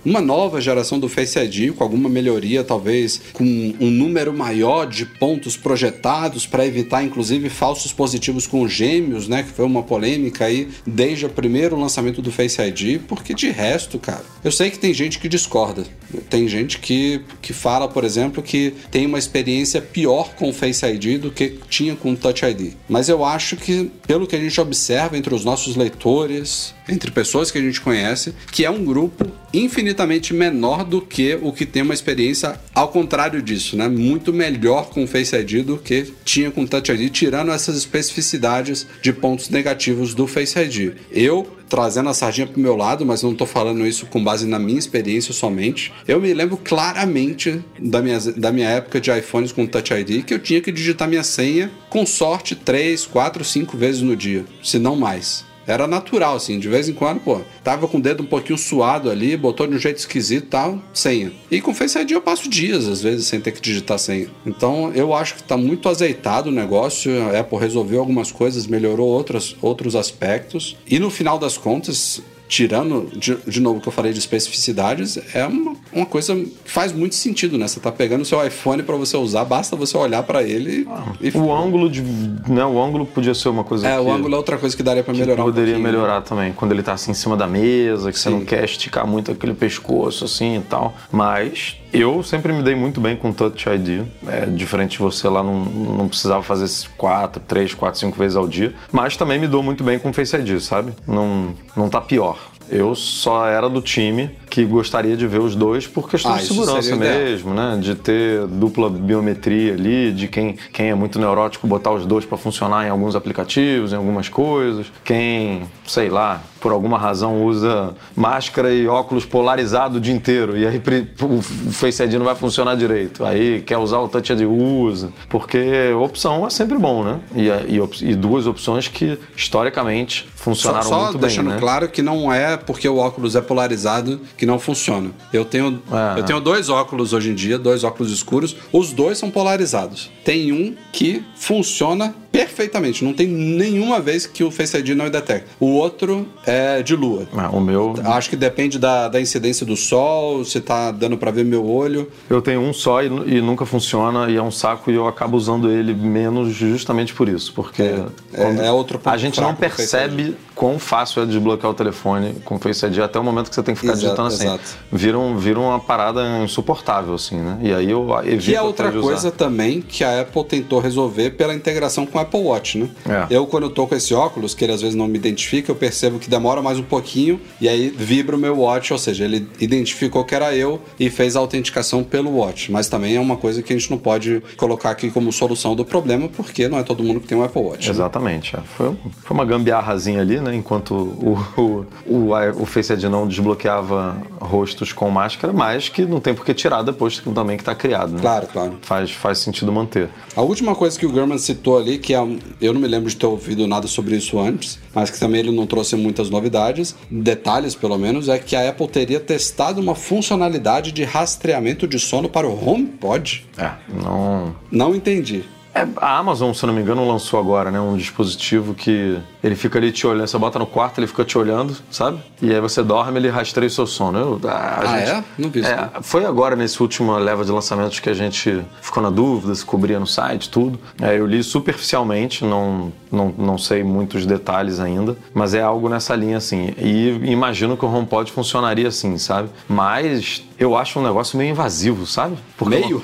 uma 0.06 0.22
nova 0.22 0.62
geração 0.62 1.00
do 1.00 1.10
Face 1.10 1.38
ID 1.38 1.74
com 1.74 1.84
alguma 1.84 2.10
melhoria, 2.10 2.64
talvez 2.64 3.22
com 3.34 3.44
um 3.44 3.90
número 3.90 4.34
maior 4.34 4.86
de 4.86 5.06
pontos 5.06 5.58
projetados 5.58 6.46
para 6.46 6.66
evitar 6.66 7.04
inclusive 7.04 7.50
falsos 7.50 7.92
positivos 7.92 8.48
com 8.48 8.68
gêmeos, 8.68 9.28
né? 9.28 9.44
Que 9.44 9.50
foi 9.50 9.66
uma 9.66 9.84
polêmica 9.84 10.46
aí 10.46 10.70
desde 10.86 11.26
o 11.26 11.30
primeiro 11.30 11.80
lançamento 11.80 12.22
do 12.22 12.32
Face 12.32 12.62
ID, 12.62 13.02
porque 13.08 13.34
de 13.34 13.50
resto, 13.50 14.00
cara, 14.00 14.24
eu 14.44 14.52
sei 14.52 14.70
que 14.70 14.80
tem 14.80 14.94
gente 14.94 15.20
que 15.20 15.28
discorda. 15.28 15.84
Tem 16.30 16.48
gente 16.48 16.80
que, 16.80 17.22
que 17.42 17.54
fala, 17.54 17.88
por 17.88 18.04
exemplo, 18.04 18.44
que 18.44 18.74
tem 18.92 19.06
uma 19.06 19.18
experiência 19.18 19.82
pior 19.82 20.34
com 20.36 20.50
o 20.50 20.54
Face 20.54 20.86
ID 20.86 21.20
do 21.20 21.32
que 21.32 21.60
tinha 21.70 21.96
com 21.96 22.12
o 22.12 22.16
Touch 22.16 22.46
ID. 22.46 22.74
Mas 22.88 23.10
eu 23.10 23.26
acho 23.26 23.33
que, 23.58 23.92
pelo 24.08 24.28
que 24.28 24.36
a 24.36 24.40
gente 24.40 24.60
observa 24.60 25.18
entre 25.18 25.34
os 25.34 25.44
nossos 25.44 25.76
leitores, 25.76 26.74
entre 26.88 27.12
pessoas 27.12 27.52
que 27.52 27.58
a 27.58 27.62
gente 27.62 27.82
conhece, 27.82 28.34
que 28.52 28.66
é 28.66 28.70
um 28.70 28.84
grupo 28.84 29.26
infinitamente 29.54 30.34
menor 30.34 30.84
do 30.84 31.00
que 31.00 31.38
o 31.42 31.52
que 31.52 31.66
tem 31.66 31.84
uma 31.84 31.94
experiência 31.94 32.60
ao 32.74 32.88
contrário 32.88 33.42
disso, 33.42 33.78
né? 33.78 33.88
Muito 33.88 34.34
melhor 34.34 34.90
com 34.90 35.04
o 35.04 35.08
Face 35.08 35.36
ID 35.36 35.64
do 35.64 35.78
que 35.78 36.12
tinha 36.26 36.50
com 36.50 36.64
o 36.64 36.68
Touch 36.68 36.92
ID, 36.92 37.12
tirando 37.12 37.52
essas 37.52 37.78
especificidades 37.78 38.88
de 39.02 39.14
pontos 39.14 39.50
negativos 39.50 40.14
do 40.14 40.26
Face 40.26 40.58
ID. 40.58 40.96
Eu 41.12 41.48
trazendo 41.70 42.10
a 42.10 42.14
sardinha 42.14 42.46
pro 42.46 42.62
meu 42.62 42.76
lado, 42.76 43.04
mas 43.06 43.24
não 43.24 43.34
tô 43.34 43.46
falando 43.46 43.86
isso 43.86 44.06
com 44.06 44.24
base 44.24 44.46
na 44.46 44.60
minha 44.60 44.78
experiência 44.78 45.34
somente. 45.34 45.92
Eu 46.08 46.22
me 46.22 46.32
lembro 46.34 46.58
claramente 46.58 47.64
da 47.80 48.02
minha, 48.02 48.20
da 48.20 48.52
minha 48.52 48.70
época 48.70 49.02
de 49.02 49.12
iPhones 49.12 49.52
com 49.52 49.66
Touch 49.66 49.92
ID 49.92 50.24
que 50.24 50.34
eu 50.34 50.40
tinha 50.40 50.62
que 50.62 50.72
digitar 50.72 51.08
minha 51.08 51.24
senha 51.24 51.72
com 51.90 52.06
sorte 52.06 52.56
3, 52.56 53.06
4, 53.06 53.44
5 53.44 53.78
vezes 53.78 54.02
no 54.02 54.16
dia, 54.16 54.46
se 54.62 54.78
não 54.78 54.96
mais. 54.96 55.46
Era 55.66 55.88
natural, 55.88 56.36
assim, 56.36 56.60
de 56.60 56.68
vez 56.68 56.90
em 56.90 56.94
quando, 56.94 57.20
pô, 57.20 57.42
tava 57.64 57.88
com 57.88 57.98
o 57.98 58.02
dedo 58.02 58.24
um 58.24 58.26
pouquinho 58.26 58.58
suado 58.58 59.10
ali, 59.10 59.38
botou 59.38 59.68
de 59.68 59.76
um 59.76 59.80
jeito 59.80 59.98
esquisito 59.98 60.46
e 60.46 60.48
tal, 60.48 60.80
senha. 60.94 61.32
E 61.50 61.62
com 61.62 61.74
Face 61.74 61.98
ID 61.98 62.12
eu 62.12 62.22
passo 62.22 62.50
dias, 62.50 62.88
às 62.88 63.02
vezes, 63.02 63.28
sem 63.28 63.40
ter 63.40 63.52
que 63.52 63.62
digitar 63.62 63.98
senha. 63.98 64.28
Então 64.46 64.92
eu 64.94 65.14
acho 65.14 65.36
que 65.36 65.44
tá 65.44 65.58
muito 65.58 65.88
azeitado 65.88 66.50
o 66.50 66.52
negócio, 66.52 67.12
a 67.30 67.40
Apple 67.40 67.58
resolveu 67.58 68.00
algumas 68.00 68.32
coisas, 68.32 68.68
melhorou 68.68 69.08
outras, 69.08 69.56
outros 69.62 69.96
aspectos. 69.96 70.76
E 70.88 71.00
no 71.00 71.10
final 71.10 71.38
das 71.40 71.58
contas, 71.58 72.22
tirando 72.48 73.10
de, 73.16 73.36
de 73.48 73.60
novo 73.60 73.80
o 73.80 73.82
que 73.82 73.88
eu 73.88 73.92
falei 73.92 74.14
de 74.14 74.20
especificidades, 74.20 75.20
é 75.34 75.46
uma, 75.46 75.76
uma 75.92 76.06
coisa 76.06 76.36
que 76.36 76.54
faz 76.66 76.92
muito 76.92 77.16
sentido, 77.16 77.58
né? 77.58 77.68
Você 77.68 77.80
tá 77.80 77.92
pegando 77.92 78.22
o 78.22 78.26
seu 78.26 78.46
iPhone 78.46 78.84
para 78.84 78.96
você 78.96 79.18
usar, 79.18 79.44
basta 79.46 79.76
você 79.76 79.98
olhar 79.98 80.24
para 80.24 80.44
ele 80.44 80.88
e, 81.22 81.38
O 81.38 81.54
ângulo 81.54 81.90
de. 81.90 82.02
Né, 82.02 82.64
o 82.66 82.82
ângulo 82.82 83.06
podia 83.06 83.34
ser 83.34 83.50
uma 83.50 83.64
coisa 83.64 83.88
É, 83.88 83.96
que, 83.96 84.02
o 84.02 84.12
ângulo 84.12 84.36
é 84.36 84.38
outra 84.38 84.58
coisa 84.58 84.76
que 84.76 84.84
daria 84.84 85.04
para 85.04 85.14
que 85.14 85.20
melhorar 85.20 85.42
um 85.42 85.46
poderia 85.46 85.74
pouquinho, 85.74 85.92
né? 85.92 85.98
melhorar 85.98 86.22
também. 86.22 86.54
Quando 86.54 86.72
ele 86.72 86.84
tá 86.84 86.94
assim 86.94 87.12
em 87.12 87.16
cima 87.16 87.36
da 87.36 87.48
mesa, 87.48 88.12
que 88.12 88.20
você 88.20 88.30
Sim. 88.30 88.36
não 88.38 88.46
quer 88.46 88.64
esticar 88.64 89.08
muito 89.08 89.32
aquele 89.32 89.54
pescoço 89.54 90.26
assim 90.26 90.58
e 90.58 90.62
tal. 90.62 90.94
Mas 91.12 91.78
eu 91.92 92.24
sempre 92.24 92.52
me 92.52 92.64
dei 92.64 92.76
muito 92.76 93.00
bem 93.00 93.16
com 93.16 93.32
Touch 93.32 93.70
ID. 93.70 94.06
É, 94.28 94.46
diferente 94.48 94.94
de 94.94 95.00
você 95.00 95.28
lá, 95.30 95.44
não, 95.44 95.64
não 95.64 96.08
precisava 96.08 96.42
fazer 96.42 96.68
quatro, 96.98 97.42
três, 97.48 97.74
quatro, 97.74 98.00
cinco 98.00 98.18
vezes 98.18 98.36
ao 98.36 98.48
dia. 98.48 98.74
Mas 98.92 99.16
também 99.16 99.40
me 99.40 99.48
dou 99.48 99.62
muito 99.62 99.84
bem 99.84 100.00
com 100.00 100.12
Face 100.12 100.36
ID, 100.36 100.60
sabe? 100.60 100.94
Não, 101.08 101.54
não 101.76 101.90
tá 101.90 102.02
pior. 102.02 102.43
Eu 102.70 102.96
só 102.96 103.46
era 103.48 103.70
do 103.70 103.82
time 103.82 104.30
que 104.54 104.64
gostaria 104.66 105.18
de 105.18 105.26
ver 105.26 105.40
os 105.40 105.56
dois 105.56 105.88
por 105.88 106.08
questão 106.08 106.32
Ah, 106.32 106.38
de 106.38 106.46
segurança 106.46 106.96
mesmo, 106.96 107.56
né? 107.56 107.76
De 107.82 107.96
ter 107.96 108.46
dupla 108.46 108.88
biometria 108.88 109.74
ali, 109.74 110.12
de 110.12 110.28
quem, 110.28 110.56
quem 110.72 110.92
é 110.92 110.94
muito 110.94 111.18
neurótico 111.18 111.66
botar 111.66 111.90
os 111.90 112.06
dois 112.06 112.24
para 112.24 112.38
funcionar 112.38 112.86
em 112.86 112.90
alguns 112.92 113.16
aplicativos, 113.16 113.94
em 113.94 113.96
algumas 113.96 114.30
coisas. 114.30 114.86
Quem, 115.04 115.64
sei 115.88 116.08
lá, 116.08 116.44
por 116.62 116.72
alguma 116.72 117.00
razão 117.00 117.44
usa 117.44 117.96
máscara 118.16 118.72
e 118.72 118.88
óculos 118.88 119.26
polarizado 119.26 119.98
o 119.98 120.00
dia 120.00 120.14
inteiro 120.14 120.56
e 120.56 120.68
aí 120.68 120.82
o 121.22 121.42
Face 121.42 122.04
ID 122.04 122.14
não 122.14 122.26
vai 122.26 122.36
funcionar 122.36 122.76
direito. 122.76 123.26
Aí 123.26 123.62
quer 123.64 123.78
usar 123.78 123.98
o 123.98 124.08
Touch 124.08 124.32
ID 124.32 124.42
usa, 124.48 125.12
porque 125.30 125.92
opção 126.00 126.46
é 126.46 126.50
sempre 126.52 126.78
bom, 126.78 127.04
né? 127.04 127.20
E, 127.36 127.48
e 127.50 127.84
e 128.04 128.16
duas 128.16 128.46
opções 128.46 128.88
que 128.88 129.18
historicamente 129.36 130.26
Só, 130.36 130.44
funcionaram 130.44 130.88
só 130.88 131.04
muito 131.06 131.18
deixando 131.18 131.46
bem, 131.48 131.56
né? 131.56 131.60
claro 131.60 131.90
que 131.90 132.02
não 132.02 132.32
é 132.32 132.56
porque 132.56 132.88
o 132.88 132.98
óculos 132.98 133.36
é 133.36 133.42
polarizado 133.42 134.22
que 134.38 134.43
não 134.46 134.60
funciona. 134.60 135.12
Eu 135.32 135.46
tenho, 135.46 135.82
É. 135.92 136.20
eu 136.20 136.24
tenho 136.24 136.40
dois 136.40 136.70
óculos 136.70 137.14
hoje 137.14 137.30
em 137.30 137.36
dia, 137.36 137.58
dois 137.58 137.84
óculos 137.84 138.12
escuros. 138.12 138.56
Os 138.72 138.92
dois 138.94 139.18
são 139.18 139.30
polarizados. 139.30 140.10
Tem 140.24 140.52
um 140.52 140.76
que 140.92 141.24
funciona 141.36 142.16
perfeitamente. 142.34 143.06
Não 143.06 143.14
tem 143.14 143.28
nenhuma 143.28 144.00
vez 144.02 144.26
que 144.26 144.44
o 144.44 144.50
Face 144.50 144.76
ID 144.76 144.90
não 144.90 145.08
detecta. 145.08 145.48
O 145.60 145.68
outro 145.68 146.28
é 146.46 146.82
de 146.82 146.96
lua. 146.96 147.28
Ah, 147.38 147.50
o 147.52 147.62
meu 147.62 147.94
Acho 148.04 148.30
que 148.32 148.36
depende 148.36 148.80
da, 148.80 149.08
da 149.08 149.22
incidência 149.22 149.64
do 149.66 149.78
sol, 149.78 150.44
se 150.44 150.60
tá 150.60 150.90
dando 150.92 151.16
pra 151.16 151.30
ver 151.30 151.46
meu 151.46 151.64
olho. 151.70 152.12
Eu 152.28 152.42
tenho 152.42 152.60
um 152.60 152.74
só 152.74 153.04
e, 153.04 153.06
e 153.06 153.40
nunca 153.40 153.66
funciona 153.68 154.30
e 154.32 154.36
é 154.36 154.42
um 154.42 154.50
saco 154.50 154.90
e 154.90 154.96
eu 154.96 155.08
acabo 155.08 155.38
usando 155.38 155.70
ele 155.70 155.94
menos 155.94 156.52
justamente 156.54 157.14
por 157.14 157.30
isso, 157.30 157.54
porque 157.54 157.84
É, 157.84 158.04
quando- 158.36 158.62
é 158.64 158.72
outro 158.72 158.98
ponto 158.98 159.14
a 159.14 159.18
gente 159.18 159.40
não 159.40 159.54
percebe 159.54 160.36
quão 160.56 160.80
fácil 160.80 161.22
é 161.22 161.26
desbloquear 161.28 161.72
o 161.72 161.76
telefone 161.76 162.36
com 162.44 162.56
o 162.56 162.60
Face 162.60 162.84
ID 162.86 163.00
até 163.00 163.20
o 163.20 163.24
momento 163.24 163.50
que 163.50 163.56
você 163.56 163.62
tem 163.64 163.76
que 163.76 163.82
ficar 163.82 163.94
Exato, 163.94 164.06
digitando 164.08 164.28
assim. 164.30 164.46
exato. 164.46 164.78
Vira, 164.92 165.20
um, 165.20 165.38
vira 165.38 165.60
uma 165.60 165.80
parada 165.80 166.22
insuportável 166.44 167.14
assim, 167.14 167.36
né? 167.38 167.60
E 167.62 167.72
aí 167.74 167.92
eu 167.92 168.08
evito 168.24 168.44
Que 168.46 168.56
é 168.56 168.62
outra 168.62 168.92
coisa 168.92 169.30
também 169.32 169.82
que 169.82 170.04
a 170.04 170.22
Apple 170.22 170.44
tentou 170.46 170.80
resolver 170.80 171.32
pela 171.32 171.54
integração 171.54 172.06
com 172.06 172.18
o 172.18 172.22
Apple 172.24 172.40
Watch, 172.42 172.78
né? 172.78 172.90
É. 173.08 173.28
Eu, 173.36 173.46
quando 173.46 173.64
eu 173.64 173.70
tô 173.70 173.88
com 173.88 173.96
esse 173.96 174.14
óculos, 174.14 174.54
que 174.54 174.64
ele 174.64 174.74
às 174.74 174.82
vezes 174.82 174.96
não 174.96 175.08
me 175.08 175.18
identifica, 175.18 175.72
eu 175.72 175.76
percebo 175.76 176.20
que 176.20 176.30
demora 176.30 176.62
mais 176.62 176.80
um 176.80 176.84
pouquinho 176.84 177.40
e 177.62 177.70
aí 177.70 177.90
vibra 177.90 178.36
o 178.36 178.40
meu 178.40 178.60
watch, 178.60 178.92
ou 178.92 179.00
seja, 179.00 179.26
ele 179.26 179.48
identificou 179.60 180.24
que 180.24 180.36
era 180.36 180.56
eu 180.56 180.82
e 181.00 181.10
fez 181.10 181.36
a 181.36 181.40
autenticação 181.40 182.04
pelo 182.04 182.32
watch. 182.38 182.72
Mas 182.72 182.88
também 182.88 183.16
é 183.16 183.20
uma 183.20 183.38
coisa 183.38 183.62
que 183.62 183.74
a 183.74 183.78
gente 183.78 183.90
não 183.92 183.98
pode 183.98 184.42
colocar 184.58 184.90
aqui 184.90 185.10
como 185.10 185.32
solução 185.32 185.76
do 185.76 185.86
problema, 185.86 186.28
porque 186.30 186.68
não 186.68 186.78
é 186.78 186.84
todo 186.84 187.04
mundo 187.04 187.20
que 187.20 187.28
tem 187.28 187.38
um 187.38 187.44
Apple 187.44 187.62
Watch. 187.62 187.88
né? 187.88 187.94
Exatamente. 187.94 188.56
é. 188.56 188.60
Foi, 188.78 188.96
foi 189.24 189.36
uma 189.36 189.46
gambiarrazinha 189.46 190.22
ali, 190.22 190.40
né? 190.40 190.56
Enquanto 190.56 190.94
o, 190.94 191.38
o, 191.58 191.86
o, 192.06 192.62
o 192.62 192.66
Face 192.66 192.94
ID 192.94 193.04
não 193.04 193.28
desbloqueava 193.28 194.18
rostos 194.40 194.92
com 194.94 195.10
máscara, 195.10 195.54
mas 195.54 195.90
que 195.90 196.06
não 196.06 196.20
tem 196.20 196.34
por 196.34 196.46
que 196.46 196.54
tirar 196.54 196.82
depois 196.82 197.20
também 197.34 197.58
que 197.58 197.62
está 197.62 197.76
criado, 197.76 198.14
né? 198.14 198.20
Claro, 198.22 198.48
claro. 198.48 198.74
Faz, 198.82 199.12
faz 199.12 199.40
sentido 199.40 199.72
manter. 199.72 200.10
A 200.36 200.42
última 200.42 200.76
coisa 200.76 200.98
que 200.98 201.06
o 201.06 201.12
Gurman 201.12 201.38
citou 201.38 201.78
ali, 201.78 201.98
que 201.98 202.13
é, 202.14 202.22
um- 202.22 202.38
eu 202.62 202.74
não 202.74 202.80
me 202.82 202.88
lembro 202.88 203.10
de 203.10 203.16
ter 203.16 203.26
ouvido 203.26 203.68
nada 203.68 203.88
sobre 203.88 204.16
isso 204.16 204.40
antes, 204.40 204.80
mas 204.94 205.10
que 205.10 205.20
também 205.20 205.40
ele 205.42 205.52
não 205.52 205.66
trouxe 205.68 205.96
muitas 205.96 206.30
novidades, 206.30 206.96
detalhes 207.10 207.76
pelo 207.76 207.98
menos, 207.98 208.30
é 208.30 208.38
que 208.40 208.56
a 208.56 208.70
Apple 208.70 208.88
teria 208.88 209.20
testado 209.20 209.82
uma 209.82 209.96
funcionalidade 209.96 210.92
de 210.92 211.04
rastreamento 211.04 211.88
de 211.88 212.00
sono 212.00 212.30
para 212.30 212.48
o 212.48 212.70
HomePod. 212.70 213.46
É, 213.58 213.72
não. 214.04 214.56
Não 214.72 214.96
entendi. 214.96 215.44
É, 215.76 215.88
a 215.98 216.18
Amazon, 216.20 216.54
se 216.54 216.66
não 216.68 216.74
me 216.74 216.82
engano, 216.82 217.08
lançou 217.08 217.40
agora, 217.40 217.72
né? 217.72 217.80
Um 217.80 217.98
dispositivo 217.98 218.76
que 218.76 219.18
ele 219.44 219.56
fica 219.56 219.80
ali 219.80 219.92
te 219.92 220.06
olhando. 220.06 220.28
Você 220.28 220.38
bota 220.38 220.60
no 220.60 220.68
quarto, 220.68 221.00
ele 221.00 221.08
fica 221.08 221.26
te 221.26 221.36
olhando, 221.38 221.76
sabe? 221.90 222.20
E 222.42 222.54
aí 222.54 222.62
você 222.62 222.84
dorme, 222.84 223.18
ele 223.20 223.30
rastreia 223.30 223.68
o 223.68 223.72
seu 223.72 223.88
sono. 223.88 224.20
Eu, 224.20 224.50
a 224.50 224.80
Ah, 224.82 224.98
gente- 225.00 225.10
é? 225.10 225.24
Não 225.38 225.50
vi 225.50 225.62
isso, 225.62 225.70
É, 225.70 225.90
foi 226.02 226.26
agora, 226.26 226.56
nesse 226.56 226.80
último 226.82 227.16
leva 227.18 227.44
de 227.44 227.52
lançamentos, 227.52 228.00
que 228.00 228.08
a 228.10 228.14
gente 228.14 228.64
ficou 228.82 229.02
na 229.02 229.10
dúvida 229.10 229.56
se 229.56 229.66
cobria 229.66 230.00
no 230.00 230.06
site, 230.06 230.48
tudo. 230.50 230.80
É, 231.02 231.18
eu 231.18 231.26
li 231.26 231.42
superficialmente, 231.44 232.46
não, 232.46 232.94
não, 233.14 233.34
não 233.38 233.58
sei 233.58 233.84
muitos 233.84 234.26
detalhes 234.26 234.80
ainda, 234.80 235.16
mas 235.34 235.54
é 235.54 235.62
algo 235.62 235.88
nessa 235.88 236.16
linha 236.16 236.38
assim. 236.38 236.74
E 236.78 237.10
imagino 237.24 237.78
que 237.78 237.86
o 237.86 237.88
HomePod 237.88 238.32
funcionaria 238.32 238.88
assim, 238.88 239.18
sabe? 239.20 239.50
Mas 239.70 240.44
eu 240.58 240.76
acho 240.76 241.00
um 241.00 241.04
negócio 241.04 241.38
meio 241.38 241.52
invasivo, 241.52 242.08
sabe? 242.08 242.36
Porque 242.58 242.76
Meio? 242.76 243.04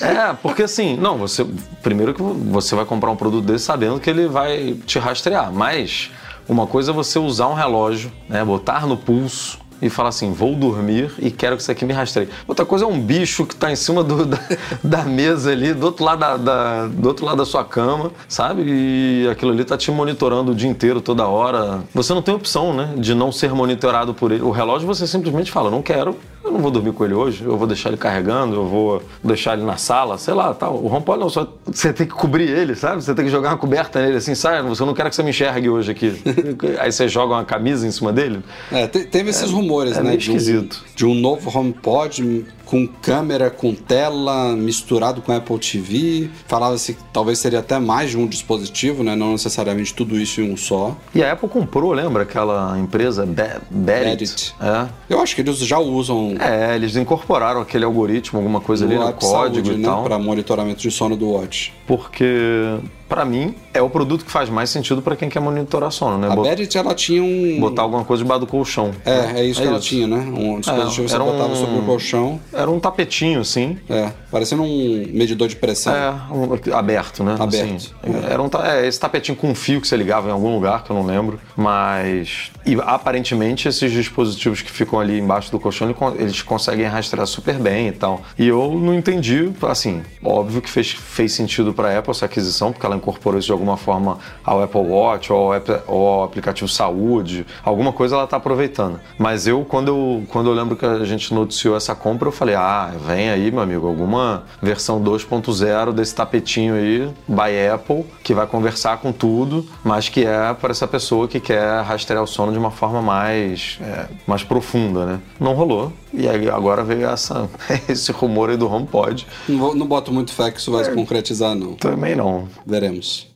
É, 0.00 0.32
porque 0.42 0.64
assim, 0.64 0.96
não, 0.96 1.16
você. 1.16 1.46
Primeiro 1.82 2.12
que 2.12 2.22
você 2.22 2.74
vai 2.74 2.84
comprar 2.84 3.10
um 3.10 3.16
produto 3.16 3.44
desse 3.44 3.64
sabendo 3.64 4.00
que 4.00 4.10
ele 4.10 4.26
vai 4.26 4.76
te 4.84 4.98
rastrear, 4.98 5.52
mas 5.52 6.10
uma 6.48 6.66
coisa 6.66 6.90
é 6.90 6.94
você 6.94 7.18
usar 7.18 7.46
um 7.48 7.54
relógio, 7.54 8.10
né? 8.28 8.44
Botar 8.44 8.86
no 8.86 8.96
pulso 8.96 9.58
e 9.82 9.88
falar 9.90 10.08
assim, 10.10 10.32
vou 10.32 10.54
dormir 10.54 11.12
e 11.18 11.30
quero 11.30 11.56
que 11.56 11.62
isso 11.62 11.70
aqui 11.70 11.84
me 11.84 11.92
rastreie. 11.92 12.28
Outra 12.46 12.64
coisa 12.64 12.84
é 12.84 12.88
um 12.88 13.00
bicho 13.00 13.44
que 13.46 13.54
está 13.54 13.70
em 13.70 13.76
cima 13.76 14.02
do- 14.04 14.24
da, 14.26 14.38
da 14.82 15.02
mesa 15.04 15.50
ali, 15.52 15.72
do 15.74 15.86
outro, 15.86 16.04
lado 16.04 16.18
da, 16.20 16.36
da- 16.36 16.86
do 16.86 17.08
outro 17.08 17.24
lado 17.26 17.38
da 17.38 17.44
sua 17.44 17.64
cama, 17.64 18.10
sabe? 18.28 18.62
E 18.66 19.28
aquilo 19.30 19.50
ali 19.52 19.64
tá 19.64 19.76
te 19.76 19.90
monitorando 19.90 20.52
o 20.52 20.54
dia 20.54 20.68
inteiro, 20.68 21.00
toda 21.00 21.26
hora. 21.26 21.80
Você 21.94 22.12
não 22.14 22.22
tem 22.22 22.34
opção, 22.34 22.72
né, 22.74 22.94
de 22.96 23.14
não 23.14 23.30
ser 23.32 23.52
monitorado 23.52 24.14
por 24.14 24.32
ele. 24.32 24.42
O 24.42 24.50
relógio 24.50 24.86
você 24.86 25.06
simplesmente 25.06 25.50
fala, 25.50 25.70
não 25.70 25.82
quero, 25.82 26.16
eu 26.44 26.52
não 26.52 26.60
vou 26.60 26.70
dormir 26.70 26.92
com 26.92 27.04
ele 27.04 27.14
hoje, 27.14 27.42
eu 27.44 27.56
vou 27.56 27.66
deixar 27.66 27.88
ele 27.88 27.96
carregando, 27.96 28.54
eu 28.56 28.66
vou 28.66 29.02
deixar 29.22 29.54
ele 29.54 29.64
na 29.64 29.76
sala, 29.76 30.18
sei 30.18 30.34
lá, 30.34 30.52
tal. 30.52 30.74
O 30.76 30.86
HomePod 30.92 31.18
não, 31.18 31.30
só 31.30 31.46
você 31.64 31.92
tem 31.92 32.06
que 32.06 32.12
cobrir 32.12 32.48
ele, 32.50 32.74
sabe? 32.74 33.02
Você 33.02 33.14
tem 33.14 33.24
que 33.24 33.30
jogar 33.30 33.48
uma 33.50 33.56
coberta 33.58 34.00
nele 34.02 34.16
assim, 34.18 34.34
sai, 34.34 34.62
você 34.62 34.84
não 34.84 34.92
quer 34.94 35.08
que 35.08 35.16
você 35.16 35.22
me 35.22 35.30
enxergue 35.30 35.68
hoje 35.70 35.90
aqui. 35.90 36.20
Aí 36.78 36.92
você 36.92 37.08
joga 37.08 37.34
uma 37.34 37.44
camisa 37.44 37.86
em 37.86 37.90
cima 37.90 38.12
dele. 38.12 38.40
É, 38.70 38.86
te- 38.86 39.04
teve 39.04 39.30
esses 39.30 39.50
rumores, 39.50 39.94
é 39.96 40.02
né? 40.02 40.08
meio 40.10 40.18
de 40.18 40.30
um- 40.30 40.36
esquisito. 40.36 40.84
De 40.94 41.06
um 41.06 41.14
novo 41.14 41.50
HomePod 41.56 42.44
com 42.64 42.86
câmera, 42.86 43.50
com 43.50 43.74
tela, 43.74 44.54
misturado 44.56 45.22
com 45.22 45.32
Apple 45.32 45.58
TV. 45.58 46.30
Falava-se 46.46 46.94
que 46.94 47.02
talvez 47.12 47.38
seria 47.38 47.58
até 47.60 47.78
mais 47.78 48.10
de 48.10 48.18
um 48.18 48.26
dispositivo, 48.26 49.02
né? 49.02 49.14
Não 49.14 49.32
necessariamente 49.32 49.94
tudo 49.94 50.18
isso 50.18 50.40
em 50.40 50.52
um 50.52 50.56
só. 50.56 50.96
E 51.14 51.22
a 51.22 51.32
Apple 51.32 51.48
comprou, 51.48 51.92
lembra 51.92 52.22
aquela 52.22 52.78
empresa 52.78 53.26
Badit? 53.26 53.64
Badit. 53.70 54.54
É. 54.60 54.88
Eu 55.08 55.20
acho 55.20 55.34
que 55.34 55.40
eles 55.40 55.58
já 55.58 55.78
usam 55.78 56.34
É, 56.40 56.74
eles 56.74 56.96
incorporaram 56.96 57.60
aquele 57.60 57.84
algoritmo, 57.84 58.38
alguma 58.38 58.60
coisa 58.60 58.84
ali 58.84 58.96
o 58.96 59.00
no 59.00 59.12
código 59.12 59.66
Saúde, 59.66 59.72
e 59.72 59.76
né? 59.78 59.88
tal. 59.88 60.04
Para 60.04 60.18
monitoramento 60.18 60.80
de 60.80 60.90
sono 60.90 61.16
do 61.16 61.30
Watch. 61.30 61.72
Porque, 61.86 62.78
pra 63.08 63.24
mim, 63.24 63.54
é 63.72 63.80
o 63.82 63.88
produto 63.90 64.24
que 64.24 64.30
faz 64.30 64.48
mais 64.48 64.70
sentido 64.70 65.00
pra 65.02 65.14
quem 65.16 65.28
quer 65.28 65.40
monitorar 65.40 65.90
sono, 65.92 66.18
né? 66.18 66.28
A 66.30 66.34
Bot- 66.34 66.48
Badit, 66.48 66.76
ela 66.78 66.94
tinha 66.94 67.22
um... 67.22 67.58
Botar 67.60 67.82
alguma 67.82 68.04
coisa 68.04 68.22
debaixo 68.22 68.40
do 68.40 68.46
colchão. 68.46 68.92
É, 69.04 69.40
é 69.40 69.44
isso 69.44 69.60
que 69.60 69.66
ela 69.66 69.78
tinha, 69.80 70.06
né? 70.06 70.16
Um 70.16 70.60
dispositivo 70.60 71.06
que 71.06 71.10
você 71.12 71.18
botava 71.18 71.52
um- 71.52 71.56
sobre 71.56 71.78
o 71.78 71.82
colchão. 71.82 72.40
Era 72.52 72.70
um 72.70 72.80
tapetinho, 72.80 73.40
assim. 73.40 73.78
É, 73.88 74.10
parecendo 74.30 74.62
um 74.62 75.06
medidor 75.12 75.48
de 75.48 75.56
pressão. 75.56 75.94
É, 75.94 76.10
um- 76.32 76.74
aberto, 76.76 77.22
né? 77.22 77.36
Aberto. 77.38 77.64
Assim, 77.76 78.24
era 78.30 78.42
um, 78.42 78.48
ta- 78.48 78.66
é, 78.76 78.86
esse 78.86 78.98
tapetinho 78.98 79.36
com 79.36 79.54
fio 79.54 79.80
que 79.80 79.86
você 79.88 79.96
ligava 79.96 80.28
em 80.28 80.32
algum 80.32 80.54
lugar, 80.54 80.82
que 80.84 80.90
eu 80.90 80.96
não 80.96 81.04
lembro. 81.06 81.38
Mas. 81.56 82.50
E 82.66 82.74
aparentemente 82.80 83.68
esses 83.68 83.90
dispositivos 83.92 84.62
que 84.62 84.70
ficam 84.70 84.98
ali 84.98 85.18
embaixo 85.18 85.50
do 85.50 85.60
colchão, 85.60 85.94
eles 86.18 86.40
conseguem 86.42 86.86
rastrear 86.86 87.26
super 87.26 87.56
bem 87.56 87.88
e 87.88 87.92
tal. 87.92 88.22
E 88.38 88.48
eu 88.48 88.72
não 88.72 88.94
entendi, 88.94 89.50
assim, 89.62 90.02
óbvio 90.22 90.62
que 90.62 90.70
fez, 90.70 90.90
fez 90.92 91.32
sentido 91.32 91.74
pra 91.74 91.98
Apple 91.98 92.10
essa 92.10 92.24
aquisição, 92.24 92.72
porque 92.72 92.86
ela 92.86 92.96
incorporou 93.04 93.38
isso 93.38 93.46
de 93.46 93.52
alguma 93.52 93.76
forma 93.76 94.18
ao 94.42 94.62
Apple 94.62 94.80
Watch 94.80 95.30
ou 95.30 95.52
ao, 95.52 95.60
ou 95.86 96.08
ao 96.08 96.24
aplicativo 96.24 96.68
Saúde. 96.68 97.46
Alguma 97.62 97.92
coisa 97.92 98.16
ela 98.16 98.26
tá 98.26 98.38
aproveitando. 98.38 98.98
Mas 99.18 99.46
eu 99.46 99.64
quando, 99.64 99.88
eu, 99.88 100.22
quando 100.28 100.48
eu 100.48 100.54
lembro 100.54 100.76
que 100.76 100.86
a 100.86 101.04
gente 101.04 101.32
noticiou 101.34 101.76
essa 101.76 101.94
compra, 101.94 102.28
eu 102.28 102.32
falei: 102.32 102.54
ah, 102.54 102.92
vem 103.06 103.30
aí, 103.30 103.50
meu 103.50 103.60
amigo, 103.60 103.86
alguma 103.86 104.44
versão 104.62 105.02
2.0 105.02 105.92
desse 105.92 106.14
tapetinho 106.14 106.74
aí, 106.74 107.08
by 107.28 107.68
Apple, 107.72 108.04
que 108.22 108.32
vai 108.32 108.46
conversar 108.46 108.98
com 108.98 109.12
tudo, 109.12 109.66
mas 109.84 110.08
que 110.08 110.24
é 110.24 110.54
para 110.54 110.70
essa 110.70 110.86
pessoa 110.86 111.28
que 111.28 111.40
quer 111.40 111.82
rastrear 111.82 112.22
o 112.22 112.26
sono 112.26 112.52
de 112.52 112.58
uma 112.58 112.70
forma 112.70 113.02
mais, 113.02 113.78
é, 113.80 114.06
mais 114.26 114.42
profunda, 114.42 115.04
né? 115.04 115.20
Não 115.38 115.54
rolou. 115.54 115.92
E 116.16 116.28
aí 116.28 116.48
agora 116.48 116.84
veio 116.84 117.08
essa, 117.08 117.48
esse 117.88 118.12
rumor 118.12 118.50
aí 118.50 118.56
do 118.56 118.70
HomePod. 118.70 119.26
Não, 119.48 119.74
não 119.74 119.86
boto 119.86 120.12
muito 120.12 120.32
fé 120.32 120.50
que 120.50 120.60
isso 120.60 120.70
vai 120.70 120.82
É. 120.82 120.84
se 120.84 120.92
concretizar, 120.94 121.54
não. 121.54 121.74
Também 121.74 122.14
não. 122.14 122.48
Veremos. 122.64 123.26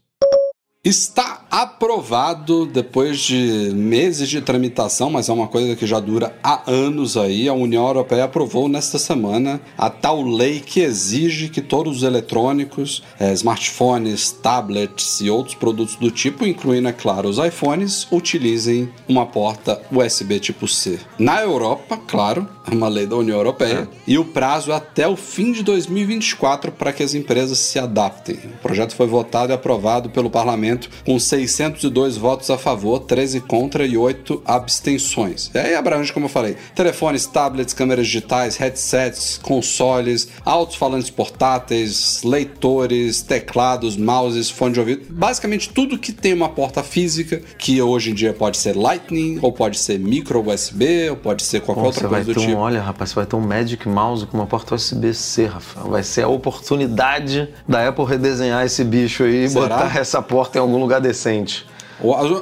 Está 0.85 1.45
aprovado 1.51 2.67
depois 2.67 3.19
de 3.21 3.71
meses 3.75 4.29
de 4.29 4.41
tramitação, 4.41 5.11
mas 5.11 5.29
é 5.29 5.33
uma 5.33 5.49
coisa 5.49 5.75
que 5.75 5.87
já 5.87 6.01
dura 6.01 6.37
há 6.43 6.63
anos 6.71 7.17
aí. 7.17 7.49
A 7.49 7.55
União 7.55 7.87
Europeia 7.87 8.25
aprovou 8.25 8.69
nesta 8.69 8.99
semana 8.99 9.61
a 9.77 9.89
tal 9.89 10.23
lei 10.23 10.61
que 10.61 10.81
exige 10.81 11.49
que 11.49 11.61
todos 11.61 11.99
os 11.99 12.03
eletrônicos, 12.03 13.03
eh, 13.19 13.33
smartphones, 13.33 14.31
tablets 14.31 15.21
e 15.21 15.31
outros 15.31 15.55
produtos 15.55 15.97
do 15.97 16.11
tipo, 16.11 16.47
incluindo, 16.47 16.89
é 16.89 16.93
claro, 16.93 17.29
os 17.29 17.39
iPhones, 17.39 18.07
utilizem 18.13 18.89
uma 19.09 19.27
porta 19.27 19.81
USB 19.91 20.39
tipo 20.41 20.69
C. 20.69 20.99
Na 21.19 21.41
Europa, 21.41 21.99
claro, 22.07 22.49
é 22.71 22.75
uma 22.75 22.89
lei 22.89 23.07
da 23.07 23.17
União 23.17 23.37
Europeia, 23.37 23.89
e 24.07 24.19
o 24.19 24.25
prazo 24.25 24.71
é 24.71 24.75
até 24.75 25.09
o 25.09 25.17
fim 25.17 25.53
de 25.53 25.63
2024 25.63 26.73
para 26.73 26.93
que 26.93 27.03
as 27.03 27.15
empresas 27.15 27.59
se 27.59 27.79
adaptem. 27.79 28.37
O 28.37 28.63
projeto 28.63 28.95
foi 28.95 29.07
votado 29.07 29.53
e 29.53 29.55
aprovado 29.55 30.11
pelo 30.11 30.31
parlamento 30.31 30.91
com 31.05 31.19
602 31.47 32.17
votos 32.17 32.51
a 32.51 32.59
favor, 32.59 33.01
13 33.01 33.41
contra 33.41 33.87
e 33.87 33.97
8 33.97 34.43
abstenções. 34.45 35.51
E 35.55 35.59
aí 35.59 35.75
abrange, 35.75 36.13
como 36.13 36.27
eu 36.27 36.31
falei, 36.31 36.57
telefones, 36.75 37.27
tablets, 37.27 37.75
câmeras 37.75 38.07
digitais, 38.07 38.57
headsets, 38.57 39.39
consoles, 39.43 40.29
alto-falantes 40.45 41.11
portáteis, 41.11 42.23
leitores, 42.25 43.23
teclados, 43.23 43.97
mouses, 43.97 44.51
fone 44.51 44.75
de 44.75 44.81
ouvido, 44.81 45.07
basicamente 45.11 45.71
tudo 45.71 45.99
que 45.99 46.13
tem 46.13 46.33
uma 46.33 46.49
porta 46.49 46.83
física, 46.83 47.41
que 47.59 47.81
hoje 47.81 48.11
em 48.11 48.15
dia 48.15 48.33
pode 48.33 48.57
ser 48.57 48.77
Lightning, 48.77 49.39
ou 49.43 49.53
pode 49.53 49.79
ser 49.79 49.99
micro 49.99 50.45
USB, 50.49 51.11
ou 51.11 51.17
pode 51.17 51.43
ser 51.43 51.61
qualquer 51.61 51.81
Bom, 51.81 51.87
outra 51.87 52.01
você 52.01 52.07
vai 52.07 52.25
coisa 52.25 52.41
ter 52.41 52.41
do 52.41 52.41
um, 52.41 52.47
tipo. 52.47 52.61
olha, 52.61 52.81
rapaz, 52.81 53.11
você 53.11 53.17
vai 53.17 53.27
ter 53.27 53.37
um 53.37 53.41
Magic 53.41 53.89
Mouse 53.89 54.27
com 54.27 54.37
uma 54.37 54.47
porta 54.47 54.75
USB-C, 54.75 55.47
Rafael. 55.47 55.89
Vai 55.89 56.03
ser 56.03 56.23
a 56.23 56.29
oportunidade 56.29 57.49
da 57.67 57.89
Apple 57.89 58.05
redesenhar 58.05 58.65
esse 58.65 58.85
bicho 58.85 59.25
aí 59.25 59.47
e 59.47 59.49
botar 59.49 59.97
essa 59.97 60.21
porta 60.23 60.59
em 60.59 60.61
algum 60.61 60.79
lugar 60.79 61.01
decente. 61.01 61.28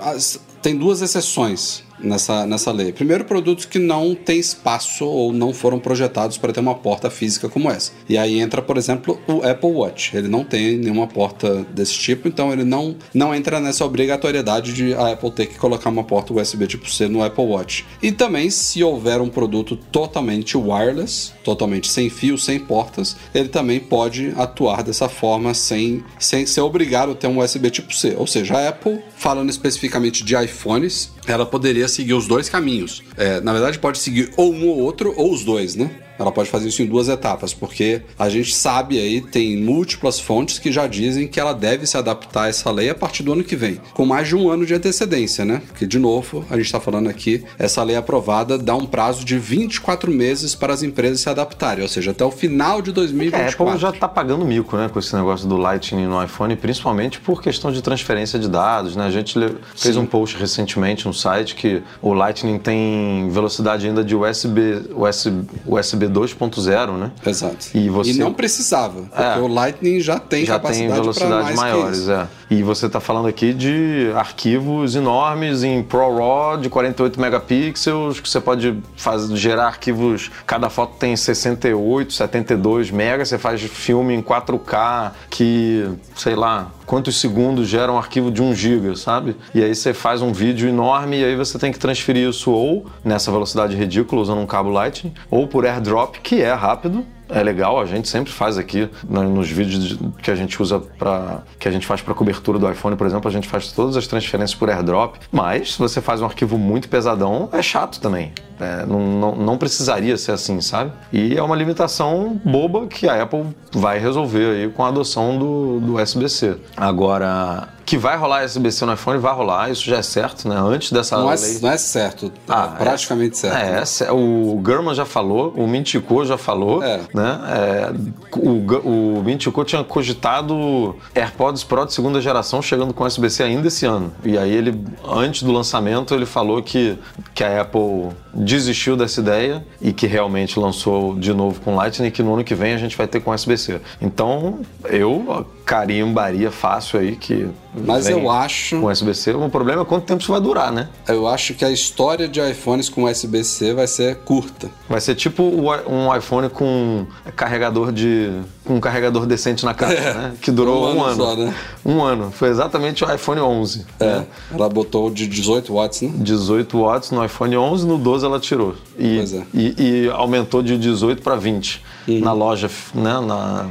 As- 0.03 0.39
tem 0.63 0.77
duas 0.77 1.01
exceções 1.03 1.83
nessa, 1.99 2.47
nessa 2.47 2.73
lei. 2.73 2.93
Primeiro, 2.93 3.25
produtos 3.25 3.65
que 3.65 3.79
não 3.79 4.15
têm 4.15 4.39
espaço 4.39 5.05
ou 5.05 5.33
não 5.33 5.53
foram 5.53 5.79
projetados 5.79 6.39
para 6.39 6.53
ter 6.53 6.61
uma 6.61 6.75
porta 6.75 7.11
física 7.11 7.49
como 7.49 7.71
essa. 7.71 7.93
E 8.09 8.17
aí 8.17 8.41
entra, 8.41 8.63
por 8.63 8.77
exemplo, 8.77 9.21
o 9.27 9.43
Apple 9.47 9.71
Watch. 9.71 10.17
Ele 10.17 10.29
não 10.29 10.45
tem 10.45 10.77
nenhuma 10.77 11.07
porta 11.07 11.67
desse 11.75 11.95
tipo, 11.95 12.29
então 12.29 12.53
ele 12.53 12.65
não, 12.65 12.97
não 13.15 13.35
entra 13.35 13.61
nessa 13.61 13.85
obrigatoriedade 13.85 14.73
de 14.73 14.95
a 14.95 15.13
Apple 15.13 15.31
ter 15.31 15.47
que 15.47 15.59
colocar 15.59 15.91
uma 15.91 16.05
porta 16.05 16.33
USB 16.33 16.67
tipo 16.67 16.91
C 16.91 17.09
no 17.09 17.23
Apple 17.23 17.45
Watch. 17.45 17.85
E 18.03 18.13
também, 18.13 18.51
se 18.51 18.83
houver 18.83 19.21
um 19.21 19.29
produto 19.29 19.77
totalmente 19.77 20.57
wireless, 20.57 21.33
totalmente 21.45 21.89
sem 21.89 22.09
fio, 22.11 22.39
sem 22.39 22.59
portas, 22.59 23.17
ele 23.35 23.49
também 23.49 23.81
pode 23.81 24.33
atuar 24.37 24.83
dessa 24.83 25.09
forma 25.09 25.55
sem, 25.55 26.05
sem 26.19 26.47
ser 26.47 26.61
obrigado 26.61 27.13
a 27.13 27.15
ter 27.15 27.27
um 27.27 27.39
USB 27.39 27.71
tipo 27.71 27.95
C. 27.95 28.15
Ou 28.17 28.27
seja, 28.27 28.57
a 28.57 28.69
Apple, 28.69 29.01
falando 29.17 29.51
especificamente 29.51 30.25
de 30.25 30.37
iPhones, 30.37 31.11
ela 31.33 31.47
poderia 31.47 31.89
seguir 31.89 32.15
os 32.15 32.27
dois 32.27 32.49
caminhos. 32.49 33.03
É, 33.17 33.41
na 33.41 33.53
verdade, 33.53 33.79
pode 33.79 33.99
seguir 33.99 34.33
ou 34.37 34.53
um 34.53 34.69
ou 34.69 34.79
outro, 34.79 35.13
ou 35.17 35.33
os 35.33 35.45
dois, 35.45 35.75
né? 35.75 35.91
Ela 36.19 36.33
pode 36.33 36.49
fazer 36.51 36.69
isso 36.69 36.83
em 36.83 36.87
duas 36.87 37.09
etapas, 37.09 37.53
porque 37.53 38.03
a 38.19 38.29
gente 38.29 38.55
sabe 38.55 38.99
aí, 38.99 39.21
tem 39.21 39.57
múltiplas 39.57 40.19
fontes 40.19 40.59
que 40.59 40.73
já 40.73 40.87
dizem 40.87 41.27
que 41.29 41.39
ela 41.39 41.53
deve 41.53 41.87
se 41.87 41.97
adaptar 41.97 42.45
a 42.45 42.49
essa 42.49 42.71
lei 42.71 42.89
a 42.91 42.95
partir 42.95 43.23
do 43.23 43.33
ano 43.33 43.45
que 43.45 43.57
vem, 43.57 43.79
com 43.95 44.05
mais 44.07 44.29
de 44.29 44.35
um 44.37 44.49
ano 44.51 44.65
de 44.65 44.75
antecedência, 44.75 45.45
né? 45.45 45.63
Porque, 45.69 45.87
de 45.87 45.99
novo, 45.99 46.45
a 46.51 46.57
gente 46.57 46.67
está 46.67 46.81
falando 46.81 47.09
aqui, 47.09 47.45
essa 47.59 47.83
lei 47.83 47.97
aprovada 47.97 48.57
dá 48.59 48.75
um 48.75 48.87
prazo 48.87 49.25
de 49.25 49.39
24 49.39 50.11
meses 50.11 50.55
para 50.55 50.73
as 50.73 50.83
empresas 50.83 51.21
se 51.21 51.29
adaptarem, 51.29 51.83
ou 51.83 51.89
seja, 51.89 52.11
até 52.13 52.25
o 52.25 52.31
final 52.31 52.81
de 52.83 52.91
É, 52.91 52.93
a 52.93 52.95
2024. 52.95 53.67
Apple 53.67 53.79
já 53.81 53.93
tá 53.93 54.09
pagando 54.09 54.45
mico, 54.45 54.77
né, 54.77 54.89
com 54.89 54.99
esse 54.99 55.15
negócio 55.15 55.47
do 55.49 55.57
Lightning 55.57 56.07
no 56.07 56.23
iPhone, 56.23 56.57
principalmente 56.57 57.21
por 57.21 57.43
questão 57.43 57.71
de 57.71 57.83
transferência 57.83 58.39
de 58.39 58.49
dados, 58.49 58.97
né? 58.97 59.07
A 59.07 59.11
gente 59.11 59.39
le- 59.39 59.57
fez 59.77 59.97
um 59.97 60.07
post 60.07 60.37
recentemente 60.39 61.07
no 61.07 61.13
site 61.15 61.55
que 61.55 61.83
o 62.01 62.13
Lightning 62.13 62.59
tem 62.59 63.29
velocidade 63.31 63.87
ainda 63.87 64.03
de 64.05 64.15
USB, 64.15 64.61
USB, 64.95 65.45
USB 65.67 66.06
2.0, 66.09 66.93
né? 66.99 67.11
Exato. 67.27 67.69
E 67.75 67.89
você- 67.89 68.15
não 68.15 68.33
precisava, 68.33 69.03
porque 69.03 69.23
É. 69.23 69.37
o 69.39 69.47
Lightning 69.47 70.01
já 70.01 70.19
tem 70.19 70.45
já 70.45 70.59
tem 70.59 70.63
capacidade 70.63 70.89
para 70.93 71.01
velocidades 71.01 71.57
maiores, 71.57 72.09
é. 72.09 72.27
E 72.51 72.63
você 72.63 72.87
está 72.87 73.01
falando 73.01 73.27
aqui 73.27 73.53
de 73.53 74.11
arquivos 74.15 74.95
enormes 74.95 75.65
em 75.65 75.83
ProRAW 75.83 76.59
de 76.59 76.69
48 76.71 77.21
megapixels, 77.21 78.21
que 78.21 78.29
você 78.29 78.41
pode 78.41 78.79
fazer, 78.97 79.35
gerar 79.37 79.67
arquivos, 79.67 80.31
cada 80.47 80.71
foto 80.71 80.95
tem 80.99 81.17
68, 81.17 82.13
72 82.13 82.91
megas, 82.91 83.29
você 83.29 83.39
faz 83.39 83.61
filme 83.63 84.15
em 84.15 84.23
4K 84.23 85.13
que, 85.29 85.89
sei 86.15 86.35
lá, 86.37 86.71
quantos 86.87 87.21
segundos 87.21 87.69
gera 87.69 87.93
um 87.93 87.99
arquivo 87.99 88.31
de 88.31 88.41
1 88.43 88.55
giga, 88.55 88.97
sabe? 88.97 89.37
E 89.55 89.63
aí 89.63 89.75
você 89.75 89.93
faz 89.93 90.23
um 90.23 90.33
vídeo 90.33 90.69
enorme 90.69 91.19
e 91.19 91.25
aí 91.25 91.37
você 91.37 91.59
tem 91.59 91.73
que 91.73 91.79
transferir 91.79 92.29
isso 92.29 92.51
ou 92.51 92.87
nessa 93.05 93.31
velocidade 93.31 93.75
ridícula 93.77 94.23
usando 94.23 94.39
um 94.41 94.47
cabo 94.47 94.71
Lightning, 94.71 95.13
ou 95.31 95.47
por 95.47 95.67
AirDrop, 95.67 96.21
que 96.21 96.41
é 96.41 96.53
rápido, 96.53 97.05
é 97.29 97.43
legal, 97.43 97.81
a 97.81 97.85
gente 97.87 98.09
sempre 98.09 98.33
faz 98.33 98.57
aqui 98.57 98.89
né, 99.09 99.21
nos 99.23 99.51
vídeos 99.51 99.89
de- 99.89 99.99
que 100.23 100.31
a 100.31 100.35
gente 100.37 100.63
usa 100.63 100.79
para 100.79 101.43
que 101.59 101.67
a 101.67 101.73
gente 101.73 101.85
faz 101.85 102.01
para 102.01 102.15
cobertura 102.15 102.57
do 102.57 102.71
iPhone, 102.71 102.95
por 102.95 103.05
exemplo, 103.07 103.29
a 103.29 103.33
gente 103.33 103.49
faz 103.49 103.73
todas 103.73 103.97
as 103.97 104.07
transferências 104.07 104.57
por 104.57 104.71
AirDrop. 104.71 105.17
Mas 105.33 105.73
se 105.73 105.79
você 105.81 106.01
faz 106.01 106.21
um 106.23 106.25
arquivo 106.25 106.57
muito 106.57 106.89
pesadão, 106.89 107.49
é 107.53 107.61
chato 107.63 108.01
também. 108.01 108.33
É, 108.61 108.87
não, 108.87 109.01
não, 109.01 109.37
não 109.37 109.59
precisaria 109.59 110.17
ser 110.17 110.33
assim, 110.33 110.61
sabe? 110.61 110.93
E 111.13 111.37
é 111.37 111.43
uma 111.43 111.55
limitação 111.57 112.41
boba 112.45 112.87
que 112.87 113.09
a 113.09 113.23
Apple 113.23 113.45
vai 113.73 113.99
resolver 113.99 114.51
aí 114.63 114.69
com 114.71 114.85
a 114.85 114.89
adoção 114.89 115.39
do, 115.39 115.81
do 115.81 115.95
USB-C. 116.01 116.57
Agora, 116.77 117.69
que 117.85 117.97
vai 117.97 118.17
rolar 118.17 118.45
USB-C 118.45 118.85
no 118.85 118.95
iPhone, 118.95 119.19
vai 119.19 119.33
rolar, 119.35 119.71
isso 119.71 119.85
já 119.85 119.99
é 119.99 120.03
certo, 120.03 120.49
né? 120.49 120.57
Antes 120.59 120.91
dessa 120.91 121.17
Não 121.19 121.31
é, 121.31 121.37
lei. 121.37 121.59
não 121.61 121.71
é 121.71 121.77
certo, 121.79 122.33
Ah, 122.49 122.75
é 122.81 122.83
praticamente 122.85 123.39
certo. 123.39 123.57
É, 124.03 124.07
é, 124.09 124.13
o 124.13 124.59
Gurman 124.61 124.95
já 124.95 125.05
falou, 125.05 125.53
o 125.57 125.69
Mintico 125.69 126.25
já 126.25 126.37
falou, 126.37 126.83
É. 126.83 127.01
né? 127.15 127.41
É, 127.49 127.93
o, 128.37 129.19
o 129.19 129.23
Mintico 129.23 129.63
tinha 129.65 129.85
cogitado 129.85 130.97
AirPods 131.15 131.63
Pro 131.63 131.85
de 131.85 131.93
segunda 131.95 132.21
geração 132.21 132.61
chegando 132.61 132.93
com 132.93 133.05
USB-C 133.05 133.43
ainda 133.43 133.69
esse 133.69 133.87
ano. 133.87 134.13
E 134.25 134.37
aí 134.37 134.51
ele, 134.53 134.83
antes 135.09 135.43
do 135.43 135.53
lançamento, 135.53 136.15
ele 136.15 136.27
falou 136.27 136.63
que, 136.63 136.99
que 137.35 137.45
a 137.45 137.61
Apple 137.63 138.09
desistiu 138.37 138.97
dessa 138.97 139.21
ideia 139.21 139.67
e 139.81 139.93
que 139.93 140.07
realmente 140.07 140.59
lançou 140.59 141.17
de 141.17 141.33
novo 141.33 141.61
com 141.61 141.75
Lightning 141.75 142.11
que 142.11 142.23
no 142.23 142.35
ano 142.35 142.45
que 142.45 142.55
vem 142.55 142.75
a 142.75 142.79
gente 142.79 142.97
vai 142.97 143.07
ter 143.07 143.21
com 143.21 143.31
USB-C. 143.31 143.81
Então, 144.01 144.61
eu 144.85 145.47
carimbaria 145.67 146.51
fácil 146.53 147.01
aí 147.01 147.17
que 147.17 147.49
Mas 147.85 148.09
eu 148.09 148.31
acho- 148.31 148.81
com 148.81 148.87
USB-C. 148.87 149.33
O 149.33 149.51
problema 149.51 149.83
é 149.83 149.85
quanto 149.85 150.05
tempo 150.05 150.23
isso 150.23 150.31
vai 150.31 150.41
durar, 150.41 150.71
né? 150.73 150.89
Eu 151.09 151.27
acho 151.27 151.53
que 151.55 151.65
a 151.65 151.71
história 151.71 152.29
de 152.29 152.41
iPhones 152.41 152.89
com 152.89 153.03
USB-C 153.05 153.75
vai 153.75 153.87
ser 153.89 154.17
curta. 154.19 154.71
Vai 154.89 155.01
ser 155.01 155.17
tipo 155.17 155.43
um 155.43 156.15
iPhone 156.17 156.49
com 156.49 157.05
carregador 157.35 157.91
de. 157.93 158.31
com 158.65 158.77
um 158.77 158.81
carregador 158.81 159.27
decente 159.27 159.65
na 159.65 159.75
caixa, 159.75 160.15
né? 160.15 160.33
Que 160.41 160.51
durou 160.53 160.85
Um 160.85 160.97
um, 160.99 161.03
ano 161.03 161.05
ano. 161.05 161.17
só, 161.17 161.37
né? 161.37 161.55
Um 161.85 162.01
ano. 162.03 162.31
Foi 162.31 162.49
exatamente 162.49 163.05
o 163.05 163.13
iPhone 163.13 163.41
11. 163.41 163.85
É. 163.99 164.05
né? 164.05 164.27
Ela 164.55 164.69
botou 164.69 165.11
de 165.11 165.27
18 165.27 165.75
watts, 165.75 166.01
né? 166.03 166.13
18 166.15 166.81
watts 166.81 167.11
no 167.11 167.25
iPhone 167.25 167.57
11, 167.57 167.87
no 167.87 167.99
12 167.99 168.25
ela 168.25 168.39
tirou. 168.39 168.77
E, 168.97 169.17
Pois 169.17 169.33
é. 169.35 169.43
e, 169.53 169.75
e 170.07 170.11
aumentou 170.11 170.63
de 170.63 170.79
18 170.79 171.21
para 171.23 171.35
20 171.35 171.83
na 172.07 172.33
loja, 172.33 172.71
né? 172.95 173.21
Na, 173.21 173.67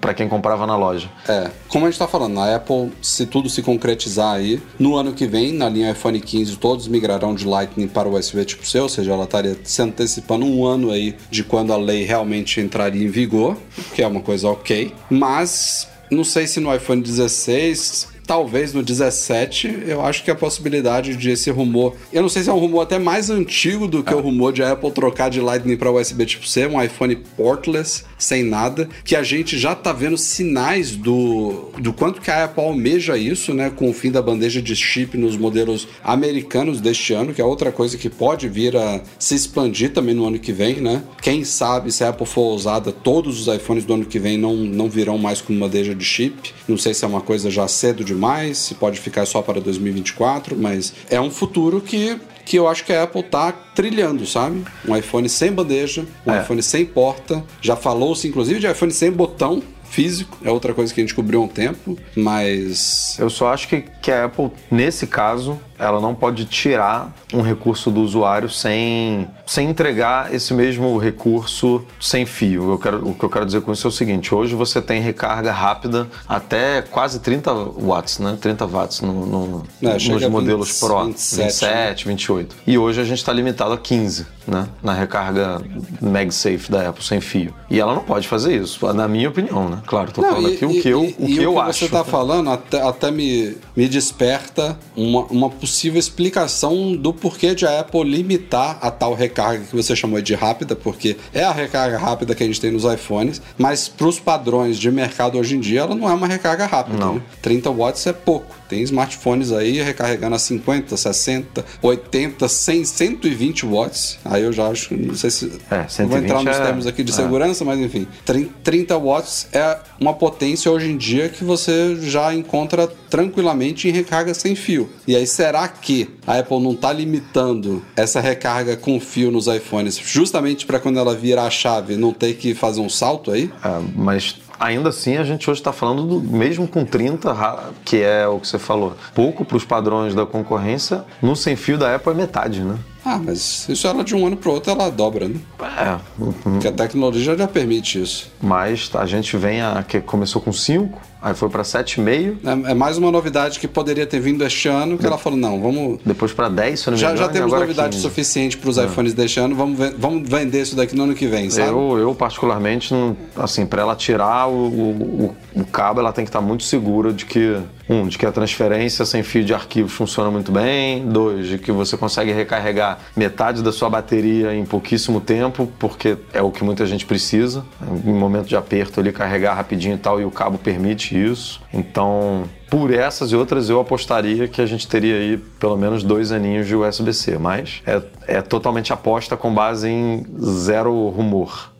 para 0.00 0.14
quem 0.14 0.28
comprava 0.28 0.66
na 0.66 0.76
loja. 0.76 1.10
É, 1.28 1.50
como 1.68 1.86
a 1.86 1.90
gente 1.90 1.98
tá 1.98 2.06
falando, 2.06 2.38
a 2.40 2.56
Apple, 2.56 2.92
se 3.02 3.26
tudo 3.26 3.48
se 3.48 3.62
concretizar 3.62 4.34
aí, 4.34 4.60
no 4.78 4.96
ano 4.96 5.12
que 5.12 5.26
vem, 5.26 5.52
na 5.52 5.68
linha 5.68 5.90
iPhone 5.90 6.20
15, 6.20 6.56
todos 6.56 6.88
migrarão 6.88 7.34
de 7.34 7.46
Lightning 7.46 7.88
para 7.88 8.08
o 8.08 8.16
USB 8.16 8.44
tipo 8.44 8.66
C, 8.66 8.80
ou 8.80 8.88
seja, 8.88 9.12
ela 9.12 9.24
estaria 9.24 9.56
se 9.64 9.82
antecipando 9.82 10.44
um 10.44 10.64
ano 10.64 10.90
aí 10.90 11.16
de 11.30 11.42
quando 11.42 11.72
a 11.72 11.76
lei 11.76 12.04
realmente 12.04 12.60
entraria 12.60 13.04
em 13.04 13.08
vigor, 13.08 13.56
que 13.94 14.02
é 14.02 14.06
uma 14.06 14.20
coisa 14.20 14.48
ok. 14.48 14.92
Mas 15.10 15.88
não 16.10 16.24
sei 16.24 16.46
se 16.46 16.60
no 16.60 16.74
iPhone 16.74 17.02
16 17.02 18.15
Talvez 18.26 18.72
no 18.72 18.82
17, 18.82 19.84
eu 19.86 20.04
acho 20.04 20.24
que 20.24 20.30
a 20.30 20.34
possibilidade 20.34 21.16
de 21.16 21.30
esse 21.30 21.50
rumor. 21.50 21.94
Eu 22.12 22.22
não 22.22 22.28
sei 22.28 22.42
se 22.42 22.50
é 22.50 22.52
um 22.52 22.58
rumor 22.58 22.80
até 22.80 22.98
mais 22.98 23.30
antigo 23.30 23.86
do 23.86 24.02
que 24.02 24.14
o 24.14 24.20
rumor 24.20 24.52
de 24.52 24.62
a 24.62 24.72
Apple 24.72 24.90
trocar 24.90 25.30
de 25.30 25.40
Lightning 25.40 25.76
para 25.76 25.92
USB 25.92 26.26
tipo 26.26 26.46
C, 26.46 26.66
um 26.66 26.82
iPhone 26.82 27.14
portless, 27.36 28.04
sem 28.18 28.42
nada, 28.42 28.88
que 29.04 29.14
a 29.14 29.22
gente 29.22 29.58
já 29.58 29.74
tá 29.74 29.92
vendo 29.92 30.16
sinais 30.16 30.96
do, 30.96 31.70
do 31.78 31.92
quanto 31.92 32.20
que 32.20 32.30
a 32.30 32.44
Apple 32.44 32.64
almeja 32.64 33.16
isso, 33.16 33.54
né, 33.54 33.70
com 33.70 33.88
o 33.88 33.92
fim 33.92 34.10
da 34.10 34.20
bandeja 34.20 34.60
de 34.60 34.74
chip 34.74 35.16
nos 35.16 35.36
modelos 35.36 35.86
americanos 36.02 36.80
deste 36.80 37.12
ano, 37.12 37.32
que 37.32 37.40
é 37.40 37.44
outra 37.44 37.70
coisa 37.70 37.96
que 37.96 38.10
pode 38.10 38.48
vir 38.48 38.76
a 38.76 39.00
se 39.18 39.34
expandir 39.34 39.92
também 39.92 40.14
no 40.14 40.26
ano 40.26 40.38
que 40.38 40.52
vem, 40.52 40.76
né? 40.76 41.02
Quem 41.22 41.44
sabe 41.44 41.92
se 41.92 42.02
a 42.02 42.08
Apple 42.08 42.26
for 42.26 42.42
ousada, 42.42 42.90
todos 42.90 43.40
os 43.40 43.54
iPhones 43.54 43.84
do 43.84 43.94
ano 43.94 44.04
que 44.04 44.18
vem 44.18 44.36
não, 44.36 44.56
não 44.56 44.88
virão 44.88 45.18
mais 45.18 45.40
com 45.40 45.56
bandeja 45.56 45.94
de 45.94 46.04
chip. 46.04 46.52
Não 46.66 46.76
sei 46.76 46.94
se 46.94 47.04
é 47.04 47.08
uma 47.08 47.20
coisa 47.20 47.50
já 47.50 47.68
cedo 47.68 48.04
demais, 48.16 48.58
se 48.58 48.74
pode 48.74 48.98
ficar 48.98 49.26
só 49.26 49.42
para 49.42 49.60
2024, 49.60 50.56
mas 50.56 50.92
é 51.10 51.20
um 51.20 51.30
futuro 51.30 51.80
que 51.80 52.18
que 52.44 52.56
eu 52.56 52.68
acho 52.68 52.84
que 52.84 52.92
a 52.92 53.02
Apple 53.02 53.24
tá 53.24 53.50
trilhando, 53.50 54.24
sabe? 54.24 54.64
Um 54.86 54.96
iPhone 54.96 55.28
sem 55.28 55.50
bandeja, 55.50 56.06
um 56.24 56.30
É. 56.32 56.42
iPhone 56.42 56.62
sem 56.62 56.86
porta. 56.86 57.42
Já 57.60 57.74
falou-se, 57.74 58.28
inclusive, 58.28 58.60
de 58.60 58.68
iPhone 58.70 58.92
sem 58.92 59.10
botão 59.10 59.60
físico. 59.82 60.38
É 60.44 60.50
outra 60.50 60.72
coisa 60.72 60.94
que 60.94 61.00
a 61.00 61.02
gente 61.02 61.12
cobriu 61.12 61.40
há 61.40 61.44
um 61.44 61.48
tempo, 61.48 61.98
mas... 62.14 63.16
Eu 63.18 63.28
só 63.30 63.52
acho 63.52 63.66
que, 63.66 63.82
que 64.00 64.12
a 64.12 64.26
Apple, 64.26 64.50
nesse 64.70 65.08
caso, 65.08 65.58
ela 65.76 66.00
não 66.00 66.14
pode 66.14 66.44
tirar 66.44 67.12
um 67.34 67.40
recurso 67.42 67.90
do 67.90 68.00
usuário 68.00 68.48
sem, 68.48 69.26
sem 69.46 69.70
entregar 69.70 70.34
esse 70.34 70.52
mesmo 70.52 70.98
recurso 70.98 71.84
sem 72.00 72.26
fio. 72.26 72.72
Eu 72.72 72.78
quero, 72.78 73.08
o 73.08 73.14
que 73.14 73.24
eu 73.24 73.30
quero 73.30 73.46
dizer 73.46 73.60
com 73.62 73.72
isso 73.72 73.86
é 73.86 73.90
o 73.90 73.92
seguinte: 73.92 74.34
hoje 74.34 74.54
você 74.56 74.82
tem 74.82 75.00
recarga 75.00 75.52
rápida 75.52 76.08
até 76.28 76.82
quase 76.82 77.20
30 77.20 77.54
watts, 77.54 78.18
né? 78.18 78.36
30 78.40 78.66
watts 78.66 79.00
no, 79.02 79.24
no- 79.24 79.62
É, 79.82 79.98
chega 79.98 80.14
nos 80.20 80.28
modelos 80.28 80.68
20, 80.72 80.80
Pro. 80.80 81.04
27, 81.06 81.42
27, 81.44 82.08
28. 82.08 82.56
E 82.66 82.76
hoje 82.76 83.00
a 83.00 83.04
gente 83.04 83.18
está 83.18 83.32
limitado 83.32 83.72
a 83.72 83.78
15, 83.78 84.26
né? 84.48 84.66
Na 84.82 84.92
recarga 84.92 85.62
MagSafe 86.02 86.68
da 86.70 86.88
Apple 86.88 87.04
sem 87.04 87.20
fio. 87.20 87.54
E 87.70 87.78
ela 87.78 87.94
não 87.94 88.02
pode 88.02 88.26
fazer 88.26 88.60
isso, 88.60 88.84
na 88.92 89.06
minha 89.06 89.28
opinião, 89.28 89.68
né? 89.68 89.80
Claro, 89.86 90.10
tô 90.10 90.22
Não, 90.22 90.30
falando 90.30 90.50
e- 90.50 90.54
aqui 90.54 90.66
o 90.66 90.70
e- 90.72 90.80
que 90.82 90.88
eu, 90.88 91.04
e- 91.04 91.16
o 91.20 91.28
e 91.28 91.34
que 91.36 91.42
eu 91.42 91.60
acho. 91.60 91.78
você 91.84 91.88
tá 91.88 92.02
falando 92.02 92.50
até, 92.50 92.82
até 92.82 93.10
me, 93.12 93.56
me 93.76 93.86
desperta 93.88 94.76
uma, 94.96 95.20
uma 95.26 95.48
possível 95.50 96.00
explicação 96.00 96.96
do 96.96 97.12
porquê 97.14 97.54
de 97.54 97.64
a 97.64 97.78
Apple 97.80 98.02
limitar 98.02 98.78
a 98.82 98.90
tal 98.90 99.14
recarga 99.14 99.35
que 99.68 99.76
você 99.76 99.94
chamou 99.94 100.20
de 100.20 100.34
rápida, 100.34 100.74
porque 100.74 101.16
é 101.32 101.42
a 101.44 101.52
recarga 101.52 101.98
rápida 101.98 102.34
que 102.34 102.42
a 102.42 102.46
gente 102.46 102.60
tem 102.60 102.70
nos 102.70 102.84
iPhones, 102.84 103.40
mas 103.58 103.88
para 103.88 104.06
os 104.06 104.18
padrões 104.18 104.78
de 104.78 104.90
mercado 104.90 105.38
hoje 105.38 105.56
em 105.56 105.60
dia 105.60 105.80
ela 105.80 105.94
não 105.94 106.08
é 106.08 106.12
uma 106.12 106.26
recarga 106.26 106.66
rápida. 106.66 106.98
Não. 106.98 107.14
né? 107.16 107.22
30 107.42 107.70
watts 107.70 108.06
é 108.06 108.12
pouco. 108.12 108.54
Tem 108.68 108.82
smartphones 108.82 109.52
aí 109.52 109.80
recarregando 109.80 110.34
a 110.34 110.38
50, 110.40 110.96
60, 110.96 111.64
80, 111.80 112.48
100, 112.48 112.84
120 112.84 113.64
watts. 113.66 114.18
Aí 114.24 114.42
eu 114.42 114.52
já 114.52 114.66
acho, 114.68 114.92
não 114.96 115.14
sei 115.14 115.30
se 115.30 115.52
É, 115.70 115.84
vou 116.04 116.18
entrar 116.18 116.38
120 116.40 116.44
nos 116.46 116.56
é- 116.56 116.64
termos 116.64 116.86
aqui 116.86 117.04
de 117.04 117.12
é. 117.12 117.14
segurança, 117.14 117.64
mas 117.64 117.78
enfim, 117.78 118.06
30 118.24 118.50
30 118.64 118.98
watts 118.98 119.46
é 119.52 119.78
uma 120.00 120.12
potência 120.14 120.70
hoje 120.70 120.90
em 120.90 120.96
dia 120.96 121.28
que 121.28 121.44
você 121.44 121.96
já 122.02 122.34
encontra 122.34 122.88
tranquilamente 123.16 123.88
em 123.88 123.92
recarga 123.92 124.34
sem 124.34 124.54
fio. 124.54 124.90
E 125.08 125.16
aí, 125.16 125.26
será 125.26 125.66
que 125.68 126.10
a 126.26 126.38
Apple 126.38 126.60
não 126.60 126.72
está 126.72 126.92
limitando 126.92 127.82
essa 127.96 128.20
recarga 128.20 128.76
com 128.76 129.00
fio 129.00 129.30
nos 129.30 129.46
iPhones 129.46 129.96
justamente 129.96 130.66
para 130.66 130.78
quando 130.78 130.98
ela 130.98 131.14
virar 131.14 131.44
a 131.44 131.50
chave 131.50 131.96
não 131.96 132.12
ter 132.12 132.34
que 132.34 132.54
fazer 132.54 132.80
um 132.82 132.90
salto 132.90 133.30
aí? 133.30 133.50
É, 133.64 133.80
mas 133.94 134.36
ainda 134.60 134.90
assim 134.90 135.16
a 135.16 135.24
gente 135.24 135.50
hoje 135.50 135.60
está 135.60 135.72
falando 135.72 136.02
do 136.04 136.20
mesmo 136.20 136.68
com 136.68 136.84
30, 136.84 137.32
ra- 137.32 137.70
que 137.84 138.02
é 138.02 138.26
o 138.28 138.38
que 138.38 138.48
você 138.48 138.58
falou, 138.58 138.94
pouco 139.14 139.46
para 139.46 139.56
os 139.56 139.64
padrões 139.64 140.14
da 140.14 140.26
concorrência, 140.26 141.02
no 141.22 141.34
sem 141.34 141.56
fio 141.56 141.78
da 141.78 141.94
Apple 141.94 142.12
é 142.12 142.14
metade, 142.14 142.60
né? 142.60 142.76
Ah, 143.08 143.20
mas 143.24 143.68
isso 143.68 143.86
ela 143.86 144.02
de 144.02 144.16
um 144.16 144.26
ano 144.26 144.36
para 144.36 144.50
outro 144.50 144.72
ela 144.72 144.90
dobra, 144.90 145.28
né? 145.28 145.36
É, 145.60 145.96
Porque 146.42 146.66
a 146.66 146.72
tecnologia 146.72 147.36
já 147.36 147.46
permite 147.46 148.02
isso. 148.02 148.32
mas 148.42 148.90
a 148.94 149.06
gente 149.06 149.36
vem 149.36 149.62
a 149.62 149.84
que 149.86 150.00
começou 150.00 150.42
com 150.42 150.52
5, 150.52 151.00
aí 151.22 151.32
foi 151.32 151.48
para 151.48 151.62
7,5, 151.62 152.36
É, 152.66 152.72
é 152.72 152.74
mais 152.74 152.98
uma 152.98 153.12
novidade 153.12 153.60
que 153.60 153.68
poderia 153.68 154.04
ter 154.08 154.18
vindo 154.18 154.44
este 154.44 154.66
ano 154.66 154.98
que 154.98 155.06
ela 155.06 155.16
falou: 155.18 155.38
não, 155.38 155.62
vamos 155.62 156.00
depois 156.04 156.32
para 156.32 156.48
10, 156.48 156.80
se 156.80 156.88
eu 156.88 156.90
não 156.90 156.96
me 156.96 157.00
Já, 157.00 157.12
engano, 157.12 157.26
já 157.26 157.32
temos 157.32 157.46
agora 157.52 157.60
novidade 157.66 157.90
15. 157.90 158.02
suficiente 158.02 158.56
para 158.58 158.70
os 158.70 158.76
iPhones 158.76 159.14
deste 159.14 159.38
ano, 159.38 159.54
vamos, 159.54 159.78
vamos 159.96 160.28
vender 160.28 160.62
isso 160.62 160.74
daqui 160.74 160.96
no 160.96 161.04
ano 161.04 161.14
que 161.14 161.28
vem, 161.28 161.48
sabe? 161.48 161.68
Eu, 161.68 161.98
eu 161.98 162.12
particularmente, 162.12 162.92
assim, 163.36 163.64
para 163.66 163.82
ela 163.82 163.94
tirar 163.94 164.48
o, 164.48 164.52
o, 164.52 165.34
o- 165.54 165.60
o 165.60 165.64
cabo, 165.64 166.00
ela 166.00 166.12
tem 166.12 166.24
que 166.24 166.28
estar 166.28 166.40
muito 166.40 166.64
segura 166.64 167.12
de 167.12 167.24
que, 167.24 167.56
um, 167.88 168.06
de 168.06 168.18
que 168.18 168.26
a 168.26 168.32
transferência 168.32 169.04
sem 169.04 169.22
fio 169.22 169.44
de 169.44 169.54
arquivos 169.54 169.92
funciona 169.92 170.30
muito 170.30 170.50
bem, 170.50 171.06
dois, 171.06 171.46
de 171.46 171.58
que 171.58 171.70
você 171.70 171.96
consegue 171.96 172.32
recarregar 172.32 172.98
metade 173.16 173.62
da 173.62 173.72
sua 173.72 173.88
bateria 173.88 174.54
em 174.54 174.64
pouquíssimo 174.64 175.20
tempo, 175.20 175.70
porque 175.78 176.16
é 176.32 176.42
o 176.42 176.50
que 176.50 176.64
muita 176.64 176.84
gente 176.86 177.06
precisa, 177.06 177.64
em 178.04 178.12
momento 178.12 178.46
de 178.46 178.56
aperto 178.56 179.00
ali, 179.00 179.12
carregar 179.12 179.54
rapidinho 179.54 179.94
e 179.94 179.98
tal, 179.98 180.20
e 180.20 180.24
o 180.24 180.30
cabo 180.30 180.58
permite 180.58 181.16
isso. 181.16 181.60
Então, 181.72 182.44
por 182.68 182.92
essas 182.92 183.30
e 183.30 183.36
outras, 183.36 183.70
eu 183.70 183.78
apostaria 183.80 184.48
que 184.48 184.60
a 184.60 184.66
gente 184.66 184.88
teria 184.88 185.14
aí 185.14 185.36
pelo 185.36 185.76
menos 185.76 186.02
dois 186.02 186.32
aninhos 186.32 186.66
de 186.66 186.74
USB-C, 186.74 187.38
mas 187.38 187.82
é, 187.86 188.02
é 188.26 188.42
totalmente 188.42 188.92
aposta 188.92 189.36
com 189.36 189.54
base 189.54 189.88
em 189.88 190.26
zero 190.40 191.08
rumor. 191.08 191.75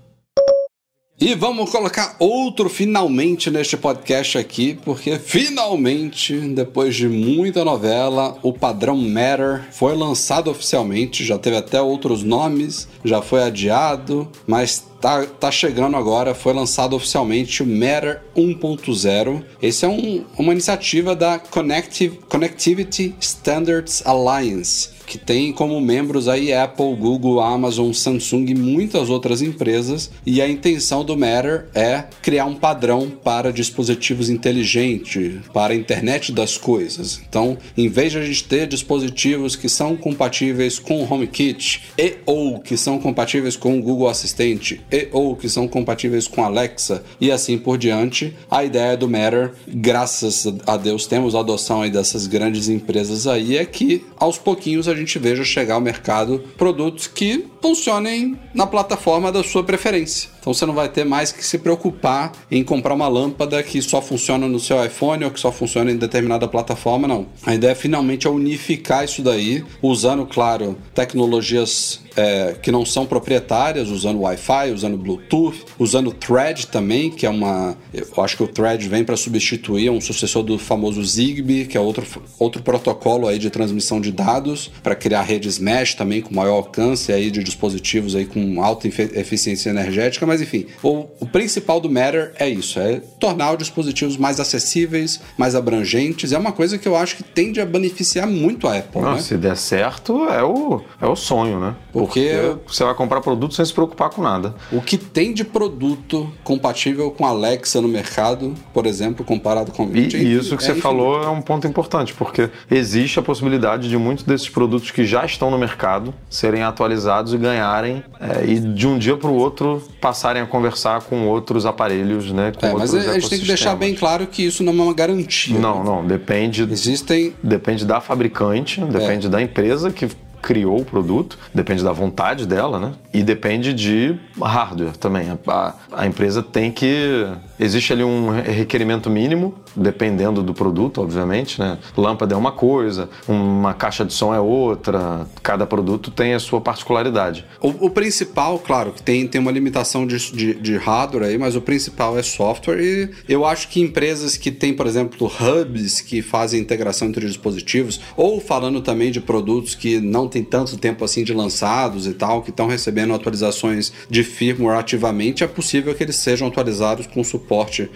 E 1.19 1.35
vamos 1.35 1.71
colocar 1.71 2.15
outro 2.19 2.69
finalmente 2.69 3.51
neste 3.51 3.75
podcast 3.75 4.37
aqui, 4.37 4.79
porque 4.85 5.19
finalmente, 5.19 6.39
depois 6.39 6.95
de 6.95 7.09
muita 7.09 7.65
novela, 7.65 8.37
o 8.43 8.53
padrão 8.53 8.99
Matter 8.99 9.65
foi 9.73 9.97
lançado 9.97 10.51
oficialmente. 10.51 11.25
Já 11.25 11.39
teve 11.39 11.57
até 11.57 11.81
outros 11.81 12.23
nomes, 12.23 12.87
já 13.03 13.23
foi 13.23 13.43
adiado, 13.43 14.29
mas 14.47 14.87
tá, 15.01 15.25
tá 15.25 15.51
chegando 15.51 15.97
agora, 15.97 16.35
foi 16.35 16.53
lançado 16.53 16.95
oficialmente 16.97 17.63
o 17.63 17.67
Matter 17.67 18.23
1.0. 18.37 19.43
Esse 19.61 19.85
é 19.85 19.89
um, 19.89 20.25
uma 20.39 20.53
iniciativa 20.53 21.15
da 21.15 21.39
Connectivity 21.39 23.15
Standards 23.21 24.03
Alliance, 24.07 24.91
que 25.07 25.17
tem 25.17 25.53
como 25.53 25.81
membros 25.81 26.29
aí 26.29 26.53
Apple, 26.53 26.97
Google, 26.97 27.41
Amazon, 27.41 27.93
Samsung 27.93 28.47
e 28.51 28.55
muitas 28.55 29.09
outras 29.09 29.41
empresas. 29.41 30.11
E 30.25 30.43
a 30.43 30.49
intenção 30.49 31.05
do 31.05 31.17
Matter 31.17 31.69
é 31.75 32.05
criar 32.21 32.47
um 32.47 32.55
padrão 32.55 33.09
para 33.09 33.53
dispositivos 33.53 34.29
inteligentes, 34.29 35.35
para 35.53 35.73
a 35.73 35.77
internet 35.77 36.33
das 36.33 36.59
coisas. 36.59 37.21
Então, 37.29 37.57
em 37.77 37.89
vez 37.89 38.13
de 38.13 38.19
a 38.19 38.25
gente 38.25 38.45
ter 38.45 38.67
dispositivos 38.67 39.55
que 39.55 39.69
são 39.69 39.97
compatíveis 39.97 40.79
com 40.79 41.03
o 41.03 41.13
HomeKit 41.13 41.83
e 41.97 42.17
ou 42.27 42.59
que 42.59 42.77
são 42.77 42.99
compatíveis 42.99 43.57
com 43.57 43.79
o 43.79 43.83
Google 43.83 44.09
Assistente 44.09 44.81
e 44.91 45.09
ou 45.13 45.37
que 45.37 45.49
são 45.49 45.67
compatíveis 45.67 46.27
com 46.29 46.45
Alexa 46.45 47.03
e 47.21 47.31
assim 47.31 47.59
por 47.59 47.79
diante, 47.79 48.37
a 48.51 48.65
ideia 48.65 48.97
do 48.97 49.09
Matter, 49.09 49.53
graças 49.67 50.47
a 50.67 50.77
Deus 50.77 51.07
temos 51.07 51.35
a 51.35 51.41
adoção 51.41 51.83
aí 51.83 51.91
dessas 51.91 52.27
grandes 52.27 52.69
empresas 52.69 53.27
aí, 53.27 53.57
é 53.57 53.65
que 53.65 54.05
aos 54.17 54.39
pouquinhos 54.39 54.89
a 54.89 54.95
gente 54.95 55.19
veja 55.19 55.45
chegar 55.45 55.75
ao 55.75 55.81
mercado 55.81 56.45
produtos 56.57 57.07
que 57.07 57.47
funcionem 57.61 58.39
na 58.55 58.67
plataforma 58.67 59.33
da 59.33 59.43
sua 59.43 59.65
preferência. 59.65 60.36
Então 60.47 60.55
você 60.55 60.65
não 60.65 60.75
vai 60.75 60.89
ter 60.89 61.03
mais 61.03 61.33
que 61.33 61.45
se 61.45 61.59
preocupar 61.59 62.31
em 62.49 62.63
comprar 62.63 62.95
uma 62.95 63.09
lâmpada 63.09 63.61
que 63.65 63.83
só 63.83 64.01
funciona 64.01 64.47
no 64.47 64.61
seu 64.61 64.85
iPhone 64.85 65.25
ou 65.25 65.33
que 65.33 65.41
só 65.41 65.51
funciona 65.51 65.91
em 65.91 65.97
determinada 65.97 66.47
plataforma, 66.47 67.09
não. 67.09 67.27
A 67.45 67.53
ideia 67.53 67.75
finalmente 67.75 68.29
é 68.29 68.31
unificar 68.31 69.05
isso 69.05 69.23
daí, 69.23 69.65
usando, 69.83 70.25
claro, 70.25 70.79
tecnologias 70.95 72.01
é, 72.17 72.57
que 72.61 72.73
não 72.73 72.85
são 72.85 73.05
proprietárias, 73.05 73.91
usando 73.91 74.21
Wi-Fi, 74.21 74.73
usando 74.73 74.97
Bluetooth, 74.97 75.65
usando 75.79 76.13
Thread 76.13 76.69
também, 76.69 77.11
que 77.11 77.27
é 77.27 77.31
uma. 77.31 77.77
Eu 77.93 78.25
acho 78.25 78.37
que 78.39 78.43
o 78.43 78.49
Thread 78.49 78.89
vem 78.89 79.05
para 79.05 79.17
substituir 79.17 79.91
um 79.91 80.01
sucessor 80.01 80.43
do 80.43 80.59
famoso 80.59 81.05
Zigbee, 81.05 81.67
que 81.67 81.77
é 81.77 81.81
outro, 81.81 82.07
outro 82.39 82.63
protocolo 82.63 83.29
aí 83.29 83.39
de 83.39 83.51
transmissão 83.51 84.01
de 84.01 84.11
dados, 84.11 84.71
para 84.83 84.95
criar 84.95 85.23
redes 85.23 85.59
mesh 85.59 85.95
também 85.95 86.23
com 86.23 86.35
maior 86.35 86.55
alcance 86.55 87.13
aí 87.13 87.31
de 87.31 87.45
dispositivos 87.45 88.17
aí 88.17 88.25
com 88.25 88.63
alta 88.63 88.89
eficiência 88.89 89.69
energética, 89.69 90.25
mas 90.25 90.36
enfim, 90.41 90.67
o, 90.83 91.07
o 91.21 91.27
principal 91.27 91.81
do 91.81 91.91
Matter 91.91 92.33
é 92.39 92.49
isso, 92.49 92.79
é 92.79 93.01
tornar 93.21 93.53
os 93.53 93.59
dispositivos 93.59 94.17
mais 94.17 94.41
acessíveis, 94.41 95.21
mais 95.37 95.55
abrangentes, 95.55 96.33
é 96.33 96.39
uma 96.39 96.53
coisa 96.53 96.79
que 96.79 96.87
eu 96.89 96.97
acho 96.97 97.17
que 97.17 97.23
tende 97.23 97.61
a 97.61 97.67
beneficiar 97.67 98.27
muito 98.27 98.67
a 98.69 98.77
Apple, 98.77 99.01
Não, 99.01 99.15
né? 99.15 99.21
Se 99.21 99.37
der 99.37 99.57
certo, 99.57 100.29
é 100.29 100.43
o, 100.43 100.83
é 101.01 101.07
o 101.07 101.17
sonho, 101.17 101.59
né? 101.61 101.75
Porque 101.93 102.57
você 102.67 102.85
vai 102.85 102.95
comprar 102.95 103.21
produto 103.21 103.55
sem 103.55 103.65
se 103.65 103.73
preocupar 103.73 104.11
com 104.11 104.23
nada. 104.23 104.55
o 104.73 104.81
que 104.81 104.97
tem 104.97 105.33
de 105.33 105.45
produto 105.45 106.31
compatível 106.45 107.11
com 107.11 107.25
Alexa 107.25 107.81
no 107.81 107.89
mercado, 107.89 108.55
por 108.73 108.87
exemplo, 108.87 109.25
comparado 109.25 109.73
com 109.73 109.85
E, 109.95 110.03
Gente, 110.11 110.17
e 110.19 110.35
isso 110.37 110.57
que 110.57 110.63
é 110.63 110.67
você 110.67 110.73
infinito. 110.73 110.83
falou 110.83 111.23
é 111.23 111.29
um 111.29 111.41
ponto 111.43 111.67
importante, 111.67 112.15
porque 112.15 112.51
existe 112.71 113.19
a 113.19 113.23
possibilidade 113.23 113.89
de 113.89 113.97
muitos 113.97 114.25
desses 114.25 114.49
produtos 114.49 114.91
que 114.91 115.05
já 115.05 115.25
estão 115.25 115.51
no 115.51 115.59
mercado 115.59 116.15
serem 116.29 116.63
atualizados 116.63 117.33
e 117.35 117.39
ganharem, 117.39 118.03
é, 118.21 118.45
e 118.47 118.59
de 118.61 118.87
um 118.87 118.99
dia 118.99 119.17
para 119.17 119.31
o 119.31 119.35
outro 119.35 119.83
passarem 120.27 120.43
a 120.43 120.47
conversar 120.47 121.03
com 121.03 121.27
outros 121.29 121.65
aparelhos, 121.65 122.33
né? 122.33 122.53
Com 122.57 122.67
É, 122.67 122.73
mas 122.73 122.93
a 122.93 123.15
gente 123.15 123.29
tem 123.31 123.39
que 123.39 123.47
deixar 123.47 123.77
bem 123.77 123.95
claro 123.95 124.27
que 124.27 124.45
isso 124.45 124.65
não 124.65 124.73
é 124.73 124.77
uma 124.87 124.95
garantia. 124.95 125.57
Não, 125.59 125.85
não, 125.85 126.05
depende, 126.05 126.63
Existem 126.69 127.33
depende 127.43 127.85
da 127.85 128.01
fabricante, 128.01 128.81
É. 128.81 128.85
depende 128.87 129.29
da 129.29 129.41
empresa 129.41 129.91
que 129.91 130.09
criou 130.43 130.81
o 130.81 130.85
produto, 130.85 131.39
depende 131.55 131.83
da 131.83 131.93
vontade 131.93 132.47
dela, 132.47 132.79
né? 132.79 132.93
E 133.13 133.23
depende 133.23 133.73
de 133.73 134.17
hardware 134.41 134.97
também. 134.97 135.27
A- 135.47 135.75
a 135.93 136.07
empresa 136.07 136.43
tem 136.43 136.71
que. 136.71 137.27
Existe 137.59 137.93
ali 137.93 138.05
um 138.05 138.31
re- 138.31 138.51
requerimento 138.51 139.09
mínimo, 139.09 139.55
dependendo 139.75 140.43
do 140.43 140.53
produto, 140.53 141.01
obviamente, 141.01 141.59
né? 141.59 141.79
Lâmpada 141.97 142.35
é 142.35 142.37
uma 142.37 142.53
coisa, 142.53 143.09
uma 143.27 143.73
caixa 143.73 144.05
de 144.05 144.13
som 144.13 144.35
é 144.35 144.41
outra, 144.41 145.27
cada 145.43 145.67
produto 145.67 146.11
tem 146.11 146.35
a 146.35 146.39
sua 146.39 146.61
particularidade. 146.61 147.47
O, 147.61 147.87
o 147.87 147.91
principal, 147.91 148.59
claro, 148.59 148.93
que 148.93 149.03
tem, 149.03 149.27
tem 149.27 149.41
uma 149.41 149.51
limitação 149.51 150.07
de, 150.07 150.19
de, 150.33 150.55
de 150.55 150.77
hardware 150.77 151.29
aí, 151.29 151.39
mas 151.39 151.57
o 151.57 151.63
principal 151.63 152.19
é 152.19 152.23
software. 152.23 152.79
E 152.79 153.11
eu 153.29 153.47
acho 153.47 153.69
que 153.69 153.81
empresas 153.81 154.37
que 154.37 154.51
têm, 154.51 154.75
por 154.75 154.87
exemplo, 154.87 155.27
hubs 155.41 156.03
que 156.03 156.21
fazem 156.21 156.61
integração 156.61 157.09
entre 157.09 157.27
dispositivos, 157.27 158.01
ou 158.17 158.39
falando 158.39 158.83
também 158.83 159.11
de 159.11 159.21
produtos 159.21 159.75
que 159.75 159.99
não 159.99 160.29
tem 160.29 160.45
tanto 160.45 160.77
tempo 160.77 161.05
assim 161.05 161.25
de 161.25 161.33
lançados 161.33 162.07
e 162.07 162.13
tal, 162.13 162.43
que 162.43 162.51
estão 162.51 162.67
recebendo 162.67 163.15
atualizações 163.15 163.93
de 164.11 164.23
firmware 164.23 164.79
ativamente, 164.79 165.43
é 165.43 165.47
possível 165.47 165.95
que 165.95 166.03
eles 166.03 166.17
sejam 166.17 166.49
atualizados 166.49 167.07
com 167.07 167.25
suporte 167.25 167.46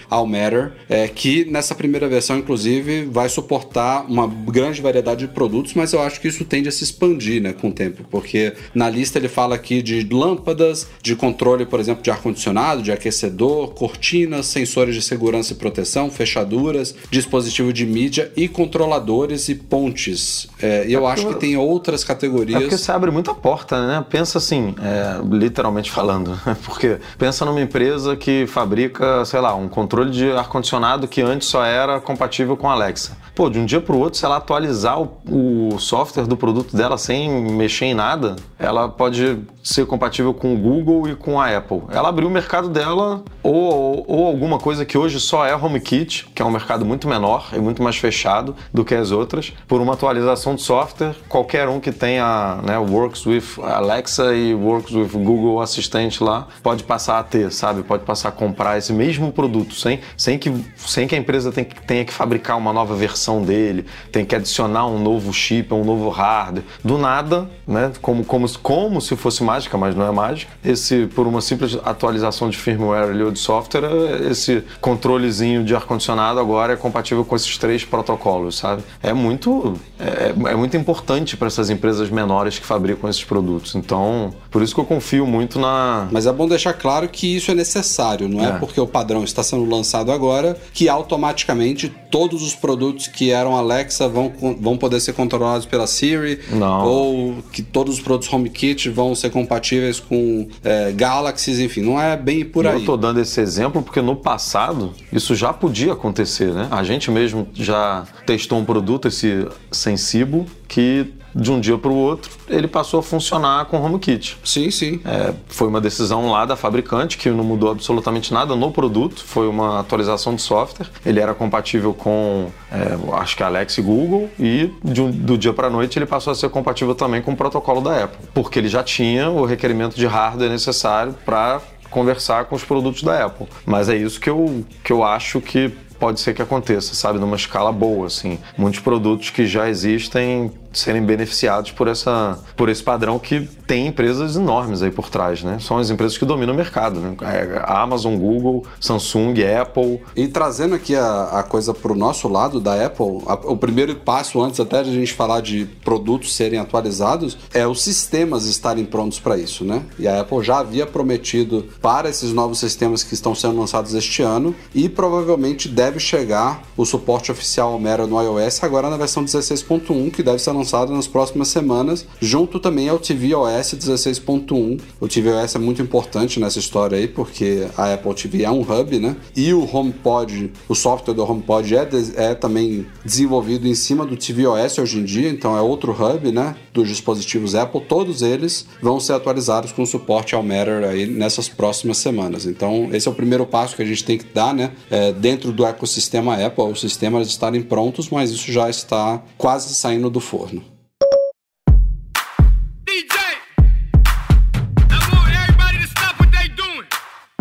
ao 0.09 0.27
Matter, 0.27 0.73
é, 0.89 1.09
que 1.09 1.45
nessa 1.45 1.75
primeira 1.75 2.09
versão, 2.09 2.39
inclusive, 2.39 3.05
vai 3.05 3.29
suportar 3.29 4.05
uma 4.09 4.27
grande 4.27 4.81
variedade 4.81 5.27
de 5.27 5.33
produtos, 5.33 5.75
mas 5.75 5.93
eu 5.93 6.01
acho 6.01 6.21
que 6.21 6.29
isso 6.29 6.45
tende 6.45 6.69
a 6.69 6.73
se 6.73 6.85
expandir 6.85 7.43
né, 7.43 7.53
com 7.53 7.69
o 7.69 7.73
tempo, 7.73 8.05
porque 8.11 8.53
na 8.75 8.89
lista 8.89 9.19
ele 9.19 9.29
fala 9.29 9.55
aqui 9.55 9.83
de 9.83 10.07
lâmpadas, 10.13 10.87
de 11.03 11.15
controle, 11.17 11.67
por 11.67 11.81
exemplo, 11.81 12.03
de 12.03 12.11
ar-condicionado, 12.11 12.83
de 12.83 12.93
aquecedor, 12.93 13.71
cortinas, 13.75 14.47
sensores 14.47 14.95
de 14.95 15.03
segurança 15.03 15.53
e 15.53 15.57
proteção, 15.57 16.11
fechaduras, 16.11 16.95
dispositivo 17.11 17.73
de 17.73 17.87
mídia 17.87 18.31
e 18.37 18.49
controladores 18.49 19.49
e 19.49 19.55
pontes. 19.55 20.49
É, 20.61 20.87
e 20.87 20.93
eu 20.93 21.07
acho 21.07 21.27
que 21.29 21.35
tem 21.35 21.57
outras 21.57 22.03
É 22.03 22.07
porque 22.07 22.13
categorias. 22.15 22.81
você 22.81 22.93
abre 22.93 23.11
muita 23.11 23.35
porta, 23.35 23.87
né? 23.87 24.05
Pensa 24.09 24.39
assim, 24.39 24.75
é, 24.83 25.21
literalmente 25.35 25.91
falando, 25.91 26.39
porque 26.65 26.99
pensa 27.19 27.45
numa 27.45 27.61
empresa 27.61 28.17
que 28.17 28.47
fabrica, 28.47 29.25
sei 29.25 29.40
lá, 29.41 29.55
um 29.55 29.69
controle 29.69 30.11
de 30.11 30.31
ar-condicionado 30.33 31.09
que 31.09 31.21
antes 31.21 31.49
só 31.49 31.65
era 31.65 32.01
compatível 32.01 32.57
com 32.57 32.69
Alexa. 32.69 33.17
Pô, 33.35 33.49
de 33.49 33.59
um 33.59 33.65
dia 33.65 33.81
para 33.81 33.95
o 33.95 33.99
outro, 33.99 34.19
se 34.19 34.25
ela 34.25 34.37
atualizar 34.37 35.01
o, 35.01 35.73
o 35.73 35.79
software 35.79 36.27
do 36.27 36.37
produto 36.37 36.77
dela 36.77 36.99
sem 36.99 37.29
mexer 37.53 37.87
em 37.87 37.95
nada, 37.95 38.37
ela 38.59 38.89
pode 38.89 39.39
ser 39.63 39.87
compatível 39.87 40.33
com 40.33 40.55
o 40.55 40.57
Google 40.57 41.09
e 41.09 41.15
com 41.15 41.41
a 41.41 41.57
Apple. 41.57 41.83
Ela 41.91 42.09
abriu 42.09 42.29
o 42.29 42.31
mercado 42.31 42.69
dela 42.69 43.23
ou, 43.43 44.05
ou, 44.07 44.27
alguma 44.27 44.59
coisa 44.59 44.85
que 44.85 44.97
hoje 44.97 45.21
só 45.21 45.47
é 45.47 45.55
HomeKit, 45.55 46.29
que 46.35 46.43
é 46.43 46.45
um 46.45 46.51
mercado 46.51 46.85
muito 46.85 47.09
menor 47.09 47.49
e 47.53 47.59
muito 47.59 47.83
mais 47.83 47.97
fechado 47.97 48.55
do 48.73 48.85
que 48.85 48.95
as 48.95 49.11
outras, 49.11 49.53
por 49.69 49.81
uma 49.81 49.93
atualização 49.95 50.55
de 50.55 50.63
software, 50.63 51.15
qualquer 51.29 51.69
um 51.69 51.79
que 51.81 51.93
tenha 51.93 52.59
né, 52.65 52.79
Works 52.79 53.27
with 53.27 53.45
Alexa 53.63 54.35
e 54.35 54.55
Works 54.55 54.93
with 54.95 55.09
Google 55.09 55.61
Assistente 55.61 56.23
lá 56.23 56.49
pode 56.63 56.85
passar 56.85 57.19
a 57.19 57.23
ter, 57.23 57.53
sabe? 57.53 57.83
Pode 57.83 58.05
passar 58.05 58.31
a 58.31 58.33
comprar 58.33 58.79
esse 58.79 58.93
mesmo 58.93 59.33
produto 59.33 59.75
sem, 59.75 60.01
sem, 60.17 60.39
que, 60.39 60.53
sem 60.77 61.07
que 61.07 61.15
a 61.15 61.19
empresa 61.19 61.53
tenha, 61.53 61.65
que- 61.65 61.81
tenha 61.83 62.05
que 62.05 62.13
fabricar 62.13 62.57
uma 62.57 62.73
nova 62.73 62.95
versão 62.95 63.43
dele, 63.43 63.85
tem 64.11 64.25
que 64.25 64.35
adicionar 64.35 64.87
um 64.87 64.99
novo 64.99 65.33
chip, 65.33 65.73
um 65.75 65.85
novo 65.85 66.09
hardware. 66.09 66.65
Do 66.85 66.97
nada, 66.99 67.49
né? 67.67 67.93
Como, 68.01 68.25
como, 68.25 68.47
como 68.59 69.01
se 69.01 69.17
fosse 69.17 69.43
mágica, 69.51 69.77
mas 69.77 69.95
não 69.97 70.07
é 70.07 70.11
mágica. 70.11 70.51
Esse, 70.65 71.07
por 71.15 71.27
uma 71.27 71.41
simples 71.41 71.77
atualização 71.85 72.49
de 72.51 72.57
firmware 72.57 73.11
ali 73.11 73.23
ou 73.23 73.31
de 73.31 73.39
software, 73.39 73.85
esse 74.31 74.63
controlezinho 74.81 75.65
de 75.65 75.75
ar-condicionado 75.75 76.39
agora 76.41 76.73
é 76.75 76.77
compatível 76.77 77.25
com 77.25 77.35
esses 77.37 77.57
três 77.59 77.85
protocolos, 77.85 78.57
sabe? 78.57 78.83
É 79.03 79.13
muito, 79.13 79.75
é, 79.99 80.33
é 80.53 80.55
muito 80.55 80.77
importante 80.77 81.37
para 81.37 81.47
essas 81.49 81.71
empresas 81.71 82.09
menores 82.11 82.59
que 82.59 82.67
fabricam 82.67 83.09
esses 83.11 83.25
produtos. 83.25 83.75
Então, 83.75 84.33
por 84.51 84.63
isso 84.63 84.75
que 84.75 84.81
eu 84.81 84.85
confio 84.85 85.27
muito 85.27 85.59
na. 85.59 86.09
Mas 86.11 86.27
é 86.27 86.33
bom 86.33 86.47
deixar 86.49 86.73
claro 86.75 87.09
que 87.09 87.37
isso 87.37 87.51
é 87.51 87.55
necessário, 87.55 88.29
não 88.29 88.41
é, 88.45 88.49
É. 88.51 88.53
porque 88.59 88.81
o 88.81 88.87
padrão 88.87 89.25
está 89.25 89.43
sendo 89.43 89.65
lançado 89.69 90.13
agora 90.13 90.57
que 90.73 90.89
automaticamente 90.89 91.93
todos 92.11 92.43
os 92.43 92.55
produtos 92.55 93.07
que 93.07 93.31
eram 93.31 93.57
Alexa 93.57 94.09
vão, 94.09 94.33
vão 94.61 94.77
poder 94.77 95.01
ser 95.01 95.13
controlados 95.13 95.67
pela 95.67 95.87
Siri, 95.87 96.41
Não. 96.51 96.85
ou 96.87 97.35
que 97.53 97.63
todos 97.63 97.95
os 97.95 98.01
produtos 98.01 98.33
HomeKit 98.33 98.89
vão 98.91 99.15
ser 99.15 99.31
compatíveis 99.41 99.99
com 99.99 100.49
é, 100.63 100.93
Galaxies, 100.93 101.59
enfim, 101.59 101.83
não 101.83 102.01
é 102.01 102.17
bem 102.17 102.45
por 102.45 102.67
aí. 102.67 102.81
Eu 102.81 102.85
tô 102.85 102.97
dando 102.97 103.21
esse 103.21 103.41
exemplo 103.41 103.83
porque 103.83 104.01
no 104.01 104.17
passado 104.17 104.93
isso 105.13 105.35
já 105.35 105.53
podia 105.53 105.93
acontecer, 105.93 106.53
né? 106.53 106.69
A 106.71 106.83
gente 106.83 107.11
mesmo 107.11 107.49
já 107.55 108.05
testou 108.27 108.59
um 108.59 108.65
produto, 108.65 109.09
esse 109.09 109.47
Sensibo, 109.71 110.47
que 110.69 111.07
de 111.35 111.51
um 111.51 111.61
dia 111.61 111.77
para 111.79 111.91
o 111.91 111.97
outro 111.97 112.31
ele 112.49 112.67
passou 112.67 113.01
a 113.01 113.03
funcionar 113.03 113.65
com 113.67 113.81
HomeKit. 113.81 114.37
Sim, 114.45 114.71
sim. 114.71 115.01
É, 115.05 115.33
foi 115.49 115.69
uma 115.69 115.81
decisão 115.81 116.31
lá 116.31 116.45
da 116.45 116.57
fabricante 116.57 117.17
que 117.17 117.31
não 117.31 117.45
mudou 117.45 117.71
absolutamente 117.71 118.33
nada 118.35 118.57
no 118.57 118.71
produto, 118.73 119.23
foi 119.25 119.47
uma 119.49 119.81
atualização 119.81 120.35
de 120.35 120.43
software. 120.43 120.89
Ele 121.07 121.21
era 121.21 121.33
compatível 121.33 121.95
com, 121.95 122.49
é, 122.73 122.99
acho 123.17 123.37
que 123.37 123.43
Alexa 123.43 123.81
e 123.81 123.85
Google, 123.85 124.29
e 124.39 124.71
de 124.83 125.01
um- 125.01 125.11
do 125.11 125.39
dia 125.39 125.53
para 125.53 125.69
a 125.69 125.71
noite 125.71 125.99
ele 125.99 126.07
passou 126.07 126.33
a 126.33 126.35
ser 126.35 126.49
compatível 126.51 126.95
também 126.95 127.23
com 127.23 127.33
o 127.33 127.37
protocolo 127.37 127.81
da 127.81 128.05
Apple, 128.05 128.27
porque 128.35 128.59
ele 128.59 128.69
já 128.69 128.83
tinha 128.83 129.31
o 129.31 129.45
requerimento 129.45 129.95
de 129.95 130.07
hardware 130.07 130.51
necessário 130.51 131.15
para 131.25 131.61
conversar 131.91 132.45
com 132.47 132.55
os 132.57 132.65
produtos 132.65 133.03
da 133.03 133.27
Apple. 133.27 133.47
Mas 133.65 133.89
é 133.89 133.97
isso 133.97 134.21
que 134.21 134.31
eu, 134.31 134.65
que 134.83 134.93
eu 134.93 135.03
acho 135.05 135.41
que 135.41 135.73
pode 135.99 136.19
ser 136.19 136.33
que 136.33 136.41
aconteça, 136.41 136.95
sabe, 136.95 137.19
numa 137.19 137.37
escala 137.37 137.71
boa, 137.71 138.07
assim. 138.07 138.39
Muitos 138.57 138.81
produtos 138.81 139.29
que 139.29 139.47
já 139.47 139.69
existem 139.69 140.51
serem 140.73 141.03
beneficiados 141.03 141.73
por, 141.73 141.89
essa, 141.89 142.39
por 142.57 142.69
esse 142.69 142.83
padrão 142.83 143.19
que 143.19 143.49
tem 143.67 143.87
empresas 143.87 144.37
enormes 144.37 144.83
aí 144.83 144.91
por 144.91 145.09
trás, 145.09 145.43
né? 145.43 145.59
São 145.61 145.79
as 145.79 145.91
empresas 145.91 146.17
que 146.17 146.25
dominam 146.25 146.55
o 146.55 146.57
mercado, 146.57 147.01
né? 147.01 147.15
É, 147.23 147.63
Amazon, 147.65 148.17
Google, 148.17 148.65
Samsung, 148.81 149.35
Apple. 149.61 150.01
E 150.17 150.29
trazendo 150.29 150.75
aqui 150.75 150.95
a, 150.95 151.25
a 151.25 151.43
coisa 151.43 151.73
para 151.73 151.93
o 151.93 151.97
nosso 151.97 152.29
lado 152.29 152.61
da 152.61 152.85
Apple, 152.85 153.23
a, 153.27 153.35
o 153.35 153.57
primeiro 153.57 153.95
passo 153.97 154.41
antes 154.41 154.61
até 154.61 154.83
de 154.83 154.91
a 154.91 154.93
gente 154.93 155.13
falar 155.13 155.41
de 155.41 155.67
produtos 155.85 156.35
serem 156.35 156.59
atualizados 156.59 157.39
é 157.53 157.67
os 157.67 157.83
sistemas 157.83 158.47
estarem 158.47 158.85
prontos 158.85 159.19
para 159.19 159.37
isso, 159.37 159.65
né? 159.65 159.83
E 159.99 160.07
a 160.07 160.21
Apple 160.21 160.43
já 160.43 160.59
havia 160.59 160.87
prometido 160.87 161.67
para 161.81 162.09
esses 162.09 162.33
novos 162.33 162.59
sistemas 162.59 163.03
que 163.03 163.15
estão 163.15 163.35
sendo 163.35 163.59
lançados 163.59 163.95
este 163.95 164.23
ano 164.23 164.55
e 164.75 164.89
provavelmente 164.89 165.69
deve 165.69 165.99
chegar 165.99 166.63
o 166.77 166.85
suporte 166.85 167.31
oficial 167.31 167.73
ao 167.73 167.79
Mera 167.79 168.07
no 168.07 168.21
iOS 168.21 168.63
agora 168.63 168.91
na 168.91 168.97
versão 168.97 169.25
16.1 169.25 170.11
que 170.11 170.23
deve 170.23 170.39
ser 170.39 170.53
lançada 170.61 170.93
nas 170.93 171.07
próximas 171.07 171.49
semanas, 171.49 172.07
junto 172.21 172.61
também 172.61 172.89
ao 172.89 172.99
tvOS 172.99 173.75
16.1. 173.75 174.81
O 175.01 175.09
tvOS 175.09 175.55
é 175.55 175.59
muito 175.59 175.83
importante 175.83 176.39
nessa 176.39 176.59
história 176.59 176.97
aí 176.97 177.09
porque 177.09 177.67
a 177.77 177.95
Apple 177.95 178.15
TV 178.15 178.45
é 178.45 178.51
um 178.51 178.61
hub, 178.61 178.99
né? 178.99 179.17
E 179.35 179.53
o 179.53 179.69
HomePod, 179.71 180.53
o 180.69 180.75
software 180.75 181.15
do 181.15 181.25
HomePod 181.25 181.75
é, 181.75 181.89
é 182.17 182.35
também 182.35 182.87
desenvolvido 183.05 183.67
em 183.67 183.75
cima 183.75 184.05
do 184.05 184.17
tvOS 184.17 184.79
hoje 184.79 184.99
em 184.99 185.05
dia, 185.05 185.29
então 185.29 185.57
é 185.57 185.61
outro 185.61 185.93
hub, 185.93 186.31
né? 186.31 186.55
Dos 186.73 186.89
dispositivos 186.89 187.55
Apple, 187.55 187.81
todos 187.81 188.23
eles 188.23 188.67
vão 188.83 189.01
ser 189.01 189.15
atualizados 189.15 189.73
com 189.73 189.85
suporte 189.87 190.35
ao 190.35 190.43
Matter 190.43 190.85
aí 190.85 191.07
nessas 191.07 191.49
próximas 191.49 191.99
semanas. 191.99 192.47
Então, 192.47 192.91
esse 192.93 193.09
é 193.09 193.11
o 193.11 193.15
primeiro 193.15 193.47
passo 193.47 193.75
que 193.75 193.83
a 193.83 193.87
gente 193.87 194.05
tem 194.05 194.19
que 194.19 194.27
dar, 194.33 194.55
né? 194.55 194.73
É, 194.91 195.13
dentro 195.13 195.53
do 195.53 195.65
ecossistema 195.65 196.35
Apple, 196.35 196.65
os 196.65 196.81
sistemas 196.81 197.27
estarem 197.29 197.63
prontos, 197.63 198.11
mas 198.11 198.31
isso 198.31 198.53
já 198.53 198.69
está 198.69 199.23
quase 199.39 199.75
saindo 199.75 200.11
do 200.11 200.21
forno. 200.21 200.50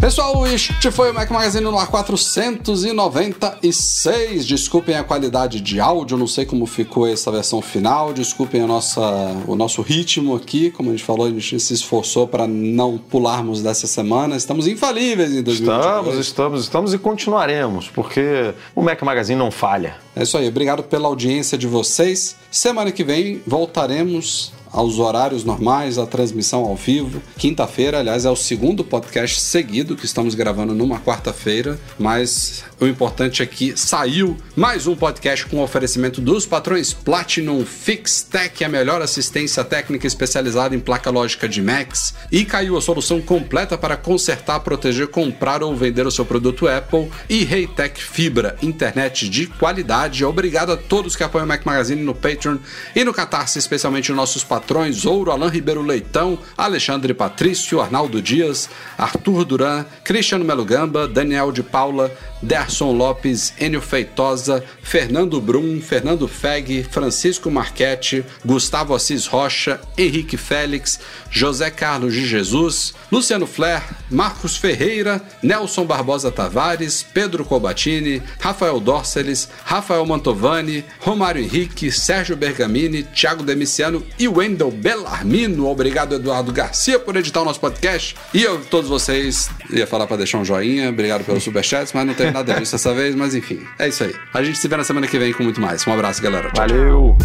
Pessoal, 0.10 0.41
este 0.47 0.89
foi 0.89 1.12
o 1.12 1.14
Mac 1.14 1.30
Magazine 1.30 1.64
no 1.64 1.78
ar 1.78 1.86
496. 1.86 4.43
Desculpem 4.43 4.95
a 4.95 5.03
qualidade 5.03 5.62
de 5.62 5.80
áudio, 5.80 6.18
não 6.18 6.26
sei 6.26 6.47
como 6.47 6.66
ficou 6.66 7.05
essa 7.05 7.32
versão 7.32 7.62
final. 7.62 8.12
Desculpem 8.12 8.64
a 8.64 8.66
nossa, 8.66 8.99
o 9.45 9.55
nosso 9.55 9.84
ritmo 9.84 10.36
aqui. 10.36 10.72
Como 10.72 10.89
a 10.89 10.93
gente 10.93 11.03
falou, 11.03 11.28
a 11.28 11.30
gente 11.30 11.60
se 11.60 11.76
esforçou 11.76 12.28
para 12.28 12.47
não 12.47 12.97
pularmos 12.97 13.62
dessa 13.62 13.86
semana. 13.86 14.36
Estamos 14.36 14.66
infalíveis 14.66 15.32
em 15.32 15.43
2022. 15.43 15.78
Estamos, 15.78 16.18
estamos, 16.18 16.64
estamos 16.64 16.91
e 16.95 16.97
continuaremos, 16.97 17.88
porque 17.88 18.55
o 18.76 18.82
Mac 18.82 18.99
Magazine 19.03 19.38
não 19.38 19.51
falha. 19.51 19.97
É 20.16 20.24
isso 20.24 20.38
aí. 20.38 20.47
Obrigado 20.47 20.84
pela 20.84 21.07
audiência 21.07 21.57
de 21.57 21.68
vocês. 21.68 22.36
Semana 22.51 22.91
que 22.91 23.03
vem 23.03 23.41
voltaremos 23.45 24.51
aos 24.72 24.99
horários 24.99 25.43
normais, 25.43 25.97
a 25.97 26.05
transmissão 26.05 26.62
ao 26.62 26.76
vivo. 26.76 27.22
Quinta-feira, 27.38 27.99
aliás, 27.99 28.26
é 28.26 28.30
o 28.30 28.36
segundo 28.36 28.84
podcast 28.84 29.39
seguido 29.39 29.95
que 29.95 30.05
estamos 30.05 30.36
gravando 30.36 30.74
numa 30.74 30.99
quarta-feira, 30.99 31.80
mas 31.97 32.64
o 32.80 32.86
importante 32.86 33.41
é 33.41 33.45
que 33.45 33.76
saiu 33.76 34.38
mais 34.55 34.88
um 34.88 34.95
podcast 34.95 35.45
com 35.47 35.62
oferecimento 35.62 36.22
dos 36.22 36.45
patrões 36.45 36.93
Platinum 36.93 37.66
FixTech, 37.66 38.64
a 38.64 38.70
melhor 38.70 39.01
assistência 39.01 39.64
técnica 39.64 40.07
especializada 40.07 40.76
em 40.76 40.80
placa 40.80 41.10
lógica 41.10 41.49
de 41.49 41.62
Macs, 41.62 42.14
e 42.32 42.45
caiu 42.45 42.78
a 42.78 42.82
solução 42.82 43.22
completa 43.22 43.78
para 43.78 43.97
consertar, 43.97 44.60
proteger, 44.60 45.07
comprar 45.07 45.64
ou 45.64 45.76
vender 45.76 46.05
o 46.05 46.12
seu 46.12 46.26
produto 46.26 46.68
Apple 46.68 47.10
e 47.28 47.43
Reitec 47.43 48.01
Fibra, 48.01 48.55
internet 48.62 49.28
de 49.28 49.47
qualidade. 49.47 49.99
Obrigado 50.26 50.72
a 50.72 50.78
todos 50.78 51.16
que 51.16 51.24
apoiam 51.24 51.45
o 51.45 51.47
Mac 51.47 51.66
Magazine 51.66 52.02
no 52.02 52.16
Patreon 52.16 52.58
e 52.95 53.04
no 53.04 53.14
Catarse, 53.14 53.60
especialmente 53.60 54.12
nossos 54.12 54.43
patrões 54.43 54.70
patrões 54.70 55.06
Ouro, 55.06 55.32
Alain 55.32 55.50
Ribeiro 55.50 55.82
Leitão, 55.82 56.38
Alexandre 56.58 57.14
Patrício, 57.14 57.82
Arnaldo 57.82 58.22
Dias, 58.22 58.70
Arthur 58.97 59.43
Duran, 59.43 59.86
Cristiano 60.04 60.45
Melo 60.45 60.64
Gamba, 60.64 61.08
Daniel 61.08 61.52
de 61.52 61.64
Paula, 61.64 62.12
Derson 62.42 62.92
Lopes, 62.92 63.54
Enio 63.60 63.82
Feitosa, 63.82 64.64
Fernando 64.82 65.40
Brum, 65.42 65.82
Fernando 65.82 66.28
Feg, 66.28 66.84
Francisco 66.90 67.50
Marchetti, 67.52 68.24
Gustavo 68.46 68.96
Assis 68.96 69.28
Rocha, 69.28 69.80
Henrique 69.98 70.38
Félix, 70.38 71.00
José 71.30 71.70
Carlos 71.70 72.14
de 72.14 72.26
Jesus, 72.26 72.94
Luciano 73.12 73.46
Flair, 73.46 73.84
Marcos 74.10 74.58
Ferreira, 74.58 75.22
Nelson 75.44 75.86
Barbosa 75.86 76.32
Tavares, 76.32 77.04
Pedro 77.04 77.46
Cobatini, 77.46 78.22
Rafael 78.40 78.80
Dorceles, 78.80 79.50
Rafael 79.64 80.06
Mantovani, 80.06 80.84
Romário 81.00 81.42
Henrique, 81.42 81.92
Sérgio 81.92 82.36
Bergamini, 82.36 83.04
Thiago 83.04 83.44
Demiciano 83.44 84.04
e 84.18 84.28
Wendel 84.28 84.72
Bellarmino. 84.72 85.68
Obrigado, 85.68 86.16
Eduardo 86.16 86.52
Garcia, 86.52 87.00
por 87.00 87.16
editar 87.16 87.42
o 87.42 87.46
nosso 87.46 87.60
podcast. 87.60 88.16
E 88.34 88.44
eu, 88.44 88.60
todos 88.66 88.90
vocês, 88.90 89.50
ia 89.72 89.86
falar 89.86 90.08
para 90.08 90.18
deixar 90.18 90.38
um 90.40 90.46
joinha, 90.46 90.90
obrigado 90.90 91.24
pelos 91.24 91.44
superchats, 91.44 91.94
mas 91.94 92.06
não 92.06 92.14
nada 92.32 92.54
disso 92.56 92.72
dessa 92.74 92.94
vez, 92.94 93.16
mas 93.16 93.36
enfim, 93.36 93.66
é 93.78 93.88
isso 93.88 94.04
aí. 94.04 94.16
A 94.34 94.44
gente 94.44 94.58
se 94.58 94.68
vê 94.68 94.78
na 94.78 94.84
semana 94.84 95.08
que 95.08 95.18
vem 95.18 95.34
com 95.34 95.44
muito 95.44 95.60
mais. 95.62 95.86
Um 95.86 95.94
abraço, 95.94 96.22
galera. 96.22 96.50
Tchau. 96.52 96.68
Valeu! 96.68 97.18